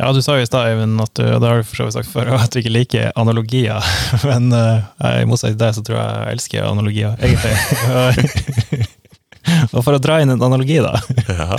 Ja, 0.00 0.12
du 0.16 0.22
sa 0.24 0.38
jo 0.38 0.44
i 0.44 0.48
stad, 0.48 0.64
Eivind, 0.70 0.96
at 1.02 1.12
du, 1.18 1.26
det 1.26 1.44
har 1.44 1.60
du 1.60 1.66
for 1.68 1.76
så 1.76 1.84
vidt 1.86 1.96
sagt 1.98 2.08
før, 2.08 2.30
at 2.40 2.54
du 2.54 2.62
ikke 2.62 2.72
liker 2.72 3.10
analogier. 3.20 3.84
Men 4.30 4.48
uh, 4.54 4.80
i 5.20 5.26
motsetning 5.28 5.58
til 5.58 5.66
deg, 5.66 5.76
så 5.76 5.84
tror 5.84 5.98
jeg 6.00 6.08
jeg 6.14 6.38
elsker 6.38 6.68
analogier, 6.70 7.20
egentlig. 7.20 8.88
Og 9.74 9.82
for 9.82 9.96
å 9.96 10.00
dra 10.00 10.20
inn 10.22 10.32
en 10.32 10.42
analogi, 10.46 10.78
da, 10.84 10.96
Ja. 11.28 11.56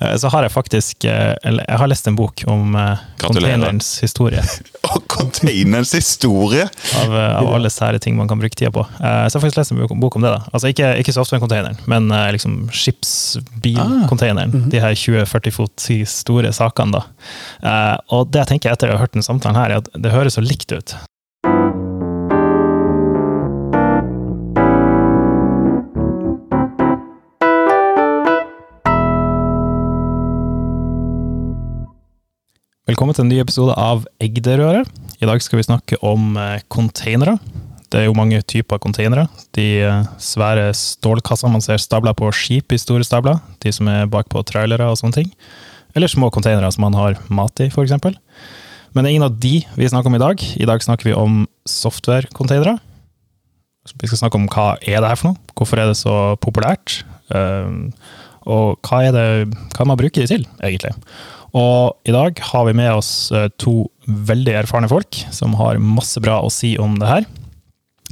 Eh, 0.00 0.14
så 0.20 0.30
har 0.32 0.46
jeg 0.46 0.52
faktisk 0.54 1.04
eh, 1.08 1.34
Eller 1.44 1.64
jeg 1.68 1.78
har 1.80 1.90
lest 1.90 2.08
en 2.10 2.16
bok 2.18 2.44
om 2.50 2.74
eh, 2.78 3.02
containerens 3.22 3.88
historie. 4.02 4.42
Og 4.94 5.06
containerens 5.08 5.94
historie! 5.96 6.66
Av, 7.00 7.14
av 7.14 7.48
alle 7.56 7.70
sære 7.72 7.98
ting 8.02 8.16
man 8.18 8.28
kan 8.28 8.38
bruke 8.40 8.56
tida 8.58 8.70
på. 8.74 8.84
Så 8.84 9.00
jeg 9.00 9.38
har 9.38 9.44
faktisk 9.46 9.60
lest 9.60 9.72
en 9.72 10.00
bok- 10.00 10.16
om 10.18 10.22
det. 10.26 10.32
da. 10.34 10.42
Altså 10.52 10.68
Ikke, 10.70 10.90
ikke 11.00 11.14
software-containeren, 11.16 11.78
men 11.90 12.10
liksom 12.34 12.68
skipsbilcontaineren. 12.74 14.68
De 14.70 14.82
her 14.82 14.94
20-40 14.94 15.54
fot 15.56 15.86
store 16.10 16.52
sakene. 16.52 17.00
da. 17.00 17.98
Og 18.12 18.28
det 18.30 18.44
jeg 18.44 18.52
tenker 18.54 18.74
etter 18.74 18.92
å 18.92 18.98
ha 18.98 19.04
hørt 19.06 19.16
den 19.16 19.24
samtalen 19.24 19.56
her, 19.58 19.72
er 19.72 19.82
at 19.82 19.90
det 19.96 20.12
høres 20.14 20.36
så 20.38 20.44
likt 20.44 20.72
ut. 20.74 20.94
Velkommen 32.84 33.16
til 33.16 33.24
en 33.24 33.30
ny 33.32 33.38
episode 33.40 33.72
av 33.80 34.02
Egderøret. 34.20 34.84
I 35.16 35.24
dag 35.24 35.40
skal 35.40 35.56
vi 35.56 35.64
snakke 35.64 35.96
om 36.04 36.34
eh, 36.36 36.60
containere. 36.68 37.38
Det 37.88 38.02
er 38.02 38.10
jo 38.10 38.16
mange 38.18 38.42
typer 38.44 38.76
containere. 38.76 39.22
De 39.56 39.64
eh, 39.80 40.02
svære 40.20 40.66
stålkassene 40.76 41.54
man 41.54 41.62
ser 41.64 41.80
stabla 41.80 42.12
på 42.12 42.28
skip 42.36 42.74
i 42.76 42.78
store 42.82 43.06
stabler. 43.08 43.38
De 43.64 43.70
som 43.72 43.88
er 43.88 44.10
bakpå 44.12 44.42
trailere 44.44 44.84
og 44.92 44.98
sånne 45.00 45.16
ting. 45.16 45.30
Eller 45.96 46.12
små 46.12 46.28
containere 46.28 46.68
som 46.76 46.84
man 46.84 46.98
har 46.98 47.16
mat 47.32 47.62
i, 47.64 47.70
f.eks. 47.72 47.94
Men 47.96 49.00
det 49.00 49.06
er 49.06 49.14
ingen 49.14 49.24
av 49.30 49.38
de 49.40 49.54
vi 49.64 49.88
snakker 49.88 50.12
om 50.12 50.18
i 50.18 50.20
dag. 50.20 50.44
I 50.44 50.68
dag 50.68 50.84
snakker 50.84 51.08
vi 51.08 51.14
om 51.16 51.38
software-containere. 51.64 52.74
Vi 53.94 54.10
skal 54.10 54.26
snakke 54.26 54.42
om 54.42 54.44
hva 54.52 54.74
er 54.82 55.00
det 55.00 55.08
her 55.08 55.22
for 55.22 55.30
noe, 55.30 55.40
hvorfor 55.56 55.80
er 55.80 55.88
det 55.88 55.96
så 56.02 56.18
populært, 56.44 56.98
um, 57.32 57.88
og 58.44 58.76
hva 58.84 59.00
er 59.08 59.16
det 59.16 59.26
hva 59.72 59.88
man 59.88 60.00
bruker 60.00 60.24
det 60.24 60.32
til, 60.34 60.46
egentlig. 60.60 60.92
Og 61.54 61.94
i 62.02 62.14
dag 62.14 62.40
har 62.50 62.66
vi 62.66 62.74
med 62.74 62.90
oss 62.96 63.30
eh, 63.30 63.46
to 63.62 63.86
veldig 64.04 64.56
erfarne 64.64 64.90
folk 64.90 65.20
som 65.32 65.54
har 65.60 65.78
masse 65.78 66.18
bra 66.22 66.40
å 66.42 66.50
si 66.50 66.74
om 66.82 66.96
det 66.98 67.10
her. 67.10 67.28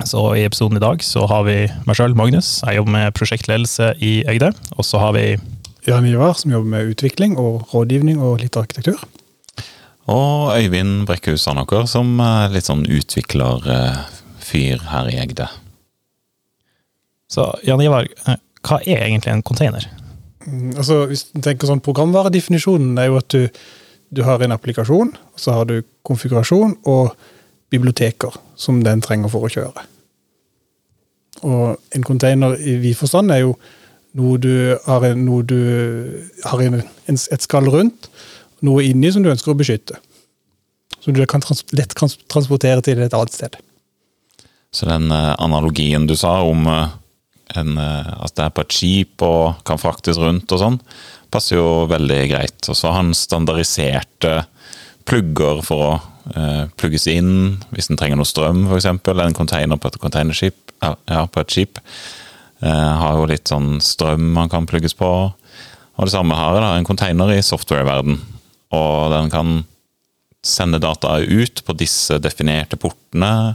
Så 0.07 0.23
i 0.39 0.45
episoden 0.47 0.79
i 0.79 0.83
dag 0.83 1.03
så 1.05 1.27
har 1.31 1.43
vi 1.47 1.57
meg 1.87 1.99
sjøl, 1.99 2.15
Magnus. 2.19 2.61
Jeg 2.63 2.79
jobber 2.79 2.95
med 2.95 3.17
prosjektledelse 3.19 3.93
i 4.03 4.13
Egde. 4.31 4.53
Og 4.79 4.87
så 4.87 5.03
har 5.03 5.17
vi 5.19 5.27
Jørn 5.87 6.07
Ivar, 6.07 6.37
som 6.39 6.55
jobber 6.55 6.71
med 6.71 6.95
utvikling 6.95 7.35
og 7.41 7.67
rådgivning 7.75 8.23
og 8.23 8.41
litt 8.45 8.57
arkitektur. 8.59 9.03
Og 10.11 10.55
Øyvind 10.55 11.05
Brekkhus 11.07 11.45
Sandåker, 11.45 11.87
som 11.91 12.15
er 12.23 12.55
litt 12.55 12.71
sånn 12.71 12.87
utviklerfyr 12.87 14.87
her 14.91 15.11
i 15.11 15.19
Egde. 15.23 15.51
Så 17.31 17.49
Jan 17.67 17.83
Ivar, 17.83 18.07
eh, 18.27 18.39
hva 18.63 18.79
er 18.87 19.07
egentlig 19.07 19.35
en 19.35 19.43
container? 19.43 19.91
Mm, 20.47 20.73
Altså, 20.77 21.05
hvis 21.11 21.29
du 21.33 21.41
tenker 21.45 21.71
sånn 21.71 21.83
Programvaredefinisjonen 21.85 22.99
er 22.99 23.11
jo 23.11 23.21
at 23.21 23.29
du, 23.35 23.47
du 24.11 24.23
har 24.27 24.43
en 24.43 24.55
applikasjon, 24.55 25.13
og 25.15 25.41
så 25.41 25.59
har 25.59 25.69
du 25.71 25.81
konfigurasjon 26.07 26.77
og 26.91 27.15
biblioteker 27.73 28.35
som 28.57 28.83
den 28.85 29.03
trenger 29.05 29.33
for 29.33 29.47
å 29.47 29.53
kjøre. 29.53 29.87
Og 31.43 31.97
en 31.97 32.05
container 32.07 32.55
i 32.61 32.77
vid 32.83 32.99
forstand 32.99 33.33
er 33.35 33.43
jo 33.43 33.57
noe 34.19 34.39
du 34.39 34.77
har, 34.85 35.07
noe 35.17 35.43
du 35.49 35.59
har 36.45 36.63
en, 36.63 36.83
en, 36.83 37.19
et 37.19 37.45
skall 37.45 37.71
rundt, 37.73 38.11
noe 38.63 38.85
inni 38.85 39.11
som 39.13 39.25
du 39.25 39.31
ønsker 39.33 39.55
å 39.55 39.59
beskytte. 39.59 39.99
Som 41.03 41.17
du 41.17 41.25
kan 41.27 41.43
trans, 41.43 41.65
lett 41.75 41.97
kan 41.99 42.13
transportere 42.31 42.85
til 42.85 43.01
et 43.03 43.15
annet 43.17 43.35
sted. 43.35 43.57
Så 44.73 44.87
den 44.89 45.11
eh, 45.13 45.33
analogien 45.43 46.07
du 46.07 46.15
sa 46.17 46.39
om 46.47 46.69
eh, 46.71 46.93
en, 47.59 47.77
eh, 47.79 48.13
at 48.25 48.37
det 48.37 48.47
er 48.47 48.55
på 48.55 48.65
et 48.65 48.77
skip 48.77 49.25
og 49.27 49.63
kan 49.69 49.81
fraktes 49.81 50.21
rundt 50.21 50.53
og 50.53 50.63
sånn, 50.63 50.79
passer 51.33 51.59
jo 51.59 51.85
veldig 51.91 52.23
greit. 52.33 52.61
Og 52.69 52.77
så 52.77 52.91
har 52.91 53.01
han 53.01 53.13
standardiserte 53.17 54.43
plugger 55.09 55.63
for 55.67 55.85
å 55.87 55.93
eh, 56.37 56.65
plugges 56.79 57.09
inn 57.11 57.63
hvis 57.73 57.91
en 57.91 58.01
trenger 58.01 58.21
noe 58.21 58.29
strøm, 58.29 58.67
f.eks. 58.69 58.91
En 58.93 59.39
container 59.39 59.81
på 59.81 59.91
et 59.91 60.01
containerskip, 60.03 60.75
ja, 60.83 61.25
på 61.27 61.43
et 61.43 61.55
skip. 61.55 61.81
Eh, 62.63 62.93
har 63.03 63.19
jo 63.19 63.29
litt 63.31 63.51
sånn 63.51 63.81
strøm 63.83 64.33
man 64.37 64.51
kan 64.53 64.69
plugges 64.71 64.95
på. 64.99 65.11
Og 65.93 66.09
det 66.09 66.15
samme 66.15 66.37
har 66.39 66.57
jeg 66.57 66.65
da, 66.65 66.73
en 66.77 66.89
container 66.89 67.35
i 67.35 67.43
software-verden. 67.45 68.21
Og 68.73 69.13
den 69.13 69.33
kan 69.33 69.63
sende 70.43 70.81
data 70.83 71.19
ut 71.21 71.63
på 71.67 71.75
disse 71.79 72.19
definerte 72.23 72.79
portene. 72.81 73.55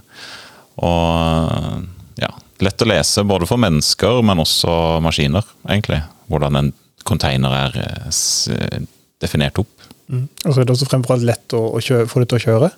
Og 0.78 1.88
ja, 2.22 2.32
lett 2.66 2.84
å 2.84 2.90
lese 2.90 3.24
både 3.28 3.48
for 3.50 3.62
mennesker, 3.62 4.22
men 4.26 4.42
også 4.44 5.00
maskiner, 5.04 5.46
egentlig. 5.68 6.02
Hvordan 6.32 6.60
en 6.60 6.72
container 7.08 7.56
er 7.56 7.82
eh, 7.84 8.80
definert 9.22 9.60
opp. 9.62 9.74
Og 10.08 10.52
så 10.52 10.62
er 10.62 10.68
det 10.68 10.76
også 10.76 10.88
fremfor 10.88 11.18
alt 11.18 11.28
lett 11.28 11.56
å, 11.56 11.64
å 11.76 11.84
kjøre, 11.84 12.08
få 12.10 12.24
det 12.24 12.30
til 12.32 12.40
å 12.40 12.46
kjøre. 12.46 12.72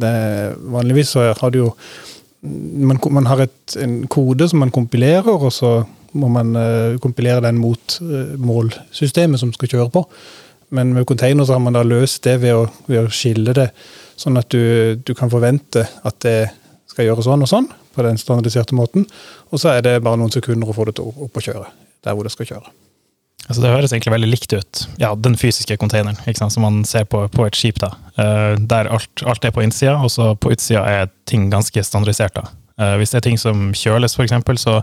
Det, 0.00 0.12
vanligvis 0.72 1.14
så 1.16 1.30
har 1.34 1.52
du 1.52 1.64
jo 1.64 1.74
Man, 2.40 2.96
man 3.12 3.26
har 3.28 3.42
et, 3.42 3.74
en 3.76 4.06
kode 4.08 4.46
som 4.48 4.62
man 4.62 4.70
kompilerer, 4.72 5.28
og 5.28 5.50
så 5.52 5.82
må 6.16 6.30
man 6.32 6.54
uh, 6.56 6.96
kompilere 6.96 7.42
den 7.44 7.58
mot 7.60 7.98
uh, 8.00 8.32
målsystemet 8.40 9.42
som 9.42 9.50
skal 9.52 9.68
kjøre 9.68 9.90
på. 9.92 10.00
Men 10.72 10.94
med 10.96 11.04
container 11.04 11.44
så 11.44 11.58
har 11.58 11.60
man 11.60 11.76
da 11.76 11.82
løst 11.84 12.24
det 12.24 12.38
ved 12.40 12.56
å, 12.56 12.62
ved 12.88 13.02
å 13.02 13.12
skille 13.12 13.52
det, 13.52 13.66
sånn 14.16 14.40
at 14.40 14.48
du, 14.56 14.96
du 15.04 15.12
kan 15.18 15.28
forvente 15.28 15.84
at 15.84 16.16
det 16.24 16.38
skal 16.88 17.10
gjøre 17.10 17.26
sånn 17.28 17.44
og 17.44 17.52
sånn 17.52 17.68
på 17.94 18.04
den 18.06 18.18
standardiserte 18.20 18.76
måten. 18.78 19.06
Og 19.50 19.62
så 19.62 19.74
er 19.76 19.84
det 19.86 20.02
bare 20.04 20.20
noen 20.20 20.32
sekunder 20.32 20.70
å 20.70 20.76
få 20.76 20.86
det 20.90 20.98
opp 21.00 21.20
og 21.36 21.44
kjøre 21.44 21.66
der 22.04 22.16
hvor 22.16 22.26
det 22.26 22.32
skal 22.34 22.48
kjøre. 22.48 22.72
Altså 23.48 23.62
Det 23.64 23.70
høres 23.72 23.92
egentlig 23.92 24.12
veldig 24.14 24.30
likt 24.30 24.52
ut. 24.52 24.82
Ja, 25.00 25.14
Den 25.14 25.36
fysiske 25.36 25.76
containeren 25.80 26.16
som 26.50 26.62
man 26.62 26.84
ser 26.84 27.04
på, 27.04 27.24
på 27.28 27.46
et 27.46 27.56
skip. 27.56 27.80
da. 27.80 27.94
uh, 28.18 28.54
der 28.58 28.88
alt, 28.88 29.24
alt 29.26 29.44
er 29.44 29.50
på 29.50 29.64
innsida, 29.64 29.96
og 29.98 30.10
så 30.10 30.34
på 30.34 30.52
utsida 30.52 30.84
er 30.86 31.08
ting 31.26 31.50
ganske 31.50 31.82
standardisert. 31.82 32.34
da. 32.34 32.46
Uh, 32.78 32.96
hvis 32.96 33.10
det 33.10 33.16
er 33.16 33.26
ting 33.26 33.38
som 33.38 33.72
kjøles, 33.74 34.14
f.eks., 34.14 34.62
så 34.62 34.80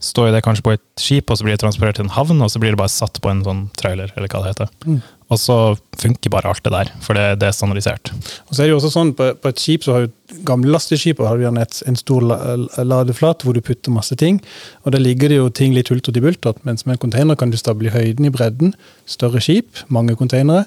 står 0.00 0.30
jo 0.30 0.34
det 0.34 0.42
kanskje 0.44 0.64
på 0.64 0.74
et 0.74 0.84
skip, 1.00 1.30
og 1.30 1.38
så 1.38 1.44
blir 1.44 1.54
det 1.54 1.62
transportert 1.62 1.98
til 1.98 2.06
en 2.06 2.14
havn, 2.14 2.40
og 2.40 2.50
så 2.52 2.60
blir 2.62 2.72
det 2.72 2.80
bare 2.80 2.92
satt 2.92 3.20
på 3.20 3.30
en 3.30 3.42
sånn 3.44 3.66
trailer, 3.78 4.12
eller 4.16 4.30
hva 4.32 4.42
det 4.42 4.54
heter. 4.54 4.70
Mm. 4.86 5.00
Og 5.30 5.38
så 5.38 5.56
funker 6.00 6.32
bare 6.32 6.50
alt 6.50 6.64
det 6.64 6.72
der, 6.74 6.90
for 7.04 7.14
det, 7.14 7.26
det 7.42 7.50
er 7.50 7.54
standardisert. 7.54 8.10
Og 8.48 8.54
så 8.54 8.62
er 8.62 8.66
det 8.66 8.72
jo 8.72 8.78
også 8.80 8.90
sånn, 8.96 9.12
På, 9.14 9.28
på 9.38 9.52
et 9.52 9.60
skip 9.62 9.84
så 9.86 9.94
har 9.94 10.06
jo 10.06 10.40
gamle 10.48 10.72
lasteskip 10.74 11.20
har 11.22 11.38
du 11.38 11.44
gjerne 11.44 11.62
et, 11.62 11.82
en 11.86 11.98
stor 11.98 12.24
la, 12.24 12.38
ladeflat 12.82 13.44
hvor 13.44 13.54
du 13.54 13.60
putter 13.62 13.94
masse 13.94 14.16
ting. 14.18 14.40
og 14.82 14.96
Der 14.96 15.02
ligger 15.02 15.30
det 15.30 15.38
jo 15.38 15.50
ting 15.54 15.76
litt 15.76 15.92
hultert 15.92 16.18
i 16.18 16.24
bultert, 16.24 16.64
mens 16.66 16.86
med 16.86 16.96
en 16.96 17.04
container 17.04 17.38
kan 17.38 17.52
du 17.52 17.58
stable 17.60 17.90
i 17.90 17.94
høyden 17.94 18.26
i 18.26 18.32
bredden. 18.34 18.74
Større 19.06 19.42
skip, 19.44 19.84
mange 19.88 20.16
containere. 20.18 20.64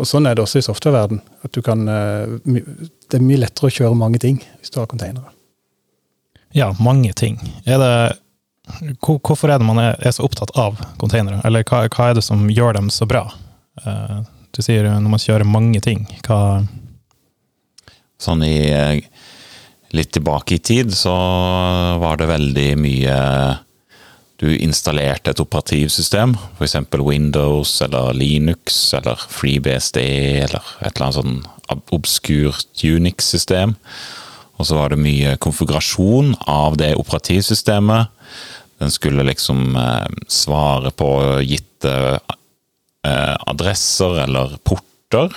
Og 0.00 0.08
Sånn 0.08 0.26
er 0.26 0.34
det 0.34 0.42
også 0.42 0.62
i 0.62 0.64
softwareverden. 0.64 1.20
At 1.44 1.52
du 1.52 1.60
kan, 1.62 1.86
eh, 1.88 2.38
Det 3.10 3.18
er 3.18 3.26
mye 3.26 3.42
lettere 3.42 3.68
å 3.68 3.74
kjøre 3.74 3.96
mange 3.98 4.18
ting 4.18 4.40
hvis 4.60 4.70
du 4.70 4.80
har 4.80 4.86
containere. 4.86 5.30
Ja, 6.54 6.72
mange 6.80 7.12
ting. 7.14 7.38
Er 7.66 7.78
det, 7.78 8.18
hvorfor 9.00 9.50
er 9.50 9.60
det 9.60 9.68
man 9.68 9.80
er, 9.82 10.10
så 10.12 10.26
opptatt 10.26 10.52
av 10.58 10.78
containere? 11.00 11.40
Eller 11.46 11.64
hva 11.64 12.10
er 12.10 12.18
det 12.18 12.24
som 12.26 12.48
gjør 12.50 12.78
dem 12.78 12.90
så 12.92 13.08
bra? 13.08 13.26
Eh, 13.84 14.20
du 14.50 14.62
sier 14.64 14.88
når 14.90 15.10
man 15.12 15.22
kjører 15.22 15.48
mange 15.48 15.82
ting, 15.84 16.06
hva 16.26 16.62
Sånn 18.20 18.42
i 18.44 18.68
eh, 18.68 19.00
Litt 19.96 20.12
tilbake 20.14 20.54
i 20.54 20.62
tid 20.62 20.92
så 20.94 21.14
var 21.98 22.20
det 22.20 22.28
veldig 22.30 22.68
mye 22.78 23.14
Du 24.38 24.46
installerte 24.54 25.32
et 25.32 25.40
operativsystem, 25.42 26.36
f.eks. 26.54 26.76
Windows 26.94 27.72
eller 27.82 28.14
Linux 28.14 28.78
eller 28.94 29.18
FreeBSD 29.34 29.98
eller 30.46 30.68
et 30.78 30.92
eller 30.94 31.08
annet 31.08 31.18
sånn 31.18 31.34
obskurt 31.94 32.82
Unix-system. 32.82 33.74
Og 34.60 34.68
så 34.68 34.78
var 34.78 34.92
det 34.92 35.00
mye 35.00 35.36
konfigurasjon 35.40 36.34
av 36.50 36.78
det 36.80 36.94
operativsystemet. 36.98 38.08
Den 38.80 38.90
skulle 38.90 39.26
liksom 39.28 39.76
eh, 39.76 40.08
svare 40.28 40.90
på 40.90 41.08
gitte 41.44 41.94
eh, 43.06 43.36
adresser 43.46 44.22
eller 44.24 44.56
porter. 44.64 45.34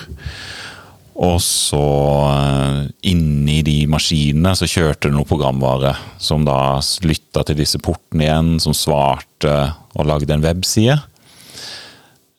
Og 1.14 1.36
så 1.44 1.84
eh, 2.30 2.78
inni 3.12 3.60
de 3.66 3.76
maskinene 3.92 4.54
så 4.56 4.68
kjørte 4.70 5.10
det 5.10 5.16
noe 5.18 5.28
programvare 5.28 5.92
som 6.16 6.46
da 6.48 6.80
lytta 7.04 7.44
til 7.44 7.60
disse 7.60 7.80
portene 7.84 8.24
igjen, 8.26 8.54
som 8.64 8.76
svarte 8.76 9.54
og 9.94 10.08
lagde 10.08 10.32
en 10.34 10.44
webside. 10.44 10.98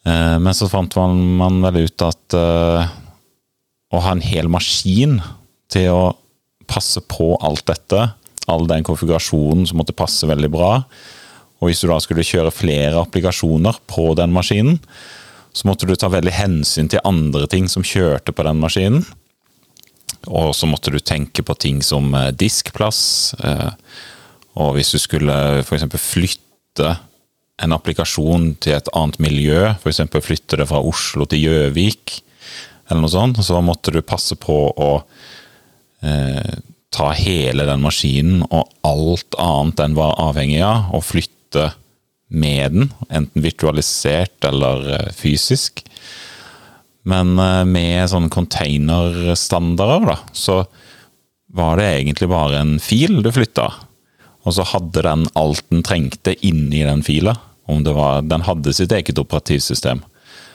Men 0.06 0.54
så 0.54 0.68
fant 0.70 0.94
man, 1.00 1.18
man 1.40 1.64
vel 1.66 1.88
ut 1.88 2.04
at 2.06 2.36
å 2.36 4.02
ha 4.06 4.12
en 4.14 4.22
hel 4.22 4.52
maskin 4.54 5.16
til 5.74 5.88
å 5.90 6.04
passe 6.70 7.02
på 7.10 7.32
alt 7.42 7.66
dette, 7.66 8.04
all 8.52 8.68
den 8.70 8.86
konfigurasjonen 8.86 9.66
som 9.70 9.80
måtte 9.82 9.96
passe 9.98 10.28
veldig 10.30 10.52
bra, 10.54 10.72
og 11.62 11.70
hvis 11.70 11.82
du 11.82 11.88
da 11.90 11.98
skulle 12.04 12.26
kjøre 12.26 12.52
flere 12.54 13.00
applikasjoner 13.02 13.78
på 13.90 14.10
den 14.20 14.34
maskinen, 14.36 14.80
så 15.56 15.70
måtte 15.70 15.88
du 15.88 15.96
ta 15.96 16.10
veldig 16.12 16.34
hensyn 16.36 16.90
til 16.92 17.04
andre 17.08 17.48
ting 17.48 17.70
som 17.72 17.86
kjørte 17.86 18.34
på 18.36 18.44
den 18.44 18.60
maskinen. 18.60 19.06
Og 20.28 20.52
så 20.58 20.68
måtte 20.68 20.92
du 20.92 21.00
tenke 21.00 21.46
på 21.46 21.56
ting 21.56 21.80
som 21.86 22.10
eh, 22.18 22.34
diskplass. 22.36 23.34
eh, 23.40 23.72
Og 24.60 24.76
hvis 24.76 24.92
du 24.92 25.00
skulle 25.00 25.36
f.eks. 25.64 25.88
flytte 26.02 26.92
en 27.64 27.76
applikasjon 27.76 28.50
til 28.60 28.76
et 28.76 28.92
annet 28.92 29.20
miljø, 29.24 29.62
f.eks. 29.80 30.04
flytte 30.20 30.60
det 30.60 30.68
fra 30.68 30.82
Oslo 30.84 31.28
til 31.30 31.46
Gjøvik, 31.46 32.20
eller 32.90 33.06
noe 33.06 33.14
sånt, 33.14 33.40
så 33.40 33.62
måtte 33.64 33.96
du 33.96 34.02
passe 34.04 34.36
på 34.36 34.58
å 34.76 34.90
eh, 36.04 36.55
ta 36.96 37.12
hele 37.18 37.66
den 37.68 37.84
maskinen 37.84 38.46
og 38.48 38.72
alt 38.88 39.36
annet 39.42 39.80
den 39.82 39.98
var 39.98 40.16
avhengig 40.22 40.62
av, 40.66 40.90
og 40.96 41.04
flytte 41.06 41.70
med 42.36 42.72
den, 42.74 42.88
enten 43.10 43.44
virtualisert 43.44 44.48
eller 44.48 44.88
eh, 44.96 45.12
fysisk. 45.16 45.84
Men 47.06 47.36
eh, 47.40 47.64
med 47.70 48.10
sånne 48.10 48.32
containerstandarder, 48.34 50.08
da, 50.10 50.18
så 50.34 50.64
var 51.56 51.80
det 51.80 51.92
egentlig 52.00 52.32
bare 52.32 52.64
en 52.64 52.78
fil 52.84 53.22
du 53.24 53.32
flytta. 53.32 53.70
Og 54.46 54.58
så 54.58 54.66
hadde 54.74 55.06
den 55.06 55.26
alt 55.40 55.64
den 55.72 55.86
trengte 55.86 56.36
inni 56.46 56.84
den 56.86 57.04
fila. 57.06 57.36
Om 57.66 57.86
det 57.86 57.96
var, 57.98 58.26
den 58.26 58.44
hadde 58.46 58.74
sitt 58.78 58.92
eget 58.94 59.18
operativsystem. 59.18 60.04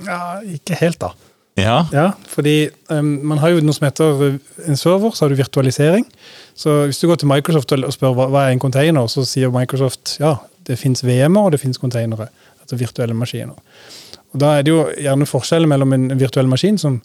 Ja, 0.07 0.39
ikke 0.47 0.77
helt, 0.79 1.01
da. 1.03 1.11
Ja, 1.59 1.87
Ja, 1.93 2.11
fordi 2.29 2.69
um, 2.91 3.19
man 3.27 3.39
har 3.39 3.49
jo 3.49 3.61
noe 3.65 3.75
som 3.75 3.85
heter 3.85 4.23
uh, 4.23 4.37
en 4.69 4.77
server, 4.77 5.11
så 5.11 5.25
har 5.25 5.33
du 5.33 5.41
virtualisering. 5.41 6.07
Så 6.55 6.85
hvis 6.87 6.99
du 6.99 7.09
går 7.09 7.21
til 7.21 7.29
Microsoft 7.29 7.73
og 7.73 7.93
spør 7.93 8.15
hva, 8.15 8.29
hva 8.31 8.47
er 8.47 8.55
en 8.55 8.63
container, 8.63 9.07
så 9.07 9.25
sier 9.25 9.53
Microsoft 9.55 10.17
ja, 10.21 10.37
det 10.67 10.79
fins 10.79 11.05
VM-er 11.05 11.49
og 11.49 11.53
det 11.53 11.61
fins 11.61 11.79
containere. 11.79 12.29
Altså 12.61 12.77
virtuelle 12.77 13.15
maskiner. 13.15 13.59
Og 14.33 14.41
Da 14.41 14.57
er 14.57 14.63
det 14.63 14.73
jo 14.73 14.85
gjerne 14.95 15.27
forskjellen 15.27 15.69
mellom 15.69 15.93
en 15.93 16.21
virtuell 16.21 16.49
maskin 16.49 16.79
som, 16.79 17.01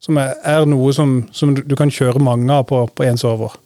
som 0.00 0.18
er, 0.20 0.34
er 0.44 0.66
noe 0.68 0.92
som, 0.94 1.24
som 1.32 1.56
du, 1.56 1.76
kan 1.76 1.90
kjøre 1.90 2.22
mange 2.22 2.52
av 2.52 2.68
på 2.68 3.06
én 3.06 3.18
server, 3.18 3.56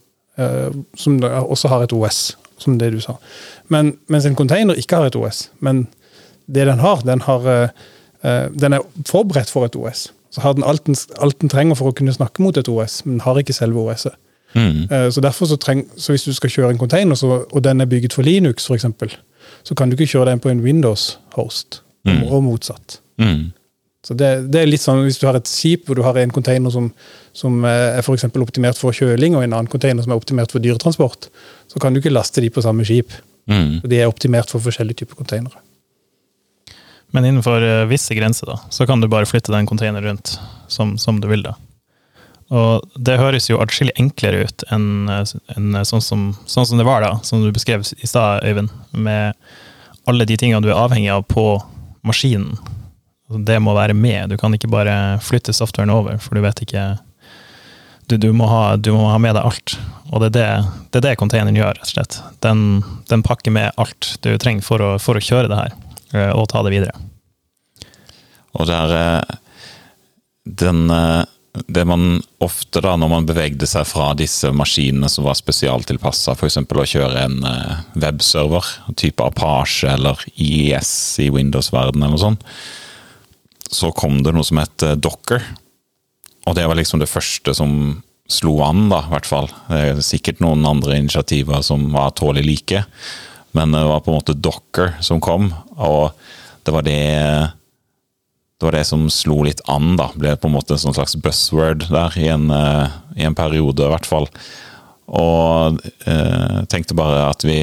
uh, 0.40 0.70
som 0.96 1.20
også 1.22 1.68
har 1.68 1.84
et 1.84 1.92
OS, 1.92 2.38
som 2.58 2.78
det 2.78 2.92
du 2.94 3.00
sa. 3.04 3.18
Men, 3.68 3.96
mens 4.08 4.24
en 4.26 4.38
container 4.38 4.78
ikke 4.78 4.96
har 4.96 5.10
et 5.10 5.18
OS. 5.18 5.50
Men 5.60 5.86
det 6.46 6.66
den 6.66 6.80
har, 6.80 7.04
den, 7.04 7.20
har, 7.20 7.46
uh, 7.46 7.68
eh, 8.22 8.48
den 8.50 8.72
er 8.72 8.86
forberedt 9.06 9.50
for 9.50 9.66
et 9.66 9.76
OS. 9.76 10.10
Så 10.32 10.40
har 10.40 10.54
den 10.56 10.64
alt, 10.64 10.86
den 10.86 10.96
alt 11.20 11.38
den 11.40 11.48
trenger 11.52 11.76
for 11.76 11.90
å 11.90 11.94
kunne 11.94 12.12
snakke 12.14 12.40
mot 12.42 12.56
et 12.56 12.68
OS, 12.68 13.02
men 13.04 13.20
har 13.20 13.36
ikke 13.36 13.52
selve 13.52 13.76
OS-et. 13.84 14.14
mm, 14.54 14.88
Eh, 14.90 15.10
Så 15.10 15.20
derfor 15.20 15.46
så, 15.46 15.56
treng, 15.56 15.84
så 15.96 16.12
hvis 16.12 16.24
du 16.24 16.32
skal 16.32 16.50
kjøre 16.50 16.70
en 16.70 16.78
container, 16.78 17.14
så, 17.14 17.44
og 17.52 17.62
den 17.64 17.80
er 17.80 17.86
bygget 17.86 18.12
for 18.16 18.22
Linux 18.22 18.66
f.eks., 18.70 18.86
så 19.64 19.74
kan 19.74 19.90
du 19.90 19.96
ikke 19.96 20.08
kjøre 20.12 20.30
den 20.30 20.40
på 20.40 20.48
en 20.50 20.62
Windows-host, 20.64 21.82
Mm. 22.04 22.22
og 22.32 22.42
motsatt. 22.42 22.98
mm, 23.18 23.52
Så 24.04 24.14
det, 24.18 24.50
det 24.52 24.60
er 24.62 24.66
litt 24.66 24.80
sånn 24.82 25.04
Hvis 25.04 25.18
du 25.20 25.26
har 25.28 25.36
et 25.36 25.46
skip 25.46 25.84
hvor 25.86 25.94
du 25.94 26.02
har 26.02 26.16
en 26.18 26.30
container 26.30 26.70
som, 26.70 26.92
som 27.32 27.64
eh, 27.64 27.98
er 27.98 28.02
for 28.02 28.14
eksempel 28.14 28.42
optimert 28.42 28.76
for 28.76 28.90
kjøling, 28.90 29.36
og 29.36 29.44
en 29.44 29.52
annen 29.52 29.68
container 29.70 30.02
som 30.02 30.10
er 30.12 30.16
optimert 30.16 30.50
for 30.50 30.58
dyretransport, 30.58 31.28
så 31.68 31.78
kan 31.80 31.92
du 31.94 32.00
ikke 32.00 32.10
laste 32.12 32.40
de 32.40 32.50
på 32.50 32.60
samme 32.62 32.84
skip. 32.84 33.12
mm. 33.48 33.82
De 33.88 33.96
er 34.00 34.06
optimert 34.08 34.50
for 34.50 34.58
forskjellige 34.58 34.96
typer 35.04 35.14
containere. 35.14 35.60
Men 37.12 37.28
innenfor 37.28 37.62
eh, 37.62 37.84
visse 37.90 38.16
grenser 38.16 38.48
da, 38.48 38.58
så 38.72 38.86
kan 38.88 39.00
du 39.00 39.08
bare 39.12 39.28
flytte 39.28 39.52
den 39.52 39.68
container 39.68 40.02
rundt 40.02 40.38
som, 40.68 40.96
som 40.98 41.20
du 41.20 41.28
vil. 41.28 41.44
da. 41.44 41.56
Og 42.52 42.84
det 42.96 43.16
høres 43.20 43.48
jo 43.48 43.60
atskillig 43.62 43.94
enklere 44.00 44.46
ut 44.46 44.64
enn 44.72 45.08
eh, 45.12 45.34
enn 45.56 45.76
sånn, 45.88 46.04
som, 46.04 46.24
sånn 46.48 46.68
som 46.68 46.80
det 46.80 46.88
var 46.88 47.04
da, 47.04 47.14
som 47.24 47.44
du 47.44 47.52
beskrev 47.52 47.84
i 47.84 48.08
stad, 48.08 48.44
Øyvind. 48.48 48.72
Med 48.92 49.36
alle 50.08 50.26
de 50.28 50.36
tingene 50.40 50.64
du 50.64 50.72
er 50.72 50.80
avhengig 50.80 51.12
av 51.14 51.24
på 51.28 51.46
maskinen. 52.04 52.56
Altså, 53.28 53.44
Det 53.48 53.60
må 53.62 53.76
være 53.76 53.94
med. 53.96 54.32
Du 54.32 54.36
kan 54.40 54.54
ikke 54.54 54.72
bare 54.72 55.18
flytte 55.24 55.54
softwaren 55.56 55.92
over, 55.92 56.18
for 56.18 56.36
du 56.36 56.44
vet 56.44 56.64
ikke 56.64 56.98
Du, 58.10 58.16
du, 58.18 58.32
må, 58.34 58.48
ha, 58.50 58.76
du 58.76 58.90
må 58.92 59.06
ha 59.08 59.18
med 59.22 59.36
deg 59.36 59.44
alt. 59.46 59.76
Og 60.10 60.20
det 60.20 60.32
er 60.32 60.34
det, 60.34 60.48
det, 60.90 60.98
er 60.98 61.04
det 61.06 61.18
containeren 61.20 61.56
gjør, 61.56 61.76
rett 61.78 61.86
og 61.86 61.92
slett. 61.92 62.18
Den, 62.44 62.82
den 63.08 63.22
pakker 63.24 63.54
med 63.54 63.72
alt 63.80 64.16
du 64.26 64.34
trenger 64.42 64.66
for 64.66 64.82
å, 64.82 64.90
for 65.00 65.16
å 65.16 65.22
kjøre 65.22 65.48
det 65.48 65.56
her, 65.56 65.72
eh, 65.72 65.91
og 66.12 66.44
ta 66.52 66.60
det 66.66 66.74
videre. 66.74 66.98
Og 68.58 68.68
det 68.68 68.76
er 68.76 69.22
den, 70.44 70.90
eh, 70.90 71.24
Det 71.68 71.84
man 71.84 72.22
ofte, 72.40 72.80
da, 72.80 72.96
når 72.96 73.08
man 73.10 73.26
bevegde 73.28 73.66
seg 73.68 73.84
fra 73.84 74.14
disse 74.16 74.48
maskinene 74.56 75.08
som 75.12 75.26
var 75.26 75.36
spesialtilpassa, 75.36 76.32
f.eks. 76.32 76.56
å 76.56 76.86
kjøre 76.88 77.24
en 77.26 77.44
eh, 77.44 77.82
webserver, 77.92 78.64
type 78.96 79.20
Apache 79.20 79.84
eller 79.92 80.16
IES 80.32 81.18
i 81.20 81.28
Windows-verdenen 81.28 82.06
eller 82.06 82.16
noe 82.16 82.22
sånt, 82.22 82.46
så 83.68 83.92
kom 83.92 84.22
det 84.24 84.32
noe 84.32 84.48
som 84.48 84.62
het 84.62 84.82
eh, 84.82 84.96
Docker. 84.96 85.44
Og 86.48 86.56
det 86.56 86.64
var 86.64 86.80
liksom 86.80 87.04
det 87.04 87.10
første 87.12 87.52
som 87.52 88.00
slo 88.32 88.56
an, 88.64 88.88
da, 88.88 89.02
i 89.04 89.12
hvert 89.12 89.28
fall. 89.28 89.52
Det 89.68 89.82
er 89.90 90.00
sikkert 90.00 90.40
noen 90.40 90.64
andre 90.64 90.96
initiativer 90.96 91.60
som 91.60 91.84
var 91.92 92.16
tålelig 92.16 92.48
like, 92.48 92.84
men 93.56 93.74
det 93.74 93.82
var 93.88 94.04
på 94.04 94.12
en 94.12 94.20
måte 94.20 94.36
Docker 94.36 94.96
som 95.04 95.20
kom, 95.22 95.50
og 95.76 96.12
det 96.64 96.74
var 96.74 96.86
det 96.86 97.02
det 98.62 98.68
var 98.68 98.76
det 98.78 98.86
som 98.86 99.08
slo 99.10 99.40
litt 99.42 99.58
an, 99.66 99.96
da. 99.98 100.04
Ble 100.14 100.36
på 100.38 100.46
en 100.46 100.52
måte 100.54 100.76
en 100.76 100.78
sånn 100.78 100.94
slags 100.94 101.16
buzzword 101.18 101.88
der 101.90 102.14
i 102.14 102.28
en, 102.30 102.44
eh, 102.54 102.92
i 103.18 103.24
en 103.26 103.34
periode, 103.34 103.82
i 103.82 103.90
hvert 103.90 104.06
fall. 104.06 104.28
Og 105.10 105.80
eh, 106.06 106.60
tenkte 106.70 106.94
bare 106.94 107.24
at 107.26 107.42
vi, 107.42 107.58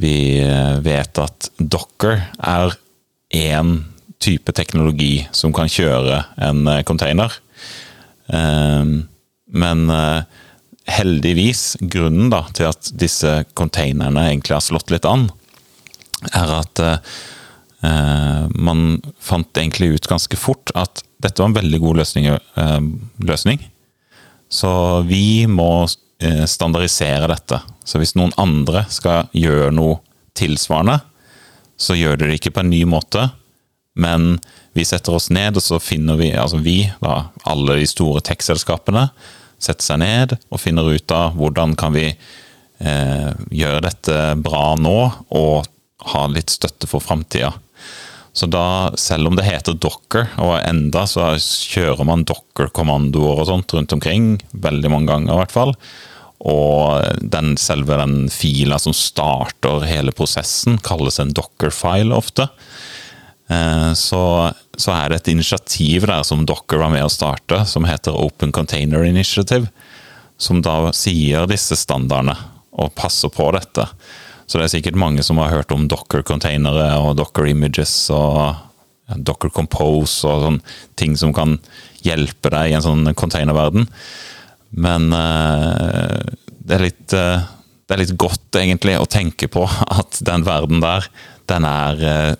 vi 0.00 0.14
eh, 0.40 0.80
vet 0.80 1.20
at 1.20 1.50
Docker 1.60 2.22
er 2.40 2.72
én 3.36 3.74
type 4.16 4.56
teknologi 4.56 5.28
som 5.36 5.52
kan 5.52 5.68
kjøre 5.68 6.22
en 6.40 6.64
eh, 6.72 6.80
container. 6.88 7.36
Men 8.28 9.84
heldigvis, 10.88 11.76
grunnen 11.80 12.30
da, 12.32 12.44
til 12.56 12.70
at 12.70 12.92
disse 12.96 13.42
containerne 13.58 14.28
egentlig 14.30 14.56
har 14.56 14.64
slått 14.64 14.92
litt 14.94 15.08
an, 15.08 15.28
er 16.32 16.54
at 16.58 16.82
eh, 16.82 17.18
Eh, 17.80 18.46
man 18.48 19.02
fant 19.20 19.56
egentlig 19.56 19.86
ut 19.94 20.06
ganske 20.10 20.36
fort 20.36 20.72
at 20.74 21.04
dette 21.22 21.42
var 21.42 21.50
en 21.50 21.58
veldig 21.58 21.80
god 21.80 22.00
løsning. 22.02 22.26
eh, 22.26 22.80
løsning. 23.18 23.70
Så 24.48 25.02
vi 25.06 25.46
må 25.46 25.86
eh, 26.18 26.44
standardisere 26.44 27.28
dette. 27.28 27.60
Så 27.84 27.98
hvis 27.98 28.16
noen 28.16 28.32
andre 28.36 28.84
skal 28.90 29.28
gjøre 29.32 29.70
noe 29.72 30.00
tilsvarende, 30.34 31.00
så 31.78 31.94
gjør 31.94 32.18
de 32.18 32.26
det 32.26 32.40
ikke 32.40 32.56
på 32.56 32.64
en 32.64 32.70
ny 32.70 32.82
måte, 32.84 33.30
men 33.94 34.40
vi 34.74 34.84
setter 34.84 35.14
oss 35.14 35.30
ned, 35.30 35.56
og 35.56 35.62
så 35.62 35.78
finner 35.78 36.16
vi, 36.18 36.32
altså 36.34 36.58
vi, 36.58 36.90
da, 37.02 37.30
alle 37.46 37.78
de 37.78 37.86
store 37.86 38.20
tech-selskapene, 38.20 39.08
setter 39.58 39.84
seg 39.84 40.02
ned 40.02 40.36
og 40.48 40.62
finner 40.62 40.88
ut 40.94 41.14
av 41.14 41.36
hvordan 41.38 41.74
kan 41.78 41.94
vi 41.96 42.06
eh, 42.10 43.30
gjøre 43.50 43.84
dette 43.84 44.18
bra 44.42 44.72
nå, 44.78 44.98
og 45.34 45.68
ha 46.12 46.26
litt 46.30 46.54
støtte 46.54 46.88
for 46.90 47.02
framtida. 47.02 47.52
Så 48.38 48.46
da, 48.46 48.92
selv 48.94 49.30
om 49.30 49.34
det 49.34 49.48
heter 49.48 49.74
Docker, 49.74 50.28
og 50.38 50.60
enda 50.60 51.02
så 51.10 51.32
kjører 51.42 52.06
man 52.06 52.22
Docker-kommandoer 52.28 53.42
og 53.42 53.48
sånt 53.48 53.74
rundt 53.74 53.94
omkring, 53.96 54.36
veldig 54.52 54.92
mange 54.92 55.10
ganger 55.10 55.34
i 55.34 55.40
hvert 55.40 55.54
fall, 55.54 55.74
og 56.38 57.02
den, 57.18 57.56
selve 57.58 57.98
den 57.98 58.28
fila 58.30 58.78
som 58.78 58.94
starter 58.94 59.82
hele 59.90 60.14
prosessen, 60.14 60.78
kalles 60.86 61.18
en 61.18 61.34
Docker-file 61.34 62.14
ofte, 62.14 62.46
så, 63.48 64.22
så 64.76 64.92
er 64.92 65.08
det 65.08 65.22
et 65.22 65.30
initiativ 65.32 66.04
der 66.10 66.20
som 66.26 66.42
Docker 66.44 66.82
var 66.82 66.90
med 66.92 67.06
å 67.06 67.08
starte, 67.08 67.62
som 67.64 67.86
heter 67.88 68.12
Open 68.12 68.52
Container 68.52 69.06
Initiative, 69.08 69.70
som 70.36 70.60
da 70.60 70.90
sier 70.92 71.48
disse 71.48 71.78
standardene 71.80 72.34
og 72.76 72.92
passer 72.98 73.32
på 73.32 73.48
dette. 73.56 73.88
Så 74.48 74.56
det 74.56 74.68
er 74.68 74.74
sikkert 74.76 75.00
mange 75.00 75.24
som 75.24 75.40
har 75.42 75.52
hørt 75.52 75.72
om 75.74 75.88
Docker-containere 75.90 76.90
og 77.02 77.18
Docker 77.18 77.48
Images 77.50 77.94
og 78.14 78.56
Docker 79.16 79.52
Compose 79.52 80.28
og 80.28 80.44
sånn 80.44 80.58
ting 81.00 81.16
som 81.20 81.34
kan 81.36 81.56
hjelpe 82.04 82.52
deg 82.54 82.72
i 82.72 82.76
en 82.78 82.84
sånn 82.84 83.12
containerverden. 83.18 83.88
Men 84.76 85.12
eh, 85.16 86.32
det, 86.48 86.76
er 86.76 86.84
litt, 86.84 87.16
eh, 87.16 87.44
det 87.88 87.96
er 87.96 88.02
litt 88.02 88.16
godt 88.20 88.60
egentlig 88.60 88.98
å 89.00 89.08
tenke 89.08 89.48
på 89.52 89.64
at 90.00 90.20
den 90.24 90.44
verden 90.48 90.84
der, 90.84 91.08
den 91.48 91.68
er 91.68 92.04
eh, 92.04 92.34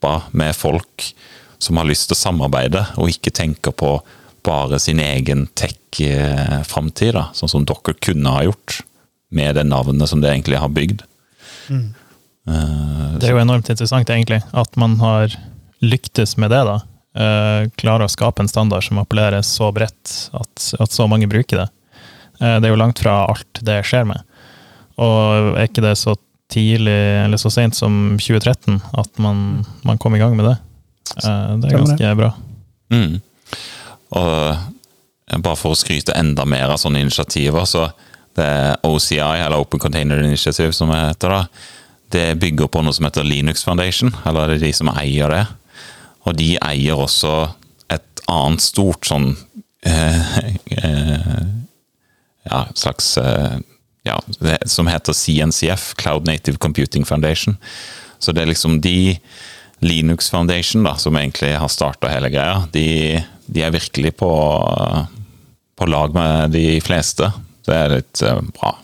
proppa 0.00 0.22
med 0.32 0.56
folk 0.56 1.14
som 1.58 1.76
har 1.76 1.84
lyst 1.84 2.08
til 2.08 2.16
å 2.16 2.20
samarbeide, 2.20 2.86
og 2.96 3.10
ikke 3.10 3.30
tenker 3.32 3.72
på 3.72 4.00
bare 4.42 4.78
sin 4.80 4.98
egen 5.00 5.46
tech-framtid, 5.54 7.18
sånn 7.36 7.48
som 7.52 7.64
dere 7.68 7.94
kunne 8.00 8.30
ha 8.32 8.44
gjort 8.46 8.80
med 9.30 9.54
det 9.56 9.64
navnet 9.68 10.08
som 10.08 10.20
det 10.20 10.30
egentlig 10.32 10.58
har 10.58 10.68
bygd. 10.72 11.02
Eh, 11.70 13.18
Det 13.18 13.28
er 13.28 13.34
jo 13.34 13.42
enormt 13.42 13.68
interessant, 13.68 14.08
egentlig, 14.08 14.42
at 14.52 14.76
man 14.76 14.96
har 15.00 15.28
lyktes 15.82 16.36
med 16.38 16.50
det. 16.50 16.64
da. 16.64 16.80
Eh, 17.14 17.68
Klarer 17.76 18.06
å 18.06 18.10
skape 18.10 18.40
en 18.40 18.48
standard 18.48 18.82
som 18.82 18.98
appellerer 18.98 19.42
så 19.42 19.70
bredt 19.72 20.30
at, 20.32 20.74
at 20.80 20.90
så 20.90 21.06
mange 21.08 21.28
bruker 21.28 21.56
det. 21.66 21.68
Eh, 22.40 22.58
Det 22.60 22.64
er 22.64 22.72
jo 22.72 22.80
langt 22.80 22.98
fra 22.98 23.26
alt 23.28 23.60
det 23.62 23.84
skjer 23.84 24.06
med. 24.06 24.22
Og 24.98 25.56
er 25.58 25.68
ikke 25.68 25.82
det 25.84 25.96
så 25.98 26.16
tidlig, 26.50 26.98
eller 27.24 27.40
så 27.40 27.50
sent 27.52 27.76
som 27.78 27.96
2013, 28.20 28.80
at 28.98 29.22
man, 29.22 29.64
man 29.86 29.98
kom 29.98 30.14
i 30.16 30.20
gang 30.22 30.36
med 30.38 30.50
det? 30.50 30.56
Eh, 31.24 31.56
Det 31.62 31.70
er 31.70 31.78
ganske 31.78 32.12
bra. 32.18 32.30
Mm. 32.90 33.20
Og 34.18 34.30
eh, 34.50 35.38
bare 35.38 35.58
for 35.58 35.74
å 35.74 35.78
skryte 35.78 36.16
enda 36.18 36.44
mer 36.48 36.72
av 36.74 36.80
sånne 36.82 37.02
initiativer, 37.04 37.66
så 37.66 37.88
det 38.38 38.46
er 38.46 38.76
OCI, 38.86 39.18
eller 39.20 39.58
Open 39.58 39.80
Container 39.82 40.22
Initiative, 40.22 40.72
som 40.74 40.90
det 40.92 41.00
heter, 41.02 41.34
da, 41.34 41.66
det 42.10 42.26
bygger 42.42 42.70
på 42.70 42.82
noe 42.82 42.94
som 42.94 43.06
heter 43.06 43.26
Linux 43.26 43.64
Foundation, 43.66 44.12
eller 44.26 44.50
det 44.50 44.60
er 44.60 44.66
de 44.68 44.72
som 44.74 44.90
eier 44.96 45.30
det. 45.34 45.44
Og 46.26 46.36
de 46.38 46.52
eier 46.58 46.98
også 46.98 47.34
et 47.90 48.22
annet 48.30 48.62
stort 48.62 49.06
sånn 49.08 49.32
eh, 49.86 50.38
eh, 50.84 51.40
Ja, 52.50 52.64
slags 52.74 53.12
eh, 53.20 53.58
ja, 54.02 54.16
Som 54.64 54.86
heter 54.86 55.12
CNCF, 55.12 55.94
Cloud 55.96 56.26
Native 56.26 56.56
Computing 56.56 57.04
Foundation. 57.04 57.56
Så 58.18 58.32
det 58.32 58.42
er 58.42 58.52
liksom 58.52 58.80
de 58.80 59.18
Linux 59.80 60.30
Foundation, 60.30 60.84
da, 60.84 60.96
som 60.96 61.16
egentlig 61.16 61.54
har 61.56 61.68
starta 61.68 62.08
hele 62.12 62.28
greia, 62.28 62.66
de, 62.72 63.22
de 63.46 63.62
er 63.64 63.72
virkelig 63.72 64.12
på, 64.20 64.30
på 65.76 65.88
lag 65.88 66.14
med 66.14 66.52
de 66.52 66.80
fleste. 66.84 67.30
Det 67.64 67.76
er 67.76 67.94
litt 67.94 68.20
eh, 68.22 68.42
bra 68.56 68.74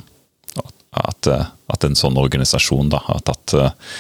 at, 0.97 1.29
eh, 1.29 1.45
at 1.69 1.85
en 1.85 1.99
sånn 1.99 2.17
organisasjon 2.17 2.89
da, 2.93 3.03
har 3.11 3.21
tatt, 3.29 3.53
eh, 3.61 3.99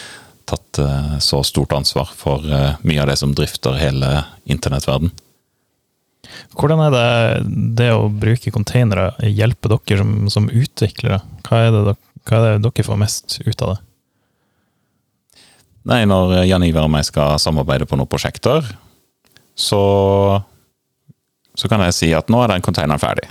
tatt 0.48 0.80
så 1.20 1.42
stort 1.44 1.74
ansvar 1.74 2.12
for 2.14 2.44
mye 2.86 3.00
av 3.02 3.08
det 3.10 3.16
som 3.18 3.32
drifter 3.34 3.74
hele 3.80 4.22
internettverden. 4.46 5.10
Hvordan 6.56 6.82
er 6.86 6.94
det 6.94 7.06
det 7.78 7.90
å 7.94 8.08
bruke 8.12 8.52
containere 8.54 9.10
hjelper 9.22 9.76
dere 9.76 10.00
som, 10.02 10.14
som 10.32 10.48
utviklere? 10.50 11.20
Hva 11.46 11.62
er, 11.66 11.76
det, 11.90 11.96
hva 12.28 12.40
er 12.40 12.56
det 12.56 12.66
dere 12.66 12.86
får 12.86 13.00
mest 13.00 13.38
ut 13.44 13.64
av 13.66 13.74
det? 13.74 13.82
Nei, 15.86 16.02
når 16.10 16.40
Jan 16.48 16.64
Ivar 16.66 16.88
og 16.88 16.92
meg 16.96 17.06
skal 17.06 17.38
samarbeide 17.38 17.86
på 17.86 17.98
noen 17.98 18.10
prosjekter, 18.10 18.64
så, 19.54 19.82
så 21.54 21.70
kan 21.70 21.84
jeg 21.86 21.94
si 21.94 22.08
at 22.16 22.32
nå 22.32 22.40
er 22.42 22.50
den 22.56 22.64
containeren 22.66 23.00
ferdig. 23.00 23.28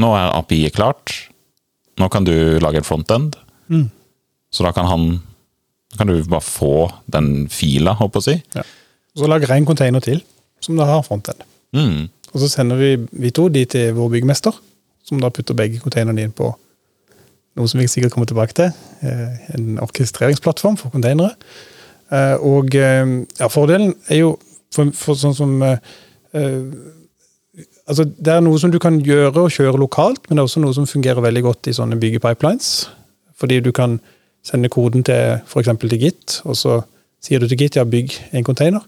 Nå 0.00 0.12
er 0.14 0.36
API 0.36 0.68
klart. 0.72 1.16
Nå 1.98 2.06
kan 2.12 2.24
du 2.24 2.60
lage 2.62 2.78
en 2.80 2.86
frontend. 2.86 3.34
Mm. 3.68 3.88
Så 4.54 4.62
da 4.64 4.70
kan 4.74 4.86
han 4.86 5.10
kan 5.98 6.06
du 6.06 6.22
bare 6.24 6.40
få 6.40 6.90
den 7.10 7.48
fila, 7.50 7.96
håper 7.98 8.22
jeg 8.22 8.22
å 8.22 8.26
si. 8.28 8.66
Så 9.18 9.28
lage 9.30 9.48
ren 9.50 9.66
container 9.66 10.02
til, 10.04 10.22
som 10.62 10.78
du 10.78 10.84
har 10.86 11.02
frontend. 11.06 11.42
Mm. 11.74 12.08
Og 12.32 12.40
så 12.42 12.48
sender 12.48 12.76
vi, 12.78 12.90
vi 13.12 13.30
to 13.34 13.48
de 13.48 13.64
til 13.64 13.94
vår 13.96 14.08
byggmester, 14.16 14.54
som 15.04 15.20
da 15.20 15.30
putter 15.34 15.56
begge 15.58 15.80
containerne 15.82 16.22
inn 16.22 16.34
på 16.36 16.52
noe 17.58 17.68
som 17.68 17.80
vi 17.80 17.88
sikkert 17.90 18.12
kommer 18.14 18.28
tilbake 18.30 18.54
til. 18.54 18.70
eh, 19.02 19.54
En 19.56 19.78
orkestreringsplattform 19.82 20.76
for 20.76 20.90
containere. 20.90 21.34
Eh, 22.12 22.36
Og 22.38 22.74
eh, 22.74 23.26
ja, 23.40 23.48
fordelen 23.48 23.94
er 24.08 24.22
jo 24.22 24.38
for, 24.74 24.92
for 24.94 25.14
sånn 25.18 25.34
som 25.34 25.62
Altså, 27.90 28.04
det 28.06 28.30
er 28.30 28.40
noe 28.40 28.58
som 28.62 28.70
du 28.70 28.78
kan 28.78 29.00
gjøre 29.02 29.34
og 29.42 29.50
kjøre 29.50 29.78
lokalt, 29.80 30.28
men 30.28 30.36
det 30.36 30.42
er 30.44 30.46
også 30.46 30.60
noe 30.62 30.74
som 30.76 30.86
fungerer 30.86 31.18
veldig 31.24 31.42
godt 31.42 31.66
i 31.66 31.74
sånne 31.74 31.98
byggepipelines. 31.98 32.68
Fordi 33.34 33.58
du 33.60 33.72
kan 33.74 33.96
sende 34.46 34.70
koden 34.70 35.02
til 35.02 35.40
f.eks. 35.42 35.68
til 35.80 35.98
Git, 35.98 36.36
og 36.44 36.54
så 36.56 36.76
sier 37.20 37.42
du 37.42 37.48
til 37.50 37.58
Git 37.58 37.76
ja, 37.80 37.84
bygg 37.84 38.14
en 38.30 38.46
container. 38.46 38.84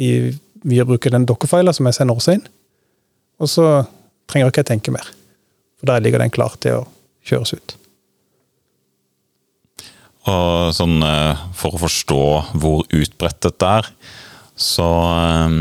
I, 0.00 0.32
via 0.64 0.84
å 0.84 0.88
bruke 0.88 1.12
den 1.12 1.26
dokkerfilen 1.28 1.74
som 1.76 1.88
jeg 1.88 1.98
sender 1.98 2.18
også 2.18 2.36
inn. 2.38 2.46
Og 3.38 3.50
så 3.50 3.66
trenger 4.30 4.50
ikke 4.50 4.64
jeg 4.64 4.72
tenke 4.72 4.94
mer. 4.94 5.10
For 5.78 5.90
der 5.90 6.02
ligger 6.02 6.22
den 6.22 6.34
klar 6.34 6.56
til 6.62 6.80
å 6.80 6.86
kjøres 7.28 7.54
ut. 7.54 7.74
Og 10.28 10.74
sånn 10.76 10.98
eh, 11.04 11.44
for 11.56 11.76
å 11.76 11.82
forstå 11.86 12.22
hvor 12.60 12.82
utbredt 12.92 13.40
dette 13.46 13.74
er, 13.80 13.92
så 14.58 14.88
eh, 15.14 15.58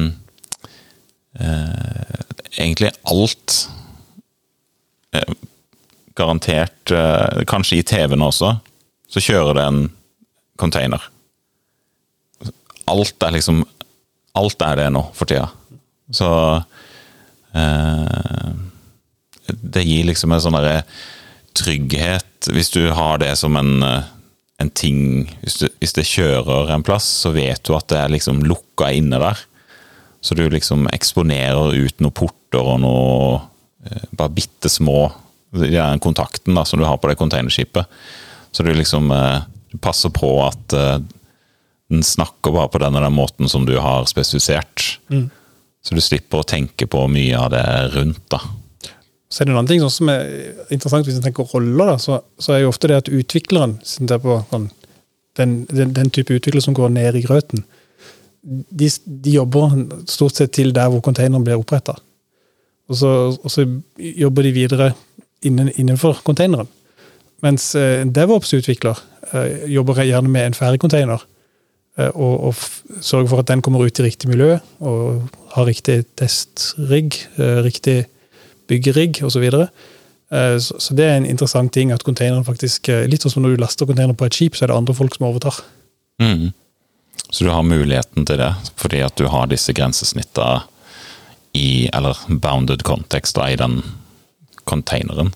eh, 1.44 2.24
Egentlig 2.58 2.90
alt 3.06 3.54
eh, 5.14 5.36
Garantert 6.18 6.92
eh, 6.92 7.44
Kanskje 7.48 7.78
i 7.78 7.86
TV-en 7.86 8.26
også, 8.26 8.56
så 9.08 9.22
kjører 9.22 9.60
det 9.60 9.66
en 9.70 9.82
container. 10.58 11.04
Alt 12.90 13.24
er 13.24 13.36
liksom 13.36 13.62
Alt 14.38 14.62
er 14.66 14.80
det 14.80 14.88
nå 14.94 15.04
for 15.18 15.30
tida. 15.30 15.50
Så 16.14 16.30
eh, 17.58 18.52
Det 19.48 19.84
gir 19.84 20.08
liksom 20.08 20.32
en 20.32 20.44
sånn 20.44 20.56
derre 20.56 20.86
trygghet 21.58 22.48
Hvis 22.54 22.70
du 22.72 22.86
har 22.96 23.20
det 23.20 23.34
som 23.40 23.58
en, 23.60 23.82
eh, 23.84 24.08
en 24.62 24.72
ting 24.72 25.28
hvis, 25.42 25.60
du, 25.62 25.68
hvis 25.82 25.96
det 25.98 26.08
kjører 26.08 26.72
en 26.74 26.86
plass, 26.86 27.08
så 27.26 27.34
vet 27.36 27.64
du 27.68 27.74
at 27.76 27.90
det 27.92 28.00
er 28.00 28.14
liksom 28.14 28.46
lukka 28.48 28.92
inne 28.96 29.20
der. 29.22 29.42
Så 30.22 30.36
du 30.38 30.48
liksom 30.50 30.88
eksponerer 30.94 31.76
ut 31.78 32.02
noen 32.02 32.16
porter 32.16 32.64
og 32.64 32.80
noe 32.84 33.42
eh, 33.86 34.08
bare 34.12 34.34
bitte 34.38 34.72
små 34.72 35.10
Den 35.58 36.02
kontakten 36.04 36.58
da, 36.58 36.66
som 36.68 36.80
du 36.80 36.86
har 36.86 36.98
på 37.00 37.08
det 37.08 37.16
containerskipet. 37.18 37.88
Så 38.52 38.64
du 38.64 38.74
liksom 38.76 39.12
eh, 39.16 39.46
passer 39.82 40.12
på 40.14 40.30
at 40.44 40.76
eh, 40.76 40.98
den 41.90 42.04
snakker 42.04 42.52
bare 42.52 42.70
på 42.74 42.80
den 42.84 42.96
og 43.00 43.04
den 43.06 43.16
måten 43.16 43.48
som 43.52 43.66
du 43.68 43.78
har 43.80 44.06
spesifisert. 44.10 44.98
Så 45.88 45.96
du 45.96 46.02
slipper 46.04 46.42
å 46.42 46.48
tenke 46.48 46.88
på 46.90 47.06
mye 47.08 47.38
av 47.40 47.52
det 47.54 47.64
rundt. 47.96 48.24
da. 48.34 48.42
Så 49.32 49.42
er 49.42 49.48
det 49.48 49.54
en 49.54 49.58
annen 49.62 49.70
ting 49.70 49.84
som 49.92 50.10
er 50.12 50.26
interessant 50.72 51.06
hvis 51.08 51.18
en 51.20 51.24
tenker 51.24 51.48
roller, 51.54 51.94
da, 51.94 51.98
så, 52.00 52.22
så 52.40 52.54
er 52.56 52.62
jo 52.66 52.70
ofte 52.74 52.88
det 52.92 52.98
at 53.02 53.10
utvikleren 53.12 53.78
siden 53.88 54.08
det 54.10 54.18
er 54.18 54.24
på 54.24 54.38
sånn, 54.52 54.70
den, 55.40 55.56
den, 55.72 55.92
den 55.96 56.10
type 56.16 56.34
utvikler 56.36 56.64
som 56.64 56.76
går 56.76 56.90
ned 56.96 57.16
i 57.20 57.24
grøten, 57.26 57.64
de, 58.48 58.88
de 59.06 59.34
jobber 59.36 59.74
stort 60.08 60.38
sett 60.40 60.54
til 60.56 60.72
der 60.76 60.88
hvor 60.92 61.02
containeren 61.04 61.44
blir 61.44 61.60
oppretta. 61.60 61.98
Og, 62.88 62.96
så- 62.96 63.36
og 63.44 63.52
så 63.52 63.66
jobber 64.00 64.44
de 64.48 64.54
videre 64.56 64.94
innen, 65.44 65.72
innenfor 65.76 66.22
containeren. 66.24 66.68
Mens 67.44 67.74
eh, 67.76 68.00
en 68.02 68.14
DevOps-utvikler 68.16 68.98
eh, 69.34 69.66
jobber 69.76 70.00
gjerne 70.08 70.32
med 70.32 70.48
en 70.48 70.56
ferdig 70.58 70.80
container. 70.82 71.20
Eh, 71.98 72.12
og, 72.14 72.50
og 72.50 73.02
sørge 73.04 73.30
for 73.32 73.44
at 73.44 73.50
den 73.52 73.64
kommer 73.66 73.86
ut 73.86 74.00
i 74.00 74.08
riktig 74.08 74.30
miljø, 74.32 74.58
og 74.80 75.28
har 75.56 75.70
riktig 75.70 76.04
testrigg, 76.20 77.20
eh, 77.38 77.62
riktig 77.66 78.06
byggerigg 78.70 79.24
osv. 79.28 79.48
Så. 79.52 79.68
Eh, 80.32 80.58
så 80.60 80.80
så 80.84 80.98
det 80.98 81.08
er 81.08 81.18
en 81.18 81.30
interessant 81.30 81.74
ting 81.74 81.94
at 81.96 82.04
containeren 82.04 82.44
faktisk 82.44 82.90
Litt 83.08 83.24
sånn 83.24 83.32
som 83.38 83.46
når 83.46 83.56
du 83.56 83.64
laster 83.64 83.88
containeren 83.88 84.18
på 84.18 84.28
et 84.28 84.38
skip, 84.38 84.56
så 84.56 84.66
er 84.66 84.74
det 84.74 84.80
andre 84.80 84.96
folk 84.98 85.16
som 85.16 85.30
overtar. 85.30 85.62
Mm. 86.22 86.52
Så 87.30 87.44
du 87.44 87.52
har 87.52 87.64
muligheten 87.64 88.26
til 88.26 88.40
det, 88.40 88.54
fordi 88.80 89.02
at 89.04 89.16
du 89.20 89.28
har 89.28 89.50
disse 89.52 89.74
grensesnitta 89.76 90.64
i, 91.58 91.90
eller 91.94 92.18
bounded 92.28 92.84
context 92.88 93.36
da, 93.36 93.50
i 93.52 93.60
den 93.60 93.82
containeren. 94.68 95.34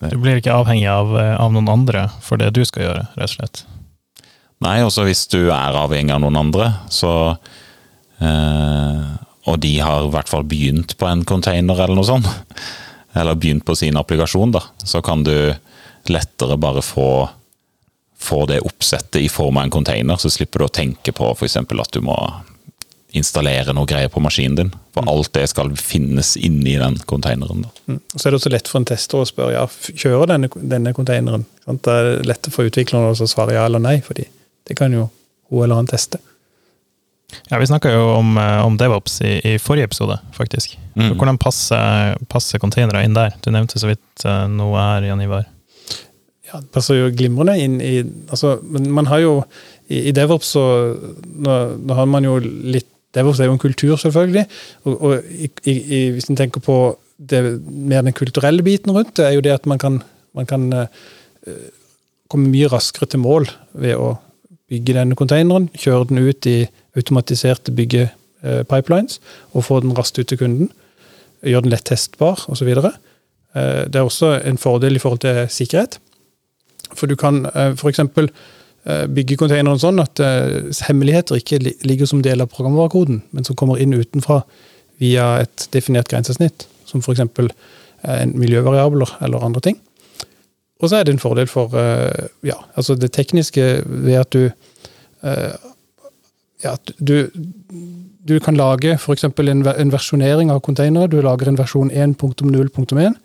Du 0.00 0.18
blir 0.20 0.38
ikke 0.38 0.54
avhengig 0.54 0.88
av, 0.92 1.14
av 1.16 1.54
noen 1.54 1.70
andre 1.72 2.06
for 2.22 2.38
det 2.40 2.52
du 2.54 2.62
skal 2.68 2.84
gjøre, 2.84 3.06
rett 3.16 3.30
og 3.30 3.34
slett. 3.38 3.64
Nei, 4.64 4.78
også 4.84 5.04
hvis 5.04 5.26
du 5.32 5.50
er 5.50 5.76
avhengig 5.76 6.14
av 6.14 6.22
noen 6.24 6.38
andre, 6.40 6.70
så 6.88 7.12
eh, 8.24 9.06
Og 9.46 9.60
de 9.62 9.74
har 9.78 10.06
i 10.06 10.10
hvert 10.10 10.30
fall 10.30 10.46
begynt 10.48 10.96
på 10.98 11.06
en 11.06 11.24
container 11.28 11.84
eller 11.84 11.94
noe 11.94 12.08
sånt, 12.08 12.26
eller 13.18 13.38
begynt 13.38 13.66
på 13.68 13.76
sin 13.78 13.98
applikasjon, 14.00 14.56
da, 14.56 14.64
så 14.82 15.02
kan 15.04 15.22
du 15.26 15.54
lettere 16.10 16.56
bare 16.58 16.82
få 16.82 17.28
få 18.26 18.46
det 18.48 18.62
oppsettet 18.64 19.20
i 19.22 19.28
form 19.28 19.58
av 19.60 19.66
en 19.66 19.70
container, 19.70 20.16
så 20.16 20.30
slipper 20.32 20.62
du 20.62 20.66
å 20.66 20.72
tenke 20.72 21.12
på 21.12 21.28
f.eks. 21.36 21.56
at 21.60 21.92
du 21.92 22.00
må 22.04 22.16
installere 23.16 23.72
noe 23.76 23.88
greier 23.88 24.10
på 24.12 24.20
maskinen 24.24 24.56
din. 24.58 24.72
For 24.96 25.08
alt 25.08 25.32
det 25.36 25.46
skal 25.52 25.72
finnes 25.78 26.34
inni 26.36 26.74
den 26.80 26.98
containeren. 27.08 27.64
Da. 27.64 27.70
Mm. 27.92 28.00
Så 28.14 28.26
er 28.26 28.32
det 28.32 28.40
også 28.40 28.52
lett 28.52 28.70
for 28.72 28.80
en 28.80 28.88
tester 28.88 29.22
å 29.22 29.28
spørre 29.28 29.54
ja, 29.54 29.66
kjører 29.68 30.32
denne, 30.32 30.50
denne 30.74 30.92
containeren. 30.96 31.46
Sant? 31.64 31.84
Det 31.86 31.94
er 31.94 32.26
lett 32.28 32.50
for 32.52 32.68
utvikleren 32.68 33.12
å 33.12 33.28
svare 33.30 33.56
ja 33.56 33.66
eller 33.68 33.82
nei, 33.82 33.98
fordi 34.04 34.26
det 34.66 34.76
kan 34.78 34.94
jo 34.94 35.08
hun 35.50 35.64
eller 35.64 35.78
han 35.78 35.90
teste. 35.90 36.18
Ja, 37.50 37.58
Vi 37.58 37.66
snakka 37.66 37.90
jo 37.90 38.02
om, 38.16 38.36
eh, 38.38 38.66
om 38.66 38.76
DevOps 38.78 39.20
i, 39.22 39.40
i 39.44 39.58
forrige 39.58 39.90
episode, 39.90 40.18
faktisk. 40.34 40.78
Mm. 40.94 41.16
Hvordan 41.18 41.38
passer, 41.38 42.16
passer 42.30 42.62
containere 42.62 43.04
inn 43.04 43.16
der? 43.16 43.34
Du 43.42 43.50
nevnte 43.54 43.80
så 43.82 43.90
vidt 43.90 44.24
eh, 44.24 44.46
noe 44.50 44.78
her, 44.78 45.06
Jan 45.10 45.22
Ivar. 45.24 45.46
Ja, 46.46 46.60
det 46.60 46.70
passer 46.74 47.00
jo 47.00 47.10
glimrende 47.10 47.56
inn 47.58 47.80
i 47.82 47.96
altså, 48.30 48.60
Men 48.62 48.86
man 48.94 49.08
har 49.10 49.18
jo 49.18 49.32
i, 49.90 50.06
i 50.08 50.12
DevOps 50.14 50.52
så 50.54 50.62
nå, 50.94 51.56
nå 51.82 51.96
har 51.98 52.06
man 52.10 52.26
jo 52.26 52.38
litt 52.42 52.90
DevOps 53.16 53.40
er 53.40 53.48
jo 53.48 53.54
en 53.56 53.62
kultur, 53.62 53.94
selvfølgelig. 53.96 54.44
Og, 54.84 54.94
og 54.94 55.28
i, 55.32 55.48
i, 55.64 55.72
i, 55.72 56.00
hvis 56.12 56.28
en 56.28 56.36
tenker 56.36 56.60
på 56.60 56.76
det, 57.16 57.40
mer 57.64 58.04
den 58.04 58.16
kulturelle 58.16 58.64
biten 58.66 58.92
rundt 58.92 59.14
det, 59.16 59.24
er 59.24 59.38
jo 59.38 59.44
det 59.46 59.54
at 59.54 59.68
man 59.70 59.80
kan, 59.80 60.02
man 60.36 60.48
kan 60.48 60.66
uh, 60.68 61.06
komme 62.28 62.50
mye 62.52 62.68
raskere 62.68 63.08
til 63.08 63.22
mål 63.24 63.48
ved 63.72 63.96
å 63.96 64.10
bygge 64.70 64.96
denne 64.96 65.16
containeren, 65.18 65.68
kjøre 65.78 66.08
den 66.10 66.22
ut 66.26 66.46
i 66.50 66.66
automatiserte 66.96 67.74
byggepipelines 67.76 69.20
og 69.52 69.64
få 69.68 69.80
den 69.84 69.94
raskt 69.96 70.18
ut 70.18 70.28
til 70.30 70.40
kunden. 70.40 70.72
Gjøre 71.46 71.66
den 71.66 71.74
lett 71.74 71.86
testbar 71.86 72.42
osv. 72.50 72.72
Det 73.54 73.94
er 73.94 74.02
også 74.02 74.40
en 74.44 74.58
fordel 74.58 74.96
i 74.96 75.02
forhold 75.02 75.22
til 75.22 75.46
sikkerhet. 75.52 76.00
For 76.94 77.10
du 77.10 77.16
kan 77.18 77.46
f.eks. 77.78 77.98
eh, 77.98 79.06
bygge 79.10 79.38
containeren 79.40 79.80
sånn 79.80 79.98
at 80.02 80.20
eh, 80.22 80.68
hemmeligheter 80.86 81.40
ikke 81.40 81.58
ligger 81.62 82.08
som 82.08 82.22
del 82.22 82.44
av 82.44 82.52
programvarekoden, 82.52 83.22
men 83.34 83.46
som 83.46 83.58
kommer 83.58 83.80
inn 83.82 83.96
utenfra 83.96 84.42
via 85.02 85.42
et 85.42 85.66
definert 85.74 86.08
grensesnitt, 86.12 86.68
som 86.88 87.02
f.eks. 87.02 87.26
miljøvariabler 88.32 89.16
eller 89.26 89.44
andre 89.44 89.64
ting. 89.64 89.80
Og 90.82 90.90
så 90.90 90.98
er 90.98 91.04
det 91.08 91.14
en 91.14 91.22
fordel 91.22 91.46
for 91.48 91.72
eh, 91.80 92.26
ja, 92.44 92.56
altså 92.76 92.94
det 93.00 93.12
tekniske 93.16 93.62
ved 93.86 94.18
at 94.20 94.30
du 94.34 94.42
eh, 95.24 95.54
ja, 96.64 96.74
du, 96.98 97.28
du 98.26 98.34
kan 98.40 98.56
lage 98.56 98.94
f.eks. 98.98 99.24
En, 99.24 99.62
en 99.66 99.92
versjonering 99.92 100.50
av 100.52 100.60
containere. 100.64 101.08
Du 101.12 101.18
lager 101.24 101.48
en 101.50 101.58
versjon 101.58 101.90
1.0.1, 101.92 103.16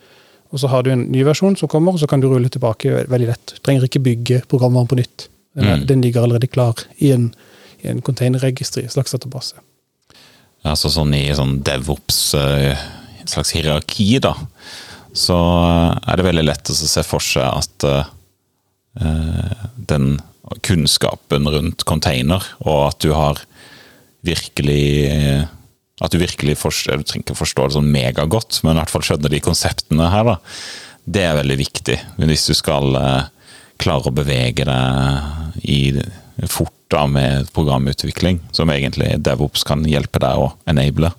og 0.52 0.60
så 0.60 0.68
har 0.72 0.84
du 0.84 0.92
en 0.92 1.06
ny 1.12 1.24
versjon 1.28 1.56
som 1.60 1.70
kommer, 1.72 1.96
og 1.96 2.02
så 2.04 2.08
kan 2.12 2.20
du 2.24 2.28
rulle 2.32 2.50
tilbake 2.52 3.06
veldig 3.12 3.30
lett. 3.32 3.54
Du 3.56 3.62
trenger 3.64 3.88
ikke 3.88 4.04
bygge 4.04 4.42
programvaren 4.52 4.90
på 4.92 5.00
nytt. 5.00 5.28
Den, 5.56 5.66
er- 5.68 5.78
Mm. 5.82 5.86
den 5.88 6.02
ligger 6.02 6.22
allerede 6.24 6.48
klar 6.48 6.76
i 7.00 7.12
en, 7.12 7.34
i 7.84 7.88
en 7.92 8.02
containerregister, 8.02 8.88
slags 8.88 9.12
database. 9.12 9.56
Altså 10.64 10.92
sånn 10.94 11.12
i 11.18 11.26
sånn 11.36 11.58
DevOps, 11.66 12.20
eh, 12.38 12.78
slags 13.26 13.52
hierarki, 13.56 14.20
da, 14.22 14.36
så 15.18 15.38
eh, 15.38 15.96
er 16.12 16.20
det 16.20 16.28
veldig 16.28 16.46
lett 16.48 16.72
å 16.72 16.76
se 16.76 17.04
for 17.06 17.24
seg 17.24 17.48
at 17.48 17.88
uh, 17.88 19.64
den 19.76 20.14
kunnskapen 20.68 21.48
rundt 21.48 21.86
container, 21.88 22.44
og 22.64 22.90
at 22.90 23.00
du 23.04 23.14
har 23.16 23.40
virkelig 24.22 25.48
At 26.02 26.14
du 26.14 26.18
virkelig 26.18 26.58
forstår, 26.58 26.98
du 26.98 27.06
trenger 27.06 27.24
ikke 27.28 27.38
forstå 27.38 27.64
det 27.68 27.76
sånn 27.76 27.92
megagodt, 27.94 28.60
men 28.64 28.74
i 28.74 28.80
hvert 28.80 28.90
fall 28.90 29.04
skjønner 29.06 29.30
de 29.30 29.40
konseptene 29.42 30.08
her, 30.10 30.26
da. 30.26 30.36
Det 31.06 31.24
er 31.28 31.38
veldig 31.38 31.58
viktig. 31.60 31.98
Hvis 32.18 32.48
du 32.50 32.56
skal 32.58 32.98
uh, 32.98 33.30
klare 33.82 34.10
å 34.10 34.16
bevege 34.16 34.66
deg 34.66 35.62
i 35.70 35.82
fort 36.50 36.74
da 36.92 37.06
med 37.08 37.50
programutvikling, 37.56 38.42
som 38.52 38.70
egentlig 38.74 39.16
DevOps 39.24 39.64
kan 39.68 39.86
hjelpe 39.88 40.20
deg 40.22 40.42
å 40.42 40.52
enable. 40.70 41.12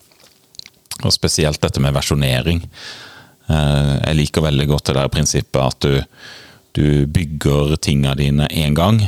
Og 1.02 1.14
spesielt 1.14 1.62
dette 1.62 1.80
med 1.82 1.94
versjonering. 1.96 2.62
Eh, 3.48 3.96
Jeg 4.08 4.18
liker 4.18 4.46
veldig 4.46 4.68
godt 4.70 4.90
det 4.90 4.96
der 4.98 5.12
prinsippet 5.12 5.60
at 5.62 5.80
du, 5.80 5.98
du 6.78 6.86
bygger 7.06 7.76
tinga 7.82 8.14
dine 8.18 8.48
én 8.50 8.74
gang. 8.76 9.00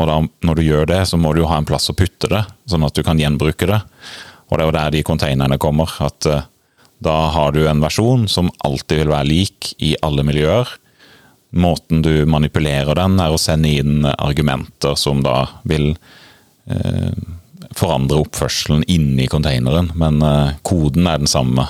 Og 0.00 0.08
da, 0.10 0.18
når 0.42 0.58
du 0.58 0.64
gjør 0.66 0.88
det, 0.90 1.02
så 1.06 1.16
må 1.20 1.32
du 1.32 1.44
jo 1.44 1.50
ha 1.50 1.60
en 1.60 1.68
plass 1.68 1.90
å 1.90 1.94
putte 1.96 2.28
det, 2.30 2.42
sånn 2.66 2.82
at 2.86 2.96
du 2.96 3.04
kan 3.06 3.20
gjenbruke 3.20 3.68
det. 3.70 3.78
Og 4.50 4.56
det 4.58 4.64
er 4.64 4.68
jo 4.68 4.76
der 4.76 4.94
de 4.96 5.04
containerne 5.06 5.58
kommer. 5.62 5.90
At 6.02 6.26
eh, 6.26 6.48
da 7.04 7.18
har 7.34 7.54
du 7.54 7.64
en 7.68 7.82
versjon 7.82 8.26
som 8.30 8.50
alltid 8.64 9.04
vil 9.04 9.12
være 9.12 9.30
lik 9.30 9.74
i 9.82 9.94
alle 10.02 10.24
miljøer. 10.26 10.68
Måten 11.54 12.02
du 12.02 12.24
manipulerer 12.26 12.98
den, 12.98 13.18
er 13.22 13.30
å 13.34 13.38
sende 13.38 13.70
inn 13.70 14.06
argumenter 14.16 14.96
som 14.98 15.22
da 15.22 15.44
vil 15.68 15.92
eh, 16.66 17.12
forandre 17.74 18.18
oppførselen 18.24 18.82
inni 18.90 19.28
containeren, 19.30 19.92
men 19.98 20.18
eh, 20.26 20.56
koden 20.66 21.06
er 21.10 21.22
den 21.22 21.30
samme. 21.30 21.68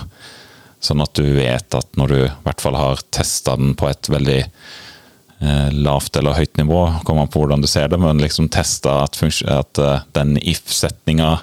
Sånn 0.84 1.00
at 1.00 1.16
du 1.16 1.24
vet 1.38 1.74
at 1.76 1.96
når 1.96 2.10
du 2.12 2.18
i 2.26 2.32
hvert 2.44 2.60
fall 2.60 2.76
har 2.76 3.00
testa 3.14 3.54
den 3.56 3.72
på 3.78 3.88
et 3.88 4.10
veldig 4.12 4.40
eh, 4.44 5.70
lavt 5.72 6.18
eller 6.20 6.36
høyt 6.36 6.58
nivå, 6.60 6.80
kommer 7.08 7.24
an 7.24 7.32
på 7.32 7.40
hvordan 7.40 7.64
du 7.64 7.68
ser 7.70 7.88
det, 7.88 8.00
men 8.02 8.20
liksom 8.20 8.50
testa 8.52 8.98
at, 9.06 9.16
at 9.48 9.80
eh, 9.80 10.04
den 10.16 10.36
if-setninga 10.42 11.38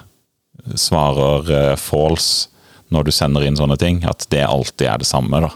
svarer 0.78 1.50
eh, 1.50 1.74
false 1.80 2.52
når 2.92 3.08
du 3.08 3.14
sender 3.16 3.46
inn 3.48 3.58
sånne 3.58 3.78
ting, 3.80 4.02
at 4.06 4.28
det 4.30 4.44
alltid 4.46 4.86
er 4.92 5.02
det 5.02 5.08
samme. 5.08 5.40
da. 5.42 5.50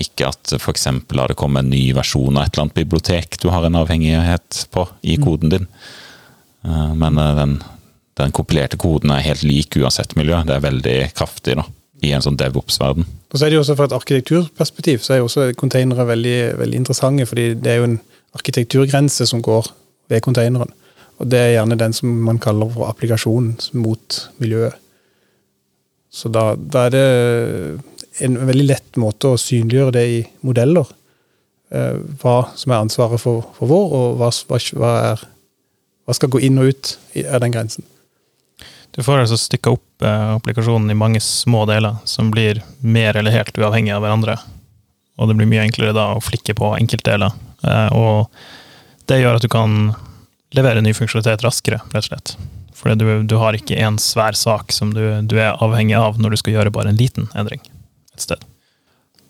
Ikke 0.00 0.32
at 0.32 0.56
f.eks. 0.56 0.88
har 0.88 1.30
det 1.30 1.38
kommet 1.38 1.62
en 1.62 1.70
ny 1.70 1.84
versjon 1.94 2.34
av 2.34 2.48
et 2.48 2.54
eller 2.54 2.64
annet 2.64 2.80
bibliotek 2.80 3.38
du 3.38 3.50
har 3.52 3.66
en 3.68 3.76
avhengighet 3.78 4.64
på 4.74 4.86
i 5.04 5.18
koden 5.20 5.52
din. 5.52 5.68
Men 6.64 7.20
den, 7.20 7.58
den 8.16 8.32
kompilerte 8.34 8.80
koden 8.80 9.12
er 9.12 9.26
helt 9.26 9.44
lik 9.44 9.76
uansett 9.76 10.16
miljø. 10.16 10.40
Det 10.48 10.56
er 10.56 10.64
veldig 10.64 10.96
kraftig 11.20 11.58
da, 11.60 11.68
i 12.04 12.12
en 12.14 12.24
sånn 12.24 12.38
DevOps-verden. 12.40 13.06
Og 13.32 13.38
så 13.38 13.46
er 13.46 13.52
det 13.52 13.58
jo 13.58 13.64
også 13.64 13.76
Fra 13.78 13.88
et 13.88 13.96
arkitekturperspektiv 13.96 15.02
så 15.04 15.14
er 15.14 15.22
jo 15.22 15.28
også 15.28 15.48
containere 15.58 16.06
veldig, 16.06 16.38
veldig 16.60 16.80
interessante, 16.82 17.26
fordi 17.26 17.48
det 17.58 17.72
er 17.72 17.80
jo 17.80 17.90
en 17.90 18.00
arkitekturgrense 18.34 19.26
som 19.26 19.42
går 19.42 19.70
ved 20.12 20.22
containeren. 20.22 20.70
Og 21.22 21.30
det 21.30 21.40
er 21.40 21.52
gjerne 21.56 21.78
den 21.78 21.94
som 21.94 22.10
man 22.26 22.40
kaller 22.42 22.70
for 22.74 22.90
applikasjonen 22.90 23.54
mot 23.78 24.18
miljøet. 24.42 24.74
Så 26.14 26.30
da, 26.30 26.52
da 26.54 26.86
er 26.86 26.94
det 26.94 27.06
en 28.22 28.36
veldig 28.46 28.66
lett 28.68 28.98
måte 29.02 29.32
å 29.34 29.40
synliggjøre 29.40 29.94
det 29.96 30.04
i 30.10 30.20
modeller. 30.46 30.86
Eh, 31.74 31.96
hva 32.22 32.36
som 32.58 32.74
er 32.74 32.84
ansvaret 32.84 33.22
for, 33.22 33.46
for 33.56 33.70
vår, 33.70 33.96
og 33.98 34.20
hva, 34.20 34.30
hva, 34.50 34.60
hva, 34.78 34.92
er, 35.10 35.24
hva 36.06 36.14
skal 36.14 36.30
gå 36.30 36.42
inn 36.46 36.60
og 36.62 36.70
ut 36.70 36.92
av 37.24 37.42
den 37.42 37.54
grensen. 37.54 37.86
Du 38.94 39.02
får 39.02 39.24
altså 39.24 39.38
stykka 39.40 39.74
opp 39.74 40.04
eh, 40.06 40.26
applikasjonen 40.36 40.92
i 40.92 40.98
mange 40.98 41.20
små 41.22 41.64
deler, 41.66 41.98
som 42.06 42.30
blir 42.30 42.62
mer 42.80 43.16
eller 43.18 43.34
helt 43.34 43.56
uavhengig 43.58 43.94
av 43.94 44.04
hverandre. 44.04 44.36
Og 45.18 45.30
det 45.30 45.38
blir 45.38 45.50
mye 45.50 45.64
enklere 45.66 45.94
da 45.96 46.12
å 46.14 46.22
flikke 46.22 46.54
på 46.58 46.74
enkeltdeler. 46.78 47.34
Eh, 47.66 47.88
og 47.98 48.30
det 49.10 49.20
gjør 49.20 49.40
at 49.40 49.46
du 49.46 49.50
kan 49.50 49.94
levere 50.54 50.82
ny 50.84 50.94
funksjonalitet 50.94 51.42
raskere, 51.42 51.80
rett 51.90 52.04
og 52.04 52.10
slett. 52.12 52.36
For 52.74 52.94
du, 52.94 53.06
du 53.26 53.36
har 53.40 53.56
ikke 53.58 53.78
én 53.82 53.98
svær 54.02 54.38
sak 54.38 54.74
som 54.74 54.94
du, 54.94 55.02
du 55.26 55.36
er 55.40 55.58
avhengig 55.62 55.96
av 55.98 56.20
når 56.20 56.34
du 56.34 56.42
skal 56.42 56.58
gjøre 56.58 56.74
bare 56.74 56.94
en 56.94 57.00
liten 57.00 57.26
endring 57.34 57.62
et 58.14 58.22
sted. 58.22 58.42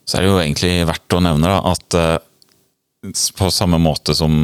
Så 0.05 0.19
er 0.19 0.25
det 0.25 0.31
jo 0.33 0.41
egentlig 0.41 0.73
verdt 0.89 1.17
å 1.17 1.23
nevne 1.25 1.49
da, 1.49 1.73
at 1.73 1.97
eh, 1.97 2.17
på 3.39 3.51
samme 3.53 3.81
måte 3.81 4.17
som 4.17 4.35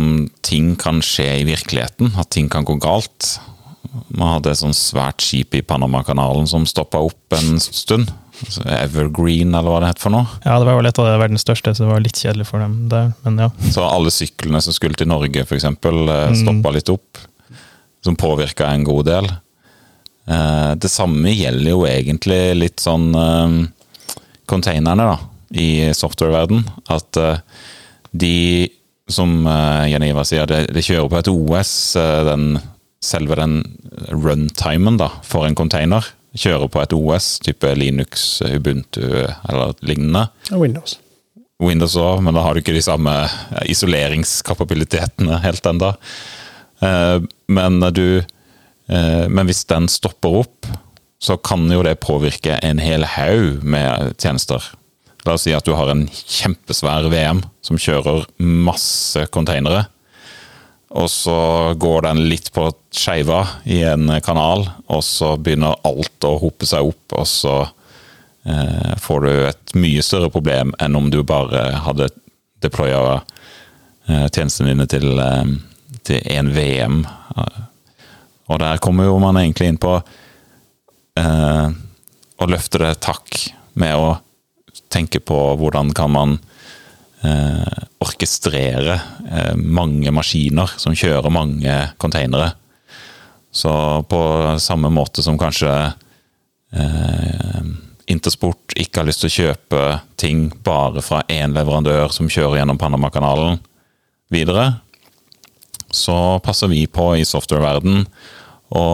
ting 0.44 0.72
kan 0.80 1.00
skje 1.04 1.28
i 1.42 1.46
virkeligheten, 1.48 2.14
at 2.20 2.32
ting 2.32 2.48
kan 2.52 2.64
gå 2.64 2.78
galt 2.80 3.36
Man 4.14 4.36
hadde 4.36 4.52
et 4.52 4.60
sånt 4.60 4.76
svært 4.78 5.22
skip 5.24 5.54
i 5.58 5.62
Panamakanalen 5.66 6.46
som 6.50 6.66
stoppa 6.68 7.00
opp 7.02 7.34
en 7.34 7.58
stund. 7.62 8.10
Altså 8.40 8.62
Evergreen, 8.72 9.50
eller 9.52 9.66
hva 9.68 9.80
det 9.82 9.88
het 9.90 10.00
for 10.00 10.14
noe. 10.14 10.28
Ja, 10.46 10.54
det 10.62 10.68
var 10.68 10.78
vel 10.78 10.88
et 10.88 11.00
av 11.02 11.08
verdens 11.20 11.42
største, 11.44 11.74
så 11.76 11.84
det 11.84 11.90
var 11.90 12.00
litt 12.04 12.16
kjedelig 12.22 12.46
for 12.48 12.62
dem 12.62 12.76
der, 12.88 13.10
men 13.26 13.36
ja. 13.42 13.48
Så 13.74 13.82
alle 13.84 14.12
syklene 14.14 14.62
som 14.64 14.72
skulle 14.76 14.96
til 14.96 15.10
Norge, 15.10 15.42
f.eks., 15.44 15.66
stoppa 16.40 16.72
litt 16.72 16.92
opp. 16.94 17.20
Som 18.00 18.16
påvirka 18.16 18.70
en 18.72 18.86
god 18.88 19.10
del. 19.10 19.26
Eh, 20.30 20.72
Det 20.80 20.88
samme 20.88 21.34
gjelder 21.34 21.68
jo 21.74 21.82
egentlig 21.84 22.40
litt 22.56 22.80
sånn 22.80 23.10
eh, 23.12 23.58
containerne 24.48 25.04
da, 25.10 25.18
i 25.52 25.68
software-verden. 25.92 26.62
At 26.88 27.20
eh, 27.20 27.42
de, 28.16 28.32
som 29.10 29.34
Jan 29.44 29.90
Jeniva 29.92 30.24
sier, 30.24 30.48
det, 30.48 30.62
de 30.72 30.80
kjører 30.86 31.10
på 31.12 31.20
et 31.20 31.28
OS, 31.34 31.74
eh, 32.00 32.22
den, 32.30 32.54
selve 33.04 33.36
den 33.38 33.60
runtimen 34.12 34.98
da, 35.00 35.10
for 35.26 35.46
en 35.46 35.56
container. 35.58 36.06
Kjører 36.36 36.70
på 36.70 36.82
et 36.82 36.92
OS, 36.94 37.38
type 37.42 37.70
Linux, 37.74 38.40
Ubuntu 38.44 39.02
eller 39.02 39.72
lignende. 39.82 40.28
Windows. 40.52 40.98
Windows 41.60 41.96
òg, 42.00 42.22
men 42.24 42.36
da 42.36 42.44
har 42.44 42.54
du 42.54 42.62
ikke 42.62 42.76
de 42.76 42.84
samme 42.84 43.12
isoleringskapabilitetene 43.68 45.40
helt 45.42 45.66
ennå. 45.68 45.90
Men, 46.80 47.80
du, 47.92 48.22
eh, 48.88 49.24
men 49.28 49.48
hvis 49.48 49.66
den 49.68 49.88
stopper 49.92 50.38
opp, 50.44 50.70
så 51.20 51.36
kan 51.36 51.66
jo 51.68 51.82
det 51.84 51.98
påvirke 52.00 52.56
en 52.64 52.80
hel 52.80 53.04
haug 53.04 53.60
med 53.60 54.14
tjenester. 54.16 54.70
La 55.28 55.34
oss 55.36 55.44
si 55.44 55.52
at 55.52 55.66
du 55.68 55.74
har 55.76 55.90
en 55.92 56.06
kjempesvær 56.08 57.10
VM 57.12 57.42
som 57.64 57.80
kjører 57.80 58.24
masse 58.40 59.26
containere. 59.34 59.84
Og 60.90 61.06
så 61.10 61.38
går 61.78 62.02
den 62.08 62.24
litt 62.26 62.50
på 62.54 62.64
skeiva 62.90 63.44
i 63.64 63.82
en 63.86 64.10
kanal, 64.26 64.66
og 64.90 65.04
så 65.06 65.36
begynner 65.38 65.78
alt 65.86 66.26
å 66.26 66.34
hope 66.42 66.66
seg 66.66 66.90
opp, 66.90 67.14
og 67.14 67.28
så 67.30 67.54
eh, 67.62 68.96
får 68.98 69.22
du 69.22 69.30
et 69.52 69.74
mye 69.78 70.02
større 70.02 70.32
problem 70.34 70.74
enn 70.82 70.98
om 70.98 71.06
du 71.12 71.20
bare 71.22 71.68
hadde 71.86 72.10
deploya 72.60 73.20
eh, 73.20 74.26
tjenestene 74.34 74.74
dine 74.74 74.88
til, 74.90 75.12
eh, 75.22 75.54
til 76.02 76.26
en 76.34 76.50
VM. 76.56 77.04
Og 78.50 78.58
der 78.58 78.82
kommer 78.82 79.06
jo 79.06 79.20
man 79.22 79.38
egentlig 79.38 79.70
inn 79.70 79.78
på 79.80 79.94
eh, 81.20 81.66
å 82.40 82.50
løfte 82.50 82.82
det 82.82 82.96
takk 83.04 83.36
med 83.78 83.94
å 83.94 84.16
tenke 84.90 85.22
på 85.22 85.38
hvordan 85.60 85.94
kan 85.94 86.10
man 86.10 86.38
eh, 87.26 87.84
orkestrere 88.00 88.96
eh, 89.30 89.54
mange 89.56 90.12
maskiner 90.14 90.72
som 90.80 90.96
kjører 90.96 91.32
mange 91.32 91.76
containere. 92.00 92.52
Så 93.50 93.70
på 94.06 94.22
samme 94.62 94.90
måte 94.94 95.24
som 95.26 95.38
kanskje 95.40 95.74
eh, 96.72 97.70
Intersport 98.10 98.74
ikke 98.74 99.00
har 99.00 99.06
lyst 99.06 99.20
til 99.22 99.30
å 99.30 99.34
kjøpe 99.36 99.80
ting 100.18 100.48
bare 100.66 100.98
fra 101.04 101.20
én 101.30 101.52
leverandør 101.54 102.10
som 102.10 102.26
kjører 102.26 102.58
gjennom 102.58 102.78
Panamakanalen 102.80 103.60
videre, 104.34 104.80
så 105.94 106.40
passer 106.42 106.70
vi 106.72 106.88
på 106.90 107.12
i 107.18 107.26
software-verden 107.26 108.04
å 108.70 108.84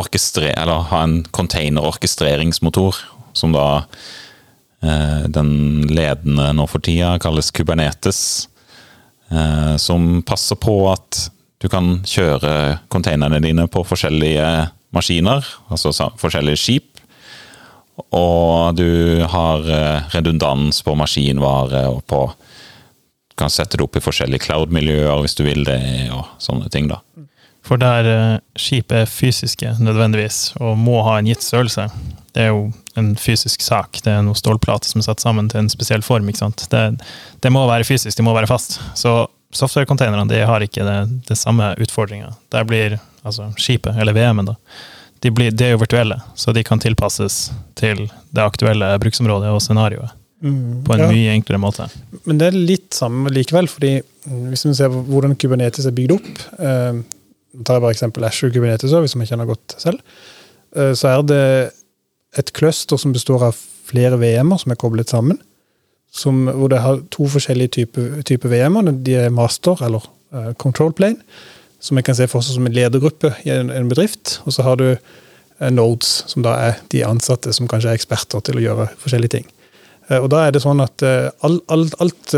orkestre, 0.00 0.50
eller 0.56 0.84
ha 0.90 1.02
en 1.04 1.18
container-orkestreringsmotor, 1.36 3.00
som 3.36 3.52
da 3.56 3.66
eh, 3.76 3.86
den 5.32 5.50
ledende 5.90 6.50
nå 6.56 6.66
for 6.70 6.84
tida 6.84 7.16
kalles 7.22 7.50
Kubernetes. 7.54 8.48
eh, 9.30 9.76
som 9.76 10.22
passer 10.22 10.56
på 10.56 10.76
at 10.90 11.30
du 11.58 11.68
kan 11.72 12.02
kjøre 12.04 12.78
containerne 12.92 13.40
dine 13.42 13.66
på 13.66 13.84
forskjellige 13.86 14.46
maskiner, 14.94 15.44
altså 15.72 16.10
forskjellige 16.20 16.60
skip. 16.60 16.90
Og 18.12 18.76
du 18.76 19.24
har 19.24 19.64
eh, 19.72 20.10
redundans 20.12 20.82
på 20.84 20.96
maskinvare 20.98 21.86
og 21.92 22.04
på 22.06 22.26
Du 23.26 23.42
kan 23.44 23.52
sette 23.52 23.76
det 23.76 23.84
opp 23.84 23.96
i 23.98 24.00
forskjellige 24.00 24.46
cloud-miljøer 24.46 25.20
hvis 25.20 25.34
du 25.36 25.42
vil 25.44 25.64
det, 25.64 26.08
og 26.08 26.24
sånne 26.40 26.70
ting, 26.72 26.86
da. 26.88 27.02
For 27.66 27.76
der 27.76 28.06
eh, 28.08 28.38
skip 28.56 28.92
er 28.96 29.08
fysiske 29.10 29.74
nødvendigvis, 29.76 30.54
og 30.56 30.78
må 30.80 31.02
ha 31.04 31.18
en 31.18 31.28
gitt 31.28 31.44
størrelse, 31.44 31.88
det 32.32 32.46
er 32.46 32.54
jo 32.54 32.70
en 32.96 33.14
fysisk 33.20 33.62
sak. 33.64 34.00
Det 34.04 34.12
er 34.12 34.22
noen 34.26 34.38
stålplater 34.38 34.88
som 34.90 35.00
er 35.02 35.06
satt 35.08 35.20
sammen 35.24 35.48
til 35.52 35.62
en 35.64 35.70
spesiell 35.72 36.02
form. 36.06 36.28
ikke 36.28 36.42
sant? 36.44 36.66
Det, 36.72 36.82
det 37.44 37.52
må 37.52 37.66
være 37.68 37.84
fysisk, 37.88 38.16
det 38.16 38.24
må 38.26 38.34
være 38.36 38.48
fast. 38.50 38.78
Så 38.98 39.14
software-containerne 39.56 40.42
har 40.46 40.64
ikke 40.64 40.84
det, 40.84 40.98
det 41.28 41.38
samme 41.38 41.72
utfordringa. 41.80 42.32
Der 42.52 42.64
blir 42.68 42.98
altså 43.26 43.50
skipet, 43.60 43.96
eller 44.00 44.12
VM-en, 44.16 44.52
da, 44.52 44.56
de, 45.24 45.30
blir, 45.32 45.50
de 45.50 45.64
er 45.64 45.74
jo 45.74 45.80
virtuelle, 45.80 46.18
så 46.38 46.52
de 46.54 46.62
kan 46.66 46.78
tilpasses 46.82 47.50
til 47.78 48.04
det 48.36 48.42
aktuelle 48.44 48.90
bruksområdet 49.02 49.50
og 49.54 49.62
scenarioet 49.64 50.12
på 50.86 50.92
en 50.92 51.00
Ja. 51.00 51.06
mye 51.08 51.32
enklere 51.32 51.58
måte. 51.58 51.86
Men 52.28 52.38
det 52.38 52.50
er 52.50 52.58
litt 52.58 52.92
samme 52.94 53.30
likevel, 53.32 53.66
fordi 53.72 53.94
mm, 54.02 54.42
hvis 54.52 54.66
vi 54.66 54.74
ser 54.76 54.92
hvordan 54.92 55.32
Kubernetes 55.40 55.86
er 55.88 55.94
bygd 55.96 56.12
opp 56.18 56.42
eh, 56.60 56.98
tar 57.64 57.78
jeg 57.78 57.84
bare 57.86 57.94
eksempel 57.96 58.26
Azure 58.28 58.52
Kubernetes, 58.52 58.92
også, 58.92 59.00
hvis 59.06 59.16
man 59.16 59.26
kjenner 59.30 59.48
godt 59.48 59.74
selv. 59.80 60.02
eh, 60.76 60.92
så 60.92 61.08
er 61.14 61.24
det 61.32 61.40
et 62.38 62.52
cluster 62.56 63.00
som 63.00 63.14
består 63.14 63.44
av 63.48 63.58
flere 63.86 64.18
VM-er 64.20 64.60
som 64.62 64.72
er 64.72 64.80
koblet 64.80 65.12
sammen. 65.12 65.38
Som, 66.16 66.46
hvor 66.46 66.70
det 66.72 66.80
har 66.80 67.02
to 67.12 67.26
forskjellige 67.28 67.74
typer 67.76 68.22
type 68.24 68.48
VM-er. 68.48 68.92
De 69.04 69.16
er 69.26 69.34
master, 69.34 69.82
eller 69.84 70.06
uh, 70.32 70.52
control 70.60 70.94
plane, 70.96 71.20
som 71.82 71.98
jeg 71.98 72.06
kan 72.06 72.16
se 72.16 72.28
for 72.30 72.44
seg 72.44 72.56
som 72.56 72.68
en 72.68 72.76
ledergruppe 72.76 73.34
i 73.44 73.52
en, 73.52 73.70
en 73.74 73.90
bedrift. 73.90 74.38
Og 74.46 74.56
så 74.56 74.64
har 74.66 74.80
du 74.80 74.86
uh, 74.94 75.70
nodes, 75.70 76.22
som 76.30 76.44
da 76.46 76.56
er 76.70 76.80
de 76.94 77.04
ansatte 77.04 77.52
som 77.52 77.68
kanskje 77.68 77.92
er 77.92 78.00
eksperter 78.00 78.44
til 78.46 78.60
å 78.60 78.64
gjøre 78.64 78.88
forskjellige 79.02 79.36
ting. 79.36 79.50
Uh, 80.08 80.22
Og 80.22 80.30
da 80.32 80.46
er 80.46 80.56
det 80.56 80.64
sånn 80.64 80.80
at 80.84 81.04
all, 81.44 81.60
all, 81.72 81.88
alt 82.00 82.36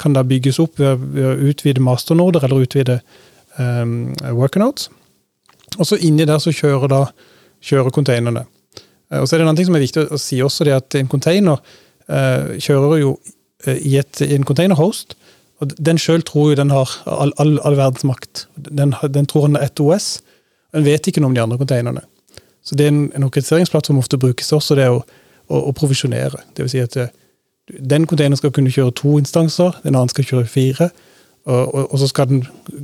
kan 0.00 0.16
da 0.16 0.24
bygges 0.26 0.58
opp 0.60 0.80
ved, 0.80 1.00
ved 1.14 1.30
å 1.30 1.50
utvide 1.52 1.84
masternoder 1.84 2.44
eller 2.44 2.66
utvide 2.66 3.00
um, 3.58 4.12
workernodes. 4.36 4.90
Og 5.78 5.88
så 5.88 5.98
inni 6.00 6.26
der 6.28 6.40
så 6.42 6.52
kjører 6.54 6.90
da 6.90 7.00
kjører 7.64 7.94
containerne. 7.94 8.44
Eh, 9.12 9.20
Og 9.20 9.28
så 9.28 9.36
er 9.36 9.38
det 9.38 9.44
en 9.44 9.48
annen 9.50 9.60
ting 9.60 9.68
som 9.68 9.78
er 9.78 9.84
viktig 9.84 10.06
å 10.10 10.20
si 10.20 10.40
også, 10.42 10.66
det 10.66 10.74
er 10.74 10.82
at 10.82 10.98
en 10.98 11.10
container 11.10 11.60
eh, 12.08 12.56
kjører 12.62 13.00
jo 13.02 13.14
eh, 13.66 13.78
i, 13.78 13.96
et, 14.00 14.22
i 14.24 14.34
en 14.36 14.46
containerhost. 14.46 15.16
Og 15.60 15.72
den 15.80 15.98
sjøl 15.98 16.24
tror 16.26 16.50
jo 16.50 16.58
den 16.58 16.70
har 16.74 16.90
all, 17.08 17.32
all, 17.40 17.56
all 17.64 17.78
verdens 17.78 18.04
makt. 18.04 18.46
Den, 18.56 18.92
den 19.14 19.28
tror 19.30 19.46
den 19.48 19.56
er 19.56 19.70
ett 19.70 19.80
OS. 19.80 20.18
og 20.72 20.80
Den 20.80 20.88
vet 20.90 21.08
ikke 21.08 21.22
noe 21.24 21.32
om 21.32 21.36
de 21.38 21.44
andre 21.44 21.58
containerne. 21.58 22.02
Så 22.66 22.76
det 22.76 22.84
er 22.84 22.92
en, 22.92 23.06
en 23.14 23.24
orkestreringsplattform 23.24 24.02
ofte 24.02 24.18
brukes 24.20 24.52
også, 24.52 24.76
det 24.76 24.90
å, 24.90 25.00
å, 25.48 25.62
å 25.70 25.72
provisjonere. 25.72 26.42
Vil 26.58 26.68
si 26.68 26.82
at 26.82 26.98
eh, 27.00 27.12
den 27.78 28.04
containeren 28.10 28.38
skal 28.38 28.52
kunne 28.54 28.74
kjøre 28.74 28.94
to 28.98 29.16
instanser, 29.20 29.78
den 29.86 29.96
andre 29.96 30.12
skal 30.12 30.28
kjøre 30.28 30.50
fire. 30.50 30.90
Og, 31.46 31.62
og, 31.62 31.82
og 31.86 31.98
så 32.02 32.10
skal 32.10 32.28
den 32.30 32.42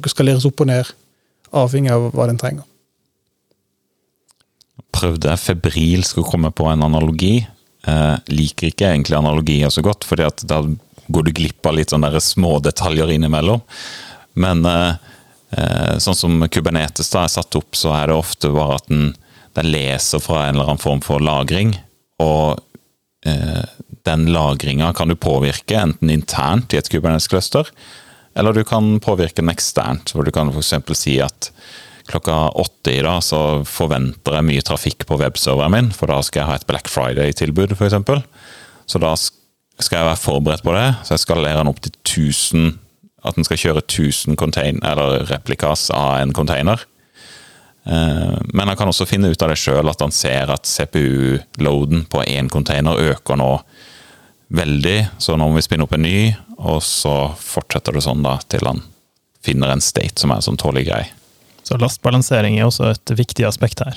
skaleres 0.09 0.47
opp 0.49 0.63
og 0.63 0.71
ned, 0.71 0.95
avhengig 1.53 1.93
av 1.93 2.09
hva 2.15 2.29
den 2.31 2.39
trenger. 2.41 2.65
Prøvde 5.03 5.37
febrilsk 5.41 6.23
å 6.23 6.27
komme 6.27 6.53
på 6.55 6.69
en 6.71 6.87
analogi. 6.87 7.43
Eh, 7.83 8.17
liker 8.31 8.71
ikke 8.71 8.93
egentlig 8.93 9.19
analogier 9.19 9.73
så 9.75 9.83
godt, 9.85 10.07
fordi 10.07 10.29
da 10.47 10.63
går 11.13 11.27
du 11.27 11.33
glipp 11.35 11.67
av 11.67 11.77
litt 11.77 11.93
sånne 11.93 12.13
små 12.23 12.59
detaljer 12.63 13.11
innimellom. 13.17 13.63
Men 14.39 14.65
eh, 14.69 14.95
eh, 15.59 15.95
sånn 16.03 16.19
som 16.19 16.49
Kubernetes 16.49 17.11
da 17.13 17.27
er 17.27 17.35
satt 17.35 17.59
opp, 17.59 17.75
så 17.77 17.95
er 17.97 18.11
det 18.11 18.19
ofte 18.19 18.53
bare 18.55 18.79
at 18.81 18.91
den, 18.91 19.13
den 19.59 19.73
leser 19.75 20.23
fra 20.23 20.47
en 20.47 20.57
eller 20.57 20.73
annen 20.73 20.85
form 20.85 21.03
for 21.05 21.23
lagring. 21.25 21.75
Og 22.23 22.63
eh, 23.27 23.65
den 24.07 24.29
lagringa 24.35 24.93
kan 24.97 25.11
du 25.11 25.19
påvirke 25.19 25.79
enten 25.79 26.11
internt 26.11 26.75
i 26.75 26.81
et 26.81 26.91
Kubernetes-cluster, 26.91 27.69
eller 28.39 28.57
du 28.57 28.65
kan 28.65 28.97
påvirke 29.05 29.43
den 29.43 29.53
eksternt. 29.53 30.15
hvor 30.15 30.25
Du 30.25 30.33
kan 30.33 30.49
f.eks. 30.55 30.73
si 30.97 31.19
at 31.21 31.51
klokka 32.13 32.37
åtte 32.61 32.93
i 32.95 33.03
dag 33.05 33.23
så 33.25 33.41
forventer 33.69 34.39
jeg 34.39 34.49
mye 34.49 34.65
trafikk 34.67 35.07
på 35.09 35.19
webserveren 35.21 35.75
min, 35.75 35.91
for 35.97 36.11
da 36.13 36.21
skal 36.25 36.43
jeg 36.43 36.51
ha 36.51 36.59
et 36.61 36.69
Black 36.69 36.91
Friday-tilbud, 36.93 37.75
f.eks. 37.77 37.97
Så 38.87 39.01
da 39.03 39.13
skal 39.17 39.99
jeg 39.99 40.09
være 40.11 40.21
forberedt 40.21 40.65
på 40.67 40.75
det, 40.77 40.89
så 41.03 41.17
jeg 41.17 41.25
skalerer 41.25 41.63
den 41.63 41.73
opp 41.73 41.83
til 41.85 41.95
1000 42.05 42.79
At 43.23 43.37
den 43.39 43.47
skal 43.47 43.61
kjøre 43.61 43.85
1000 43.87 44.35
replikas 45.31 45.91
av 45.95 46.17
en 46.19 46.33
container. 46.35 46.81
Eh, 47.87 48.39
Men 48.53 48.69
han 48.69 48.77
kan 48.77 48.89
også 48.91 49.07
finne 49.07 49.31
ut 49.31 49.43
av 49.43 49.53
det 49.53 49.61
sjøl, 49.63 49.89
at 49.89 50.01
han 50.03 50.11
ser 50.11 50.51
at 50.51 50.67
CPU-loaden 50.67 52.07
på 52.11 52.25
én 52.27 52.51
container 52.51 52.99
øker 52.99 53.37
nå 53.39 53.61
veldig. 54.51 55.09
Så 55.19 55.37
nå 55.37 55.49
må 55.49 55.55
vi 55.55 55.63
spinne 55.63 55.87
opp 55.87 55.95
en 55.95 56.03
ny, 56.03 56.35
og 56.59 56.83
så 56.83 57.33
fortsetter 57.39 57.95
det 57.95 58.03
sånn 58.03 58.23
da 58.27 58.41
til 58.43 58.67
han 58.67 58.83
finner 59.43 59.71
en 59.71 59.83
state 59.83 60.19
som 60.19 60.31
er 60.35 60.43
sånn 60.43 60.59
tålelig 60.59 60.89
grei. 60.91 61.05
Så 61.73 61.79
lastbalansering 61.81 62.59
er 62.59 62.67
også 62.69 62.91
et 62.93 63.11
viktig 63.17 63.47
aspekt 63.49 63.81
her. 63.81 63.97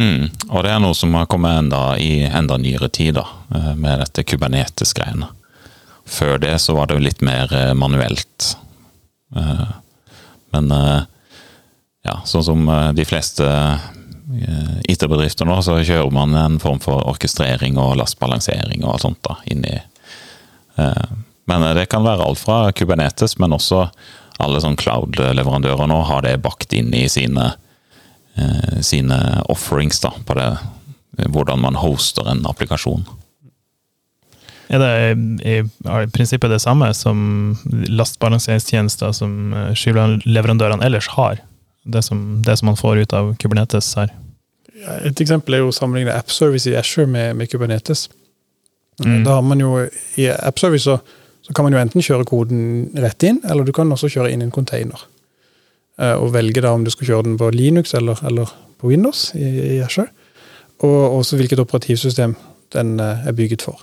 Mm. 0.00 0.30
Og 0.48 0.62
det 0.64 0.70
er 0.72 0.78
noe 0.80 0.96
som 0.96 1.12
har 1.12 1.26
kommet 1.28 1.58
enda 1.58 1.80
i 2.00 2.22
enda 2.24 2.56
nyere 2.56 2.88
tid, 2.88 3.18
da, 3.18 3.26
eh, 3.52 3.74
med 3.76 4.00
dette 4.00 4.24
Kubernetes-greiene. 4.24 5.28
Før 6.08 6.38
det 6.40 6.54
så 6.64 6.72
var 6.72 6.88
det 6.88 6.96
jo 6.96 7.02
litt 7.04 7.20
mer 7.20 7.52
eh, 7.52 7.74
manuelt. 7.76 8.54
Eh, 9.36 9.66
Men 10.50 10.72
ja, 12.02 12.16
sånn 12.26 12.42
som 12.42 12.64
de 12.96 13.04
fleste 13.06 13.44
IT-bedrifter 14.90 15.46
nå, 15.46 15.60
så 15.62 15.76
kjører 15.78 16.10
man 16.10 16.34
en 16.34 16.56
form 16.58 16.80
for 16.82 17.04
orkestrering 17.06 17.78
og 17.78 17.92
lastbalansering 18.00 18.82
og 18.82 18.96
alt 18.96 19.04
sånt 19.04 19.20
da, 19.22 19.36
inni 19.46 19.76
i. 19.76 19.84
Men 21.46 21.68
det 21.78 21.86
kan 21.92 22.02
være 22.02 22.26
alt 22.26 22.42
fra 22.42 22.72
Kubernetes, 22.74 23.36
men 23.38 23.54
også 23.54 23.84
alle 24.42 24.60
sånn 24.62 24.78
cloud-leverandører 24.80 25.90
nå 25.90 26.02
har 26.08 26.24
det 26.26 26.38
bakt 26.44 26.72
inn 26.76 26.92
i 26.96 27.06
sine 27.12 27.52
eh, 28.36 28.80
sine 28.86 29.18
offerings 29.52 30.00
da, 30.02 30.12
på 30.26 30.36
det, 30.38 30.50
hvordan 31.28 31.60
man 31.64 31.78
hoster 31.80 32.28
en 32.30 32.46
applikasjon. 32.48 33.04
Er 34.70 34.78
det 34.78 34.90
i, 35.42 35.56
i 35.66 36.10
prinsippet 36.14 36.52
det 36.52 36.60
samme 36.62 36.92
som 36.94 37.56
lastbalanseringstjenester 37.90 39.12
som 39.16 39.52
eh, 39.52 39.72
skyleverandørene 39.74 40.86
ellers 40.86 41.10
har? 41.16 41.42
Det 41.82 42.04
som, 42.06 42.42
det 42.44 42.58
som 42.60 42.70
man 42.70 42.78
får 42.78 43.02
ut 43.02 43.14
av 43.16 43.32
Kubernetes 43.40 43.88
her. 43.98 44.12
Et 45.02 45.20
eksempel 45.20 45.56
er 45.56 45.64
jo 45.64 45.72
å 45.72 45.74
sammenligne 45.74 46.14
AppService 46.14 46.70
i 46.70 46.76
Azure 46.78 47.08
med, 47.10 47.34
med 47.36 47.50
Kubernetes. 47.50 48.06
Mm. 49.02 49.24
Da 49.24 49.38
har 49.38 49.42
man 49.42 49.60
jo 49.60 49.86
I 50.20 50.28
AppService 50.30 50.84
så, 50.86 50.98
så 51.42 51.54
kan 51.56 51.66
man 51.66 51.74
jo 51.74 51.80
enten 51.80 52.04
kjøre 52.04 52.28
koden 52.28 52.62
rett 53.00 53.22
inn, 53.26 53.40
eller 53.48 53.64
du 53.64 53.72
kan 53.76 53.90
også 53.92 54.10
kjøre 54.12 54.30
inn 54.32 54.44
en 54.44 54.54
container. 54.54 55.06
Eh, 56.00 56.14
Og 56.14 56.32
velge 56.34 56.62
da 56.64 56.72
om 56.76 56.84
du 56.84 56.90
skal 56.90 57.06
kjøre 57.06 57.28
den 57.28 57.38
på 57.40 57.50
Linux 57.54 57.94
eller, 57.94 58.20
eller 58.26 58.50
på 58.80 58.88
Windows 58.88 59.30
i, 59.34 59.76
i 59.76 59.78
Azure. 59.84 60.08
Og 60.80 61.18
også 61.20 61.36
hvilket 61.36 61.60
operativsystem 61.60 62.36
den 62.72 63.00
eh, 63.00 63.26
er 63.28 63.36
bygget 63.36 63.62
for. 63.62 63.82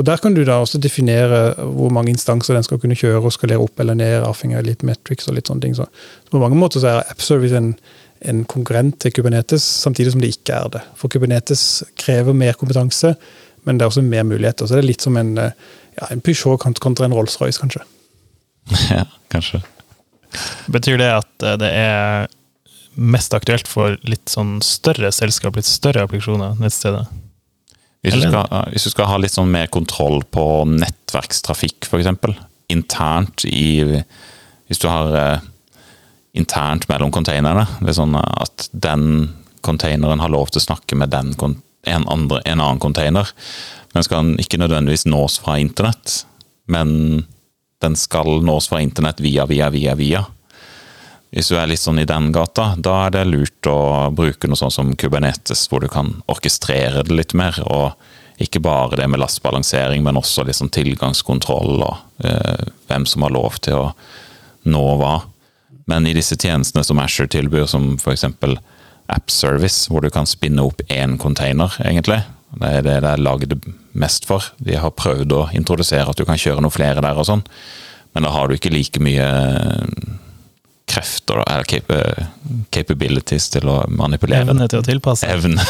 Og 0.00 0.06
Der 0.06 0.16
kan 0.16 0.34
du 0.34 0.40
da 0.44 0.56
også 0.56 0.80
definere 0.80 1.52
hvor 1.76 1.90
mange 1.92 2.10
instanser 2.10 2.54
den 2.56 2.64
skal 2.64 2.78
kunne 2.80 2.96
kjøre 2.96 3.20
og 3.20 3.34
skalere 3.34 3.60
opp 3.60 3.80
eller 3.80 3.94
ned, 3.94 4.22
avhengig 4.24 4.56
av 4.56 4.64
litt 4.64 4.82
metrics 4.88 5.28
og 5.28 5.36
litt 5.36 5.50
sånne 5.50 5.66
ting. 5.66 5.76
Så 5.76 5.84
på 6.30 6.40
mange 6.40 6.56
måter 6.56 6.80
så 6.80 6.88
er 6.88 7.10
AppService 7.12 7.58
en, 7.58 7.74
en 8.24 8.44
konkurrent 8.48 8.96
til 9.04 9.12
Kubernetes, 9.12 9.62
samtidig 9.84 10.14
som 10.14 10.24
det 10.24 10.32
ikke 10.32 10.56
er 10.56 10.72
det. 10.72 10.82
For 10.96 11.12
Kubernetes 11.12 11.84
krever 12.00 12.32
mer 12.32 12.56
kompetanse, 12.58 13.12
men 13.64 13.78
det 13.78 13.84
er 13.84 13.92
også 13.92 14.04
mer 14.04 14.26
muligheter. 14.26 14.66
Så 14.66 14.76
det 14.76 14.82
er 14.82 14.90
litt 14.90 15.04
som 15.04 15.16
en, 15.20 15.34
eh, 15.38 15.52
ja, 15.98 16.08
en 16.10 16.22
Peugeot 16.24 16.62
kontra 16.82 17.06
en 17.06 17.14
Rolls-Royce, 17.16 17.60
kanskje. 17.62 17.84
ja, 18.96 19.04
kanskje. 19.32 19.62
Betyr 20.72 20.98
det 21.02 21.10
at 21.12 21.46
eh, 21.46 21.58
det 21.60 21.72
er 21.76 22.30
mest 22.92 23.32
aktuelt 23.34 23.68
for 23.70 23.96
litt 24.04 24.28
sånn 24.28 24.58
større 24.64 25.12
selskap, 25.14 25.56
litt 25.56 25.68
større 25.68 26.04
applikasjoner 26.04 26.58
nettstedet? 26.60 27.06
Hvis 28.02 28.18
du, 28.18 28.24
skal, 28.26 28.48
hvis 28.74 28.84
du 28.88 28.90
skal 28.90 29.06
ha 29.06 29.16
litt 29.22 29.32
sånn 29.32 29.52
mer 29.52 29.68
kontroll 29.70 30.24
på 30.34 30.44
nettverkstrafikk, 30.66 31.86
f.eks. 31.86 32.10
Internt 32.72 33.44
i 33.46 33.86
Hvis 34.66 34.80
du 34.82 34.88
har 34.90 35.14
eh, 35.20 35.44
internt 36.32 36.88
mellom 36.88 37.12
containerne. 37.12 37.66
Det 37.80 37.92
er 37.92 37.98
sånn 37.98 38.16
at 38.18 38.68
den 38.72 39.04
containeren 39.62 40.22
har 40.22 40.32
lov 40.32 40.50
til 40.50 40.62
å 40.62 40.64
snakke 40.64 40.96
med 40.98 41.12
den, 41.12 41.34
kon- 41.38 41.60
en, 41.86 42.08
andre, 42.08 42.40
en 42.44 42.60
annen 42.60 42.82
container. 42.82 43.28
Den 43.92 44.06
skal 44.06 44.34
ikke 44.40 44.60
nødvendigvis 44.60 45.06
nås 45.06 45.38
fra 45.42 45.58
internett, 45.60 46.22
men 46.70 47.24
den 47.82 47.96
skal 47.98 48.42
nås 48.44 48.70
fra 48.70 48.80
internett 48.80 49.20
via, 49.20 49.46
via, 49.46 49.70
via, 49.70 49.94
via. 49.98 50.24
Hvis 51.32 51.48
du 51.48 51.56
er 51.56 51.68
litt 51.70 51.80
sånn 51.80 52.02
i 52.02 52.08
den 52.08 52.28
gata, 52.32 52.74
da 52.76 53.06
er 53.06 53.14
det 53.14 53.24
lurt 53.28 53.68
å 53.68 54.10
bruke 54.12 54.48
noe 54.48 54.60
sånn 54.60 54.74
som 54.74 54.90
Kubernetes, 55.00 55.64
hvor 55.70 55.80
du 55.80 55.88
kan 55.92 56.18
orkestrere 56.30 57.04
det 57.08 57.16
litt 57.16 57.32
mer, 57.36 57.56
og 57.64 57.96
ikke 58.42 58.60
bare 58.64 58.98
det 59.00 59.06
med 59.08 59.20
lastbalansering, 59.22 60.04
men 60.04 60.18
også 60.20 60.44
liksom 60.44 60.68
tilgangskontroll 60.72 61.82
og 61.84 62.26
eh, 62.26 62.68
hvem 62.88 63.06
som 63.08 63.24
har 63.24 63.34
lov 63.34 63.56
til 63.64 63.78
å 63.80 63.86
nå 64.68 64.84
hva. 65.00 65.14
Men 65.90 66.06
i 66.06 66.14
disse 66.16 66.36
tjenestene 66.36 66.84
som 66.84 67.00
Asher 67.02 67.30
tilbyr, 67.32 67.66
som 67.70 67.94
f.eks. 67.96 68.26
AppService, 69.12 69.88
hvor 69.90 70.04
du 70.04 70.10
kan 70.12 70.28
spinne 70.28 70.64
opp 70.64 70.82
én 70.92 71.18
container, 71.20 71.74
egentlig. 71.84 72.22
Det 72.60 72.68
er 72.68 72.84
det 72.84 72.98
det 73.04 73.12
er 73.14 73.22
lagd 73.22 73.54
mest 73.92 74.26
for. 74.28 74.52
De 74.60 74.76
har 74.78 74.92
prøvd 74.96 75.32
å 75.36 75.46
introdusere 75.56 76.08
at 76.08 76.18
du 76.18 76.26
kan 76.28 76.40
kjøre 76.40 76.62
noen 76.64 76.74
flere 76.74 77.04
der 77.04 77.18
og 77.18 77.28
sånn, 77.28 77.44
men 78.12 78.26
da 78.26 78.32
har 78.34 78.48
du 78.48 78.56
ikke 78.56 78.72
like 78.72 79.00
mye 79.00 79.28
krefter, 80.92 81.40
eller 81.46 81.64
cap 81.64 81.88
capabilities 82.74 83.48
til 83.52 83.68
å 83.70 83.78
manipulere. 83.88 84.44
Evne 84.50 84.68
til 84.68 84.82
å 84.82 84.84
tilpasse. 84.84 85.28
Evne. 85.28 85.62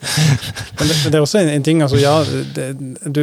Men 0.78 0.90
det, 0.90 0.96
det 1.06 1.14
er 1.14 1.22
også 1.22 1.40
en, 1.40 1.50
en 1.54 1.64
ting, 1.64 1.82
altså 1.84 2.00
ja, 2.00 2.14
det, 2.56 2.66
du, 3.06 3.22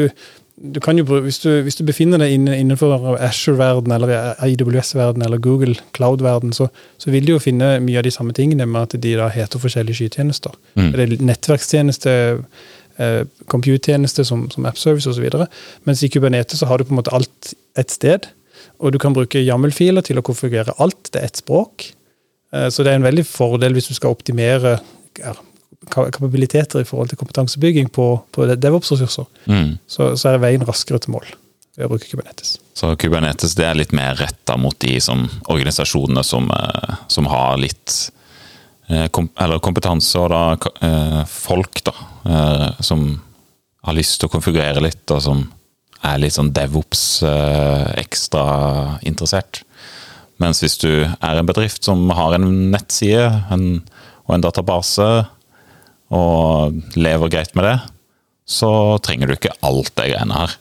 du 0.60 0.80
kan 0.84 0.98
jo, 0.98 1.06
hvis 1.24 1.39
du, 1.39 1.50
hvis 1.63 1.78
du 1.80 1.86
befinner 1.88 2.19
deg 2.19 2.34
innenfor 2.36 3.15
Asher-verden 3.24 3.93
eller 3.95 4.34
IWS-verden, 4.43 5.24
eller 5.24 5.39
Google 5.39 5.76
Cloud-verden, 5.95 6.52
så, 6.54 6.67
så, 6.98 7.12
vil 7.13 7.28
du 7.28 7.34
jo 7.34 7.43
finne 7.43 7.78
mye 7.84 8.02
av 8.02 8.08
de 8.08 8.12
samme 8.12 8.36
tingene 8.36 8.67
med 8.67 8.89
at 8.89 8.98
de 9.02 9.13
da 9.19 9.30
heter 9.32 9.62
forskjellige 9.62 10.02
skytjenester. 10.02 10.56
Mm. 10.76 10.89
Det 10.91 11.06
er 11.06 11.24
nettverkstjeneste, 11.30 12.15
eh, 13.00 13.22
compute-tjeneste 13.52 14.28
som, 14.28 14.50
som 14.52 14.67
AppService 14.67 15.13
osv. 15.13 15.30
Mens 15.88 16.04
i 16.04 16.12
Kubernetes 16.12 16.60
så 16.60 16.67
har 16.67 16.80
du 16.80 16.89
på 16.89 16.95
en 16.95 17.00
måte 17.00 17.15
alt 17.15 17.54
et 17.80 17.95
sted. 17.95 18.28
Og 18.84 18.91
du 18.91 19.00
kan 19.00 19.15
bruke 19.15 19.39
YAML-filer 19.39 20.04
til 20.06 20.19
å 20.19 20.26
konfigurere 20.26 20.76
alt. 20.84 21.13
Det 21.13 21.22
er 21.22 21.32
ett 21.32 21.39
språk. 21.39 21.88
Eh, 22.52 22.67
så 22.67 22.84
det 22.84 22.93
er 22.93 23.00
en 23.00 23.08
veldig 23.08 23.28
fordel 23.28 23.80
hvis 23.80 23.91
du 23.93 23.95
skal 23.95 24.15
optimere 24.17 24.80
kapabiliteter 25.87 26.81
i 26.81 26.87
forhold 26.87 27.11
til 27.11 27.19
kompetansebygging 27.19 27.89
på, 27.95 28.07
på 28.35 28.47
DevOps-ressurser. 28.51 29.27
Mm. 29.45 29.77
Så, 29.87 30.13
så, 30.19 30.31
er 30.31 30.41
veien 30.43 30.65
raskere 30.67 30.99
til 30.99 31.15
mål 31.15 31.29
ved 31.77 31.87
å 31.87 31.91
bruke 31.93 32.09
Kubernetes. 32.09 32.57
Så 32.75 32.91
Kubernetes 32.99 33.55
det 33.55 33.67
er 33.67 33.79
litt 33.79 33.95
mer 33.95 34.17
retta 34.19 34.57
mot 34.59 34.75
de 34.83 34.97
som, 35.03 35.23
organisasjonene 35.47 36.23
som, 36.27 36.49
eh, 36.51 36.97
som 37.11 37.29
har 37.31 37.55
litt 37.61 37.95
eh, 38.89 39.07
kom, 39.15 39.31
Eller 39.39 39.63
kompetanse 39.63 40.19
og 40.19 40.33
da 40.33 41.23
folk 41.29 41.83
da, 41.87 41.95
som 42.83 43.07
har 43.87 43.95
lyst 43.95 44.19
til 44.19 44.27
å 44.27 44.33
konfigurere 44.33 44.83
litt, 44.83 45.05
og 45.15 45.23
som 45.23 45.45
er 46.03 46.19
litt 46.19 46.35
sånn 46.35 46.51
DevOps 46.55 47.23
ekstra 47.99 48.99
interessert. 49.07 49.63
Mens 50.39 50.61
hvis 50.63 50.77
du 50.79 50.91
er 51.03 51.39
en 51.39 51.47
bedrift 51.47 51.83
som 51.87 52.07
har 52.15 52.35
en 52.35 52.47
nettside 52.71 53.27
en, 53.51 53.65
og 54.27 54.35
en 54.35 54.45
database, 54.45 55.07
og 56.15 56.78
lever 56.98 57.32
greit 57.34 57.56
med 57.58 57.67
det, 57.67 57.78
så 58.50 58.72
trenger 59.06 59.30
du 59.30 59.36
ikke 59.36 59.56
alt 59.65 59.91
det 60.00 60.10
greiene 60.12 60.39
her. 60.41 60.56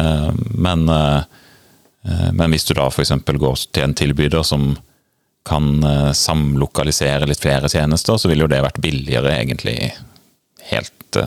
Eh, 0.00 0.30
men, 0.66 0.86
eh, 0.88 2.30
men 2.32 2.54
hvis 2.54 2.68
du 2.68 2.74
da 2.78 2.88
f.eks. 2.88 3.12
går 3.26 3.66
til 3.68 3.84
en 3.86 3.96
tilbyder 3.96 4.46
som 4.46 4.70
kan 5.48 5.72
eh, 5.84 6.12
samlokalisere 6.16 7.28
litt 7.28 7.42
flere 7.42 7.68
tjenester, 7.72 8.16
så 8.16 8.30
ville 8.30 8.46
jo 8.46 8.52
det 8.52 8.62
vært 8.64 8.80
billigere, 8.80 9.34
egentlig. 9.36 9.76
Helt 10.70 11.20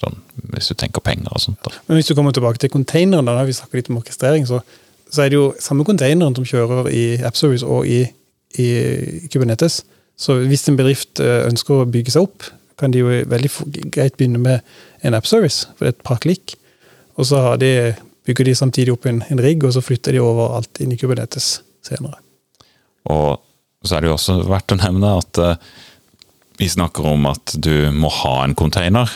sånn, 0.00 0.20
hvis 0.54 0.70
du 0.70 0.78
tenker 0.78 1.02
penger 1.04 1.34
og 1.34 1.42
sånt. 1.42 1.60
Da. 1.66 1.74
Men 1.88 1.98
hvis 1.98 2.10
du 2.10 2.14
kommer 2.18 2.34
tilbake 2.36 2.62
til 2.62 2.72
containeren, 2.72 3.26
da 3.26 3.42
vi 3.46 3.56
snakker 3.56 3.80
litt 3.80 3.90
om 3.90 3.98
orkestrering, 4.02 4.46
så 4.46 4.62
så 5.10 5.24
er 5.24 5.32
det 5.32 5.38
jo 5.38 5.50
samme 5.62 5.84
containeren 5.86 6.36
som 6.36 6.46
kjører 6.46 6.90
i 6.94 7.04
AppService 7.26 7.66
og 7.66 7.88
i, 7.88 8.04
i, 8.58 8.68
Kubernetes. 9.32 9.82
Så 10.20 10.40
hvis 10.46 10.66
en 10.68 10.78
bedrift 10.78 11.22
eh, 11.22 11.46
ønsker 11.48 11.82
å 11.82 11.88
bygge 11.88 12.14
seg 12.14 12.28
opp, 12.28 12.46
kan 12.80 12.94
de 12.94 13.02
jo 13.02 13.10
veldig 13.30 13.50
greit 13.92 14.16
begynne 14.18 14.40
med 14.42 15.06
en 15.06 15.16
AppService, 15.16 15.68
for 15.76 15.86
det 15.86 15.92
er 15.92 15.98
et 15.98 16.06
par 16.06 16.22
klikk. 16.24 16.56
Og 17.20 17.28
så 17.28 17.42
de, 17.60 17.92
bygger 18.28 18.50
de 18.50 18.56
samtidig 18.56 18.94
opp 18.94 19.06
en, 19.10 19.22
en 19.28 19.42
rigg, 19.42 19.64
og 19.64 19.74
så 19.76 19.84
flytter 19.84 20.16
de 20.16 20.24
over 20.24 20.56
alt 20.58 20.80
inn 20.82 20.94
i 20.94 20.98
Kubernetes 21.00 21.60
senere. 21.86 22.20
Og 23.10 23.40
så 23.84 23.96
er 23.96 24.04
det 24.04 24.10
jo 24.10 24.16
også 24.18 24.40
verdt 24.48 24.74
å 24.74 24.80
nevne 24.80 25.14
at 25.20 25.40
uh, 25.40 25.54
vi 26.60 26.68
snakker 26.68 27.06
om 27.14 27.24
at 27.30 27.56
du 27.56 27.88
må 27.96 28.10
ha 28.20 28.42
en 28.44 28.56
container 28.58 29.08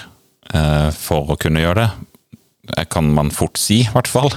uh, 0.55 0.89
for 0.97 1.35
å 1.35 1.39
kunne 1.41 1.65
gjøre 1.65 1.83
det. 1.83 1.91
Det 2.75 2.87
kan 2.93 3.11
man 3.13 3.33
fort 3.35 3.61
si, 3.61 3.83
i 3.85 3.93
hvert 3.93 4.09
fall. 4.09 4.33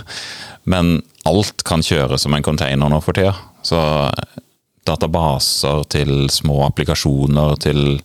Men 0.67 0.97
alt 1.27 1.63
kan 1.67 1.83
kjøres 1.85 2.25
som 2.25 2.35
en 2.35 2.43
container 2.43 2.91
nå 2.91 2.99
for 3.03 3.15
tida. 3.15 3.31
Så 3.63 3.79
databaser 4.87 5.85
til 5.91 6.27
små 6.31 6.65
applikasjoner 6.67 7.55
til 7.63 8.01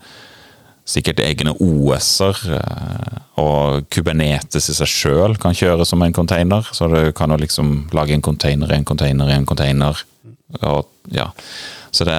sikkert 0.88 1.22
egne 1.22 1.54
OS-er. 1.62 2.38
Eh, 2.58 3.18
og 3.42 3.88
Kubernetes 3.92 4.68
i 4.70 4.76
seg 4.76 4.90
sjøl 4.90 5.36
kan 5.40 5.56
kjøre 5.56 5.86
som 5.88 6.02
en 6.04 6.14
container. 6.16 6.66
Så 6.74 6.88
du 6.92 7.00
kan 7.16 7.32
jo 7.32 7.40
liksom 7.40 7.74
lage 7.96 8.16
en 8.16 8.24
container 8.24 8.72
i 8.72 8.80
en 8.80 8.88
container 8.88 9.30
i 9.30 9.38
en 9.38 9.48
container. 9.48 10.04
Og, 10.60 10.88
ja. 11.14 11.30
Så 11.92 12.04
det 12.08 12.18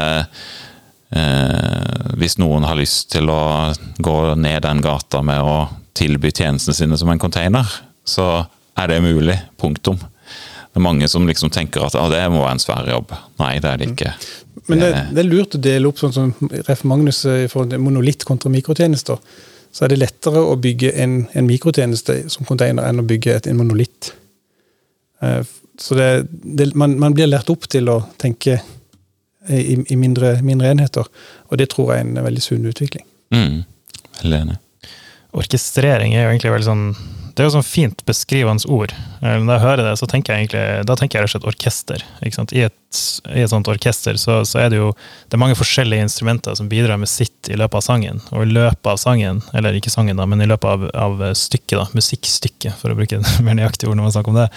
eh, 1.13 2.17
Hvis 2.17 2.39
noen 2.41 2.65
har 2.65 2.77
lyst 2.79 3.11
til 3.13 3.29
å 3.29 3.73
gå 3.97 4.17
ned 4.39 4.63
den 4.65 4.81
gata 4.85 5.21
med 5.25 5.41
å 5.41 5.57
tilby 5.97 6.31
tjenestene 6.33 6.75
sine 6.77 6.97
som 6.97 7.11
en 7.13 7.21
container, 7.21 7.67
så 8.05 8.45
er 8.79 8.89
det 8.89 9.03
mulig. 9.05 9.37
Punktum. 9.61 9.99
Det 10.73 10.81
er 10.81 10.87
mange 10.87 11.07
som 11.09 11.27
liksom 11.29 11.51
tenker 11.53 11.85
at 11.85 11.93
ah, 11.99 12.09
det 12.09 12.23
må 12.33 12.41
være 12.41 12.55
en 12.57 12.63
svær 12.63 12.87
jobb. 12.89 13.13
Nei, 13.37 13.59
det 13.61 13.69
er 13.69 13.77
det 13.77 13.91
ikke. 13.91 14.13
Men 14.67 14.79
det, 14.79 14.91
det 15.11 15.23
er 15.23 15.27
lurt 15.27 15.57
å 15.57 15.61
dele 15.61 15.89
opp 15.89 15.99
sånn 15.99 16.13
som 16.15 16.29
Ref. 16.67 16.83
Magnus 16.87 17.23
eh, 17.27 17.45
i 17.45 17.49
forhold 17.51 17.73
til 17.73 17.81
monolitt 17.83 18.23
kontra 18.27 18.51
mikrotjenester. 18.53 19.19
Så 19.73 19.85
er 19.85 19.93
det 19.93 19.99
lettere 19.99 20.43
å 20.45 20.55
bygge 20.61 20.93
en, 21.03 21.23
en 21.33 21.49
mikrotjeneste 21.49 22.21
som 22.31 22.47
container 22.47 22.85
enn 22.87 23.01
å 23.01 23.07
bygge 23.07 23.35
et, 23.35 23.49
en 23.49 23.59
monolitt. 23.59 24.13
Eh, 25.23 25.41
så 25.81 25.97
det, 25.97 26.09
det, 26.29 26.69
man, 26.79 26.95
man, 27.01 27.15
blir 27.17 27.31
lært 27.31 27.49
opp 27.51 27.65
til 27.71 27.89
å 27.91 28.03
tenke 28.21 28.59
i, 29.49 29.75
i 29.75 29.97
mindre, 29.99 30.37
mindre, 30.45 30.69
enheter, 30.71 31.09
og 31.49 31.59
det 31.59 31.71
tror 31.73 31.91
jeg 31.91 32.03
er 32.03 32.05
en 32.05 32.27
veldig 32.29 32.43
sunn 32.45 32.69
utvikling. 32.69 33.03
Mm. 33.33 33.63
Veldig 34.21 34.39
enig. 34.45 34.59
Orkestrering 35.33 36.13
er 36.13 36.27
jo 36.27 36.35
egentlig 36.35 36.53
veldig 36.53 36.69
sånn 36.69 36.87
det 37.33 37.41
er 37.41 37.47
jo 37.47 37.55
sånn 37.55 37.65
fint 37.65 38.03
beskrivende 38.05 38.69
ord. 38.69 38.91
Eh, 38.93 39.39
når 39.41 39.55
jeg 39.55 39.63
hører 39.63 39.87
det, 39.87 39.93
så 39.97 40.07
tenker 40.09 40.35
jeg 40.35 40.43
egentlig, 40.43 40.65
da 40.85 40.97
tenker 40.99 41.17
jeg 41.17 41.25
rett 41.25 41.31
og 41.31 41.33
slett 41.33 41.47
orkester. 41.49 42.03
I 42.21 42.65
et, 42.67 42.75
I, 43.29 43.43
et, 43.43 43.49
sånt 43.51 43.67
orkester 43.71 44.17
så, 44.19 44.41
så, 44.47 44.59
er 44.63 44.71
det 44.73 44.79
jo 44.79 44.91
det 45.27 45.37
er 45.37 45.41
mange 45.41 45.57
forskjellige 45.57 46.05
instrumenter 46.05 46.55
som 46.57 46.69
bidrar 46.71 46.99
med 47.01 47.09
sitt 47.11 47.49
i 47.51 47.57
løpet 47.59 47.79
av 47.79 47.85
sangen. 47.85 48.21
Og 48.31 48.45
i 48.45 48.51
løpet 48.51 48.89
av 48.89 48.99
sangen, 49.01 49.41
eller 49.57 49.77
ikke 49.77 49.91
sangen, 49.93 50.19
da, 50.19 50.27
men 50.29 50.43
i 50.43 50.49
løpet 50.49 50.69
av, 50.69 50.85
av 50.93 51.23
stykket, 51.37 51.75
da, 51.79 51.85
musikkstykket, 51.97 52.77
for 52.79 52.93
å 52.93 52.97
bruke 52.97 53.19
et 53.19 53.31
mer 53.45 53.57
nøyaktig 53.59 53.89
ord 53.89 53.99
når 53.99 54.07
man 54.07 54.15
snakker 54.15 54.33
om 54.33 54.39
det, 54.41 54.47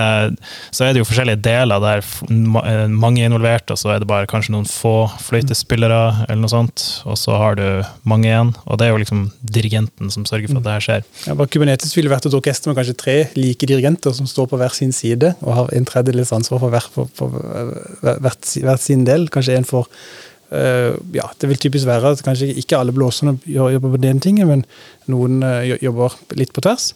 eh, 0.00 0.56
så 0.74 0.86
er 0.86 0.94
det 0.94 1.02
jo 1.02 1.08
forskjellige 1.08 1.42
deler 1.46 1.82
der 1.82 2.02
eh, 2.02 2.86
mange 2.90 3.22
er 3.22 3.30
involvert, 3.30 3.70
og 3.72 3.80
så 3.80 3.94
er 3.94 4.02
det 4.02 4.10
bare 4.10 4.28
kanskje 4.30 4.56
noen 4.56 4.68
få 4.68 4.96
fløytespillere, 5.22 6.26
eller 6.26 6.42
noe 6.42 6.52
sånt, 6.52 6.86
og 7.06 7.18
så 7.20 7.38
har 7.40 7.58
du 7.60 7.66
mange 8.08 8.30
igjen. 8.30 8.52
Og 8.66 8.80
det 8.80 8.88
er 8.88 8.94
jo 8.94 9.02
liksom 9.02 9.26
dirigenten 9.40 10.12
som 10.12 10.26
sørger 10.28 10.50
for 10.50 10.60
at 10.60 10.66
det 10.66 10.76
her 10.76 10.86
skjer. 10.86 11.06
Ja, 11.26 11.36
bare 11.38 11.50
Kubernetes 11.52 11.94
ville 11.96 12.12
vært 12.12 12.28
et 12.28 12.36
orkester 12.36 12.70
med 12.70 12.78
kanskje 12.78 12.96
tre 12.98 13.16
like 13.38 13.68
dirigenter 13.68 14.14
som 14.16 14.28
står 14.30 14.50
på 14.50 14.60
hver 14.60 14.74
sin 14.76 14.92
side 14.94 15.34
og 15.42 15.52
har 15.60 15.72
en 15.76 15.88
tredjedels 15.88 16.32
ansvar 16.36 16.62
for, 16.62 16.72
hver, 16.72 16.88
for, 16.94 17.10
for 17.16 17.75
hvert, 18.02 18.80
sin 18.82 19.04
del. 19.06 19.28
Kanskje 19.32 19.58
en 19.58 19.68
for 19.68 19.88
uh, 19.90 20.96
ja, 21.14 21.28
Det 21.38 21.50
vil 21.50 21.62
typisk 21.66 21.88
være 21.88 22.14
at 22.16 22.24
kanskje 22.26 22.52
ikke 22.62 22.78
alle 22.78 22.94
blåserne 22.96 23.36
jobber 23.46 23.96
på 23.96 24.02
den 24.02 24.20
tingen, 24.24 24.50
men 24.50 24.66
noen 25.12 25.40
uh, 25.44 25.62
jobber 25.82 26.18
litt 26.38 26.54
på 26.56 26.64
tvers. 26.66 26.92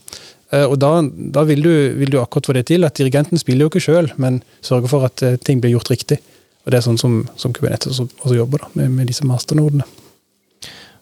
Uh, 0.51 0.67
og 0.67 0.77
da, 0.83 0.97
da 1.37 1.47
vil, 1.47 1.63
du, 1.63 1.73
vil, 2.01 2.11
du, 2.13 2.21
akkurat 2.23 2.51
få 2.51 2.59
det 2.59 2.67
til 2.73 2.87
at 2.89 2.99
dirigenten 2.99 3.39
spiller 3.39 3.67
jo 3.67 3.73
ikke 3.73 3.87
sjøl, 3.87 4.13
men 4.23 4.43
sørger 4.67 4.93
for 4.93 5.09
at 5.11 5.25
ting 5.47 5.63
blir 5.63 5.77
gjort 5.77 5.93
riktig. 5.93 6.21
Og 6.67 6.73
det 6.73 6.81
er 6.81 6.85
sånn 6.85 7.01
som, 7.01 7.23
som 7.41 7.55
Kubernetes 7.57 8.01
også, 8.03 8.35
jobber, 8.37 8.67
da, 8.67 8.71
med, 8.77 8.93
med 8.99 9.09
disse 9.11 9.27
masternodene. 9.29 9.87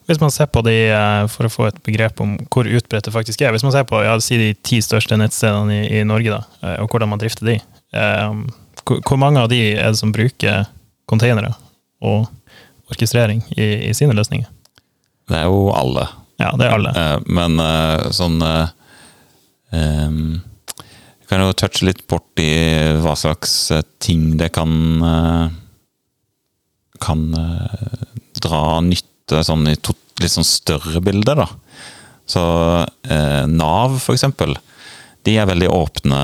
Hvis 0.09 0.21
man 0.21 0.31
ser 0.33 0.47
på 0.49 0.63
de, 0.65 0.73
eh, 0.89 1.23
for 1.29 1.45
å 1.45 1.51
få 1.53 1.67
et 1.69 1.81
begrep 1.85 2.21
om 2.23 2.33
hvor 2.49 2.65
utbredt 2.65 3.05
det 3.05 3.13
faktisk 3.13 3.43
er, 3.43 3.51
hvis 3.53 3.65
man 3.65 3.75
ser 3.75 3.85
på 3.89 3.99
ja, 4.01 4.15
si 4.23 4.39
de 4.41 4.47
ti 4.65 4.79
største 4.81 5.19
nettstedene 5.21 5.83
i, 5.83 5.99
i, 5.99 6.07
Norge, 6.07 6.33
da, 6.33 6.39
eh, 6.63 6.79
og 6.81 6.89
hvordan 6.89 7.11
man 7.11 7.21
drifter 7.21 7.51
de, 7.51 7.59
eh, 7.93 8.39
hvor 8.97 9.19
mange 9.21 9.41
av 9.43 9.49
de 9.51 9.59
er 9.75 9.91
det 9.91 9.99
som 9.99 10.13
bruker 10.15 10.67
containere 11.09 11.53
og 12.05 12.27
orkestrering 12.89 13.43
i, 13.55 13.89
i 13.89 13.93
sine 13.97 14.15
løsninger? 14.17 14.49
Det 15.29 15.37
er 15.37 15.47
jo 15.49 15.69
alle. 15.77 16.07
Ja, 16.41 16.53
det 16.57 16.65
er 16.65 16.75
alle. 16.77 16.91
Men 17.29 17.59
sånn 18.15 18.39
um, 18.41 20.21
kan 21.29 21.43
jo 21.43 21.57
touche 21.59 21.85
litt 21.85 22.01
bort 22.09 22.41
i 22.41 22.49
hva 23.03 23.13
slags 23.19 23.53
ting 24.01 24.37
det 24.39 24.49
kan 24.55 24.71
kan 26.99 27.21
dra 28.41 28.63
nytte 28.83 29.43
sånn 29.45 29.67
i 29.69 29.75
to, 29.77 29.93
litt 30.19 30.33
sånn 30.33 30.47
større 30.47 31.01
bilder, 31.03 31.43
da. 31.43 31.47
Så 32.29 32.41
eh, 33.09 33.45
Nav, 33.49 33.97
for 34.03 34.13
eksempel, 34.13 34.53
de 35.25 35.35
er 35.39 35.49
veldig 35.49 35.69
åpne 35.73 36.19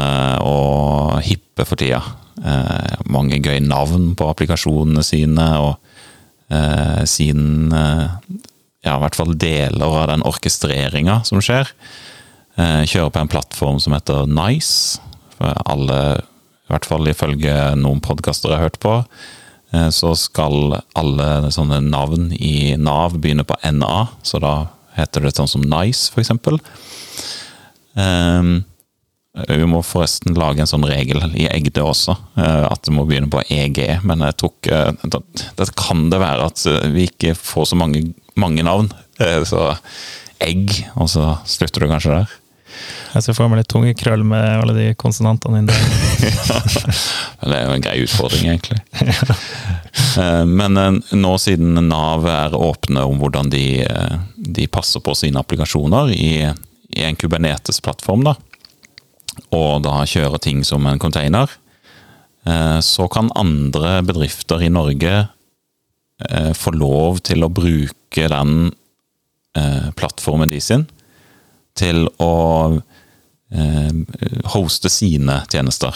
og 0.45 1.17
hippe 1.25 1.65
for 1.65 1.81
tida. 1.81 2.01
Eh, 2.35 2.95
mange 3.07 3.39
gøye 3.39 3.63
navn 3.63 4.09
på 4.19 4.27
applikasjonene 4.27 5.03
sine, 5.07 5.45
og 5.63 6.51
eh, 6.51 7.03
sin 7.07 7.71
eh, 7.71 8.41
Ja, 8.85 8.97
i 8.99 9.01
hvert 9.01 9.17
fall 9.17 9.31
deler 9.41 9.85
av 9.87 10.11
den 10.11 10.25
orkestreringa 10.27 11.23
som 11.25 11.39
skjer. 11.41 11.71
kjører 12.55 13.09
på 13.09 13.19
en 13.19 13.31
plattform 13.31 13.79
som 13.81 13.95
heter 13.95 14.27
Nice. 14.29 14.99
For 15.39 15.57
alle, 15.65 15.97
i 16.21 16.69
hvert 16.69 16.85
fall 16.85 17.09
ifølge 17.09 17.55
noen 17.81 18.03
podkaster 18.05 18.53
jeg 18.53 18.59
har 18.59 18.67
hørt 18.69 18.77
på, 18.79 18.93
så 19.89 20.13
skal 20.13 20.77
alle 20.93 21.49
sånne 21.51 21.81
navn 21.81 22.29
i 22.37 22.77
Nav 22.77 23.17
begynne 23.17 23.43
på 23.43 23.57
NA, 23.73 24.05
så 24.21 24.37
da 24.39 24.53
heter 24.99 25.25
det 25.25 25.33
sånn 25.33 25.49
som 25.49 25.65
Nice, 25.65 26.13
for 26.13 26.21
eksempel. 26.21 26.61
Um, 27.97 28.61
vi 29.49 29.65
må 29.67 29.81
forresten 29.83 30.37
lage 30.39 30.63
en 30.63 30.69
sånn 30.69 30.87
regel 30.87 31.23
i 31.35 31.47
Egde 31.51 31.83
også, 31.83 32.15
eh, 32.39 32.63
at 32.69 32.85
det 32.87 32.93
må 32.95 33.03
begynne 33.07 33.31
på 33.31 33.43
EG. 33.51 33.81
Men 34.07 34.23
jeg 34.23 34.37
tror 34.39 34.53
ikke 34.55 34.81
Det 35.59 35.69
kan 35.75 36.07
det 36.13 36.21
være 36.23 36.47
at 36.51 36.65
vi 36.93 37.09
ikke 37.09 37.35
får 37.35 37.71
så 37.73 37.79
mange, 37.79 38.07
mange 38.35 38.63
navn. 38.63 38.91
Så 39.15 39.69
egg, 40.43 40.73
og 40.99 41.07
så 41.07 41.37
slutter 41.47 41.85
du 41.85 41.91
kanskje 41.91 42.17
der. 42.17 42.33
Jeg 43.15 43.23
ser 43.23 43.35
for 43.37 43.47
meg 43.47 43.61
litt 43.61 43.69
tunge 43.71 43.93
krøll 43.95 44.25
med 44.27 44.43
alle 44.43 44.73
de 44.75 44.89
konsonantene 44.99 45.61
dine. 45.63 45.75
ja, 46.49 46.59
det 47.47 47.55
er 47.55 47.63
jo 47.63 47.75
en 47.77 47.85
grei 47.85 47.97
utfordring, 48.03 48.55
egentlig. 48.55 48.81
Eh, 50.19 50.45
men 50.47 50.77
eh, 50.79 51.13
nå 51.15 51.29
siden 51.39 51.75
Nav 51.87 52.25
er 52.27 52.55
åpne 52.55 53.01
om 53.07 53.17
hvordan 53.19 53.49
de, 53.51 53.83
eh, 53.83 54.15
de 54.35 54.65
passer 54.71 54.99
på 55.03 55.15
sine 55.15 55.39
applikasjoner 55.39 56.11
i, 56.11 56.29
i 56.95 57.03
en 57.03 57.15
Kubernetes-plattform, 57.19 58.25
da, 58.27 58.33
og 59.55 59.83
da 59.85 60.01
kjører 60.07 60.41
ting 60.43 60.63
som 60.67 60.85
en 60.87 61.01
container, 61.01 61.51
så 62.85 63.07
kan 63.09 63.31
andre 63.33 64.03
bedrifter 64.05 64.61
i 64.61 64.69
Norge 64.69 65.13
få 66.53 66.73
lov 66.75 67.23
til 67.25 67.41
å 67.41 67.49
bruke 67.49 68.27
den 68.29 68.69
plattformen 69.97 70.51
de 70.53 70.59
sin 70.61 70.85
til 71.75 72.07
å 72.23 72.33
eh, 73.51 73.93
hoste 74.55 74.91
sine 74.91 75.41
tjenester. 75.51 75.95